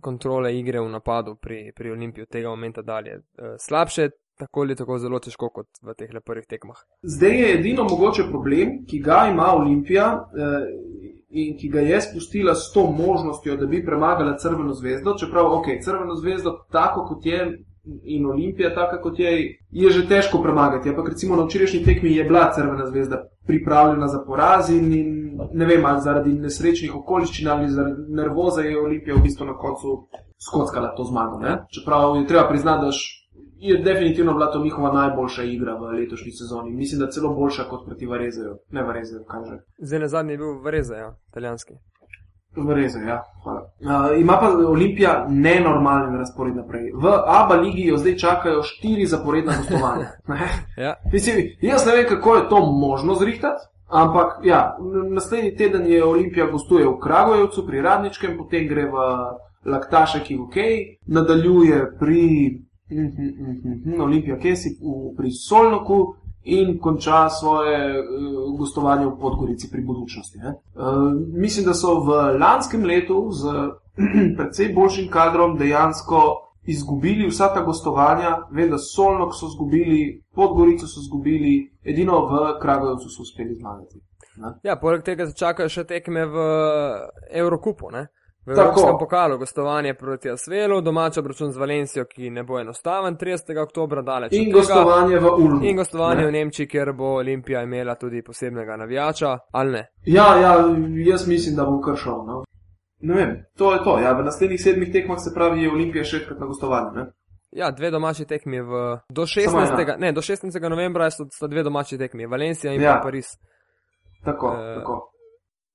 kontrole 0.00 0.58
igre 0.58 0.80
v 0.80 0.88
napadu 0.88 1.34
pri, 1.34 1.72
pri 1.76 1.90
Olimpiji 1.90 2.22
od 2.22 2.28
tega 2.28 2.48
momenta 2.48 2.82
dalje. 2.82 3.16
Uh, 3.16 3.56
slabše. 3.58 4.10
Tako 4.38 4.60
ali 4.60 4.76
tako 4.76 4.98
zelo 4.98 5.18
težko 5.18 5.48
kot 5.50 5.66
v 5.82 5.94
teh 5.98 6.10
prvih 6.24 6.46
tekmah. 6.46 6.76
Zdaj 7.02 7.40
je 7.40 7.54
edino 7.54 7.84
mogoče 7.90 8.28
problem, 8.30 8.84
ki 8.86 9.00
ga 9.02 9.26
ima 9.32 9.52
Olimpija, 9.54 10.06
eh, 10.14 10.68
in 11.28 11.56
ki 11.58 11.68
ga 11.68 11.80
je 11.80 12.00
spustila 12.00 12.54
s 12.54 12.72
to 12.74 12.86
možnostjo, 12.90 13.56
da 13.56 13.66
bi 13.66 13.84
premagala 13.84 14.36
Crveno 14.38 14.74
zvezdo, 14.74 15.14
čeprav 15.18 15.52
ok, 15.52 15.66
Crveno 15.84 16.14
zvezdo, 16.14 16.54
tako 16.70 17.04
kot 17.08 17.26
je 17.26 17.64
in 18.02 18.26
Olimpija, 18.26 18.74
tako 18.74 19.02
kot 19.02 19.18
je, 19.18 19.58
je 19.70 19.90
že 19.90 20.06
težko 20.08 20.42
premagati. 20.42 20.88
Ampak 20.88 21.08
recimo 21.08 21.36
na 21.36 21.44
včerajšnji 21.44 21.84
tekmi 21.84 22.16
je 22.16 22.24
bila 22.24 22.52
Crvena 22.54 22.86
zvezda 22.86 23.22
pripravljena 23.46 24.08
za 24.08 24.22
poraz 24.26 24.70
in, 24.70 24.92
in 24.92 25.40
ne 25.52 25.66
vem, 25.66 25.86
ali 25.86 26.00
zaradi 26.00 26.32
nesrečnih 26.32 26.94
okoliščin 26.94 27.48
ali 27.48 27.68
zaradi 27.68 28.12
nervoza 28.12 28.62
je 28.62 28.80
Olimpija 28.80 29.16
v 29.16 29.22
bistvu 29.22 29.46
na 29.46 29.56
koncu 29.56 30.08
skockala 30.48 30.94
to 30.96 31.04
zmago. 31.04 31.38
Ne? 31.38 31.64
Čeprav 31.74 32.16
je 32.16 32.26
treba 32.26 32.48
priznati, 32.48 32.84
da 32.84 32.92
je 33.60 33.78
definitivno 33.78 34.32
bila 34.32 34.52
to 34.52 34.62
njihova 34.64 34.92
najboljša 34.92 35.42
igra 35.42 35.74
v 35.74 35.82
letošnji 35.82 36.32
sezoni. 36.32 36.70
Mislim, 36.70 37.00
da 37.00 37.10
celo 37.10 37.34
boljša 37.34 37.64
kot 37.70 37.86
proti 37.86 38.06
Varezeju. 38.06 38.56
Ne 38.70 38.82
Varezeju, 38.82 39.24
kaže. 39.24 39.58
Zdaj 39.78 39.98
na 39.98 40.08
zadnji 40.08 40.32
je 40.32 40.38
bil 40.38 40.60
Varezej, 40.64 40.98
ja, 40.98 41.16
italijanski. 41.28 41.74
Varezej, 42.56 43.06
ja. 43.06 43.22
Uh, 43.44 44.20
ima 44.20 44.38
pa 44.40 44.48
Olimpija 44.68 45.26
nenormalen 45.28 46.18
razpored 46.18 46.56
naprej. 46.56 46.92
V 46.94 47.08
ABA 47.26 47.54
ligi 47.54 47.86
jo 47.86 47.96
zdaj 47.96 48.16
čakajo 48.16 48.62
štiri 48.62 49.06
zaporedna 49.06 49.52
gostovanja. 49.56 50.06
ja. 50.86 50.94
Mislim, 51.12 51.36
jaz 51.60 51.86
ne 51.86 51.92
vem, 51.92 52.06
kako 52.08 52.36
je 52.36 52.48
to 52.48 52.66
možno 52.66 53.14
zrihtati. 53.14 53.62
Ampak, 53.88 54.32
ja, 54.44 54.76
naslednji 55.10 55.56
teden 55.56 55.86
je 55.86 56.04
Olimpija 56.04 56.46
gostuje 56.46 56.86
v 56.86 56.98
Kragujevcu 57.02 57.66
pri 57.66 57.80
Radničkem, 57.80 58.36
potem 58.36 58.68
gre 58.68 58.84
v 58.84 58.92
Laktašek 59.64 60.30
in 60.30 60.42
v 60.42 60.48
Kej, 60.52 60.74
nadaljuje 61.06 61.96
pri 61.98 62.24
Mhm, 62.90 64.00
Olimpija 64.00 64.38
Kesi 64.38 64.78
v, 64.80 65.16
pri 65.16 65.30
Solnoku 65.30 66.14
in 66.44 66.78
konča 66.80 67.28
svoje 67.28 68.00
uh, 68.00 68.58
gostovanje 68.58 69.06
v 69.06 69.18
Podgorici 69.20 69.70
pri 69.70 69.82
budučnosti. 69.82 70.38
Uh, 70.38 70.52
mislim, 71.36 71.66
da 71.66 71.74
so 71.74 72.00
v 72.00 72.38
lanskem 72.40 72.84
letu 72.84 73.28
z 73.32 73.44
precej 74.36 74.72
boljšim 74.74 75.10
kadrom 75.10 75.58
dejansko 75.58 76.48
izgubili 76.68 77.28
vsa 77.28 77.54
ta 77.54 77.62
gostovanja. 77.62 78.38
Vem, 78.50 78.70
da 78.70 78.78
Solnok 78.78 79.34
so 79.34 79.46
izgubili, 79.46 80.22
Podgorico 80.34 80.86
so 80.86 81.00
izgubili, 81.00 81.72
edino 81.84 82.26
v 82.26 82.60
Kragovcu 82.60 83.08
so 83.08 83.22
uspeli 83.22 83.54
zmagati. 83.54 84.00
Ne? 84.36 84.54
Ja, 84.62 84.76
poleg 84.76 85.02
tega 85.02 85.26
čakajo 85.34 85.68
še 85.68 85.84
tekme 85.84 86.26
v 86.26 86.44
Evrokupu, 87.30 87.90
ne? 87.90 88.06
V 88.48 88.54
Tako. 88.54 88.60
Evropskem 88.62 88.98
pokalu, 88.98 89.38
gostovanje 89.38 89.94
proti 89.94 90.30
Asvelu, 90.30 90.80
domač 90.80 91.18
obračun 91.18 91.52
z 91.52 91.58
Valencijo, 91.58 92.04
ki 92.04 92.30
ne 92.30 92.42
bo 92.44 92.58
enostaven, 92.60 93.16
30. 93.16 93.58
oktober 93.62 94.02
daleč. 94.02 94.32
In 94.32 94.52
gostovanje 94.52 95.18
v 95.18 95.32
Ulmu. 95.38 95.60
In 95.64 95.76
gostovanje 95.76 96.20
ne. 96.20 96.26
v 96.26 96.32
Nemčiji, 96.32 96.68
kjer 96.68 96.92
bo 96.92 97.14
Olimpija 97.20 97.62
imela 97.62 97.94
tudi 97.94 98.22
posebnega 98.22 98.76
navijača, 98.76 99.38
ali 99.52 99.72
ne? 99.72 99.86
Ja, 100.06 100.36
ja, 100.40 100.54
jaz 101.10 101.28
mislim, 101.28 101.56
da 101.56 101.64
bom 101.64 101.82
kar 101.82 101.96
šel. 101.96 102.24
No. 102.26 102.44
Ne 103.00 103.14
vem, 103.14 103.36
to 103.56 103.72
je 103.72 103.84
to. 103.84 103.98
Ja, 103.98 104.12
v 104.12 104.24
naslednjih 104.24 104.62
sedmih 104.62 104.92
tekmah 104.92 105.18
se 105.20 105.34
pravi, 105.34 105.62
je 105.62 105.72
Olimpija 105.72 106.04
še 106.04 106.22
enkrat 106.22 106.40
na 106.40 106.46
gostovanju. 106.46 106.94
Ne? 106.96 107.06
Ja, 107.50 107.70
dve 107.70 107.90
domači 107.90 108.24
tekmi 108.24 108.60
v, 108.60 108.80
do, 109.08 109.26
Samo 109.26 109.60
16. 109.60 109.98
Ne, 109.98 110.12
do 110.12 110.20
16. 110.20 110.68
novembra 110.68 111.10
sta, 111.10 111.24
sta 111.32 111.46
dve 111.46 111.62
domači 111.62 111.98
tekmi, 111.98 112.26
Valencija 112.26 112.72
in 112.72 112.82
Ja. 112.82 113.00
Pariz, 113.02 113.36
Tako, 114.24 114.48
Eh, 114.48 114.74
tako. 114.74 115.10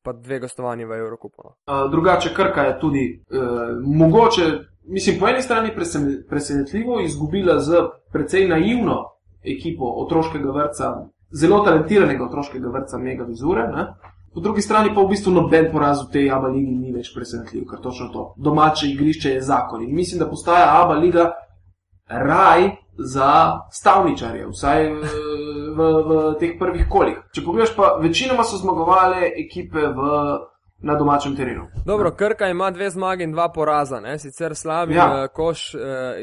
Pa 0.04 0.14
dve 0.14 0.40
gostovanje 0.40 0.86
v 0.86 1.00
Evrokupu. 1.00 1.42
No. 1.44 1.56
Uh, 1.68 1.92
drugače, 1.92 2.34
Krka 2.36 2.62
je 2.62 2.80
tudi 2.80 3.24
uh, 3.32 3.40
mogoče, 3.84 4.42
mislim, 4.84 5.20
po 5.20 5.28
eni 5.28 5.42
strani 5.42 5.72
presen- 5.78 6.28
presenetljivo 6.30 7.00
izgubila 7.00 7.60
z 7.60 7.84
precej 8.12 8.48
naivno 8.48 9.04
ekipo 9.44 9.86
otroškega 9.86 10.52
vrca, 10.52 10.94
zelo 11.32 11.60
talentiranega 11.60 12.26
otroškega 12.26 12.70
vrca 12.70 12.98
Mega 12.98 13.24
Vizure. 13.24 13.68
Ne? 13.68 13.88
Po 14.34 14.40
drugi 14.40 14.62
strani 14.62 14.96
pa 14.96 15.02
v 15.02 15.08
bistvu 15.14 15.32
noben 15.32 15.72
poraz 15.72 16.02
v 16.08 16.12
tej 16.12 16.32
ABA 16.32 16.48
ligi 16.48 16.76
ni 16.76 16.94
več 16.94 17.12
presenetljiv, 17.14 17.66
ker 17.70 17.82
točno 17.82 18.08
to. 18.14 18.34
Domače 18.38 18.88
igrišče 18.90 19.30
je 19.30 19.42
zakon 19.42 19.84
in 19.84 19.96
mislim, 19.96 20.20
da 20.20 20.30
postaja 20.30 20.82
ABA 20.82 20.94
liga 20.94 21.32
raj 22.08 22.72
za 22.98 23.60
stavničarje, 23.72 24.48
vsaj 24.48 24.90
v, 25.76 25.90
v, 26.08 26.22
teh 26.40 26.58
prvih 26.60 26.88
kolih. 26.90 27.20
Če 27.34 27.44
pogledaš, 27.46 27.76
pa 27.76 27.96
večinoma 28.02 28.46
so 28.48 28.58
zmagovale 28.62 29.32
ekipe 29.44 29.88
v, 29.98 30.18
na 30.84 30.96
domačem 30.96 31.36
terenu. 31.36 31.68
Dobro, 31.86 32.12
Krka 32.12 32.48
ima 32.48 32.72
dve 32.72 32.90
zmagi 32.90 33.24
in 33.24 33.32
dva 33.32 33.50
poraza, 33.52 34.00
ne? 34.00 34.20
sicer 34.20 34.56
slab 34.56 34.92
Ja. 34.92 35.08
ja. 35.18 35.28
koš 35.28 35.76
eh, 35.76 35.80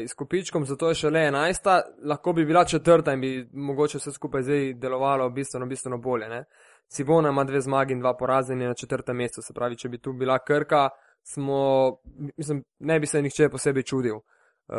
s 0.07 0.13
kupičkom, 0.13 0.65
zato 0.65 0.89
je 0.89 0.95
šele 0.95 1.27
enajsta, 1.27 1.81
lahko 2.05 2.33
bi 2.33 2.45
bila 2.45 2.65
četrta 2.65 3.13
in 3.13 3.21
bi 3.21 3.49
mogoče 3.53 3.97
vse 3.97 4.11
skupaj 4.11 4.41
zdaj 4.41 4.73
delovalo 4.73 5.29
bistveno, 5.29 5.65
bistveno 5.65 5.97
bolje. 5.97 6.29
Ne? 6.29 6.43
Sivona 6.87 7.29
ima 7.29 7.43
dve 7.43 7.61
zmagi 7.61 7.93
in 7.93 7.99
dva 7.99 8.13
poraza 8.17 8.53
in 8.53 8.61
je 8.61 8.67
na 8.67 8.73
četrtem 8.73 9.17
mestu, 9.17 9.41
se 9.41 9.53
pravi, 9.53 9.77
če 9.77 9.89
bi 9.89 9.97
tu 9.97 10.13
bila 10.13 10.39
Krka, 10.39 10.89
smo, 11.23 11.91
mislim, 12.37 12.63
ne 12.79 12.99
bi 12.99 13.07
se 13.07 13.21
nihče 13.21 13.49
posebej 13.49 13.83
čudil. 13.83 14.19
Uh, 14.67 14.75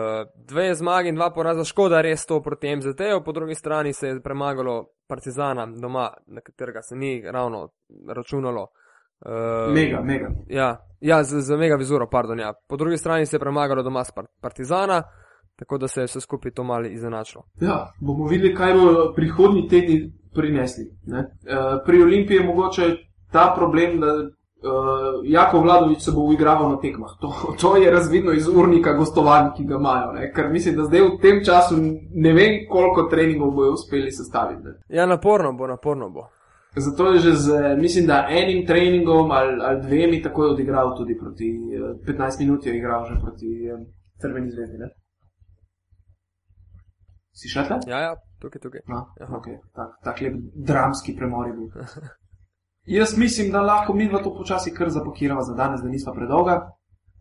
dve 0.49 0.75
zmagi 0.75 1.09
in 1.09 1.15
dva 1.15 1.31
poraza, 1.31 1.65
škoda 1.65 2.01
res 2.01 2.27
to 2.27 2.43
proti 2.43 2.77
MZT-ju, 2.77 3.25
po 3.25 3.33
drugi 3.33 3.55
strani 3.55 3.93
se 3.93 4.09
je 4.09 4.21
premagalo 4.23 4.87
Partizana 5.09 5.67
doma, 5.67 6.11
na 6.27 6.41
katerega 6.41 6.83
se 6.83 6.97
ni 6.97 7.23
ravno 7.27 7.69
računalo. 8.09 8.67
Uh, 9.27 9.75
Mega, 9.75 10.01
mega. 10.01 10.29
Ja, 10.49 10.77
ja 11.01 11.25
z, 11.25 11.41
z 11.41 11.57
mega 11.57 11.77
vizuro, 11.77 12.09
pardon. 12.11 12.39
Ja. 12.39 12.53
Po 12.69 12.77
drugi 12.77 12.97
strani 12.97 13.27
se 13.27 13.37
je 13.37 13.41
premagalo 13.41 13.83
doma 13.83 14.05
s 14.05 14.11
par- 14.11 14.27
Partizana, 14.41 15.03
tako 15.57 15.79
da 15.79 15.89
se 15.89 16.01
je 16.01 16.05
vse 16.07 16.21
skupaj 16.21 16.51
to 16.51 16.65
malo 16.65 16.87
izenačilo. 16.87 17.45
Ja, 17.61 17.93
bomo 18.01 18.27
videli, 18.27 18.55
kaj 18.55 18.75
bo 18.75 19.13
prihodnji 19.17 19.69
tedni 19.69 19.99
prinesli. 20.35 20.85
Ne? 21.07 21.19
Eh, 21.19 21.57
Pri 21.87 22.03
Olimpiji 22.03 22.37
je 22.37 22.45
mogoče 22.47 22.83
ta 23.33 23.53
problem, 23.57 24.01
da 24.01 24.07
uh, 24.65 25.21
Jako 25.25 25.61
Vladovič 25.61 26.03
se 26.03 26.13
bo 26.13 26.21
uigraval 26.21 26.71
na 26.71 26.77
tekmah. 26.81 27.11
To, 27.21 27.55
to 27.61 27.77
je 27.77 27.91
razvidno 27.91 28.33
iz 28.33 28.49
urnika 28.49 28.93
gostovanj, 28.93 29.51
ki 29.57 29.65
ga 29.65 29.75
imajo. 29.75 30.13
Ne? 30.13 30.33
Ker 30.33 30.51
mislim, 30.51 30.77
da 30.77 30.85
zdaj 30.85 31.01
v 31.01 31.19
tem 31.23 31.45
času 31.45 31.75
ne 32.15 32.33
vem, 32.33 32.63
koliko 32.71 33.09
treningov 33.11 33.51
bojo 33.51 33.73
uspeli 33.73 34.13
sestaviti. 34.13 34.63
Ne? 34.63 34.75
Ja, 34.89 35.07
naporno 35.07 35.53
bo, 35.53 35.67
naporno 35.67 36.11
bo. 36.11 36.29
Zato 36.77 37.13
je 37.13 37.19
že 37.19 37.33
z, 37.33 37.77
mislim, 37.77 38.07
da 38.07 38.27
enim 38.31 38.67
treningom 38.67 39.31
ali, 39.31 39.59
ali 39.63 39.83
dvemi 39.83 40.23
takoj 40.23 40.49
odigral 40.49 40.97
tudi 40.97 41.19
proti, 41.19 41.49
eh, 41.75 42.07
15 42.07 42.41
minut 42.41 42.67
je 42.67 42.77
igral 42.77 43.05
že 43.05 43.21
proti 43.21 43.47
eh, 43.67 43.85
Crveni 44.23 44.51
zvezdi. 44.51 44.79
Ne? 44.79 44.89
Si 47.33 47.49
še 47.49 47.65
tam? 47.69 47.81
Ja, 47.89 47.99
ja, 48.01 48.13
tukaj, 48.41 48.61
tukaj. 48.61 48.81
No, 48.89 49.07
okay. 49.39 49.59
tak, 49.75 49.97
tak 50.05 50.21
lep 50.21 50.35
dramski 50.55 51.17
premor 51.17 51.49
je 51.49 51.53
bil. 51.53 51.69
Jaz 52.87 53.19
mislim, 53.19 53.53
da 53.53 53.61
lahko 53.61 53.95
mi 53.95 54.11
to 54.11 54.35
počasi 54.37 54.75
kar 54.75 54.91
zapakiramo 54.91 55.43
za 55.43 55.55
danes, 55.55 55.81
da 55.81 55.89
nismo 55.89 56.13
predolga. 56.15 56.73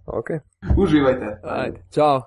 Okay. 0.05 0.39
Uživajte. 0.77 1.39
Ajde, 1.43 1.83
čau. 1.93 2.19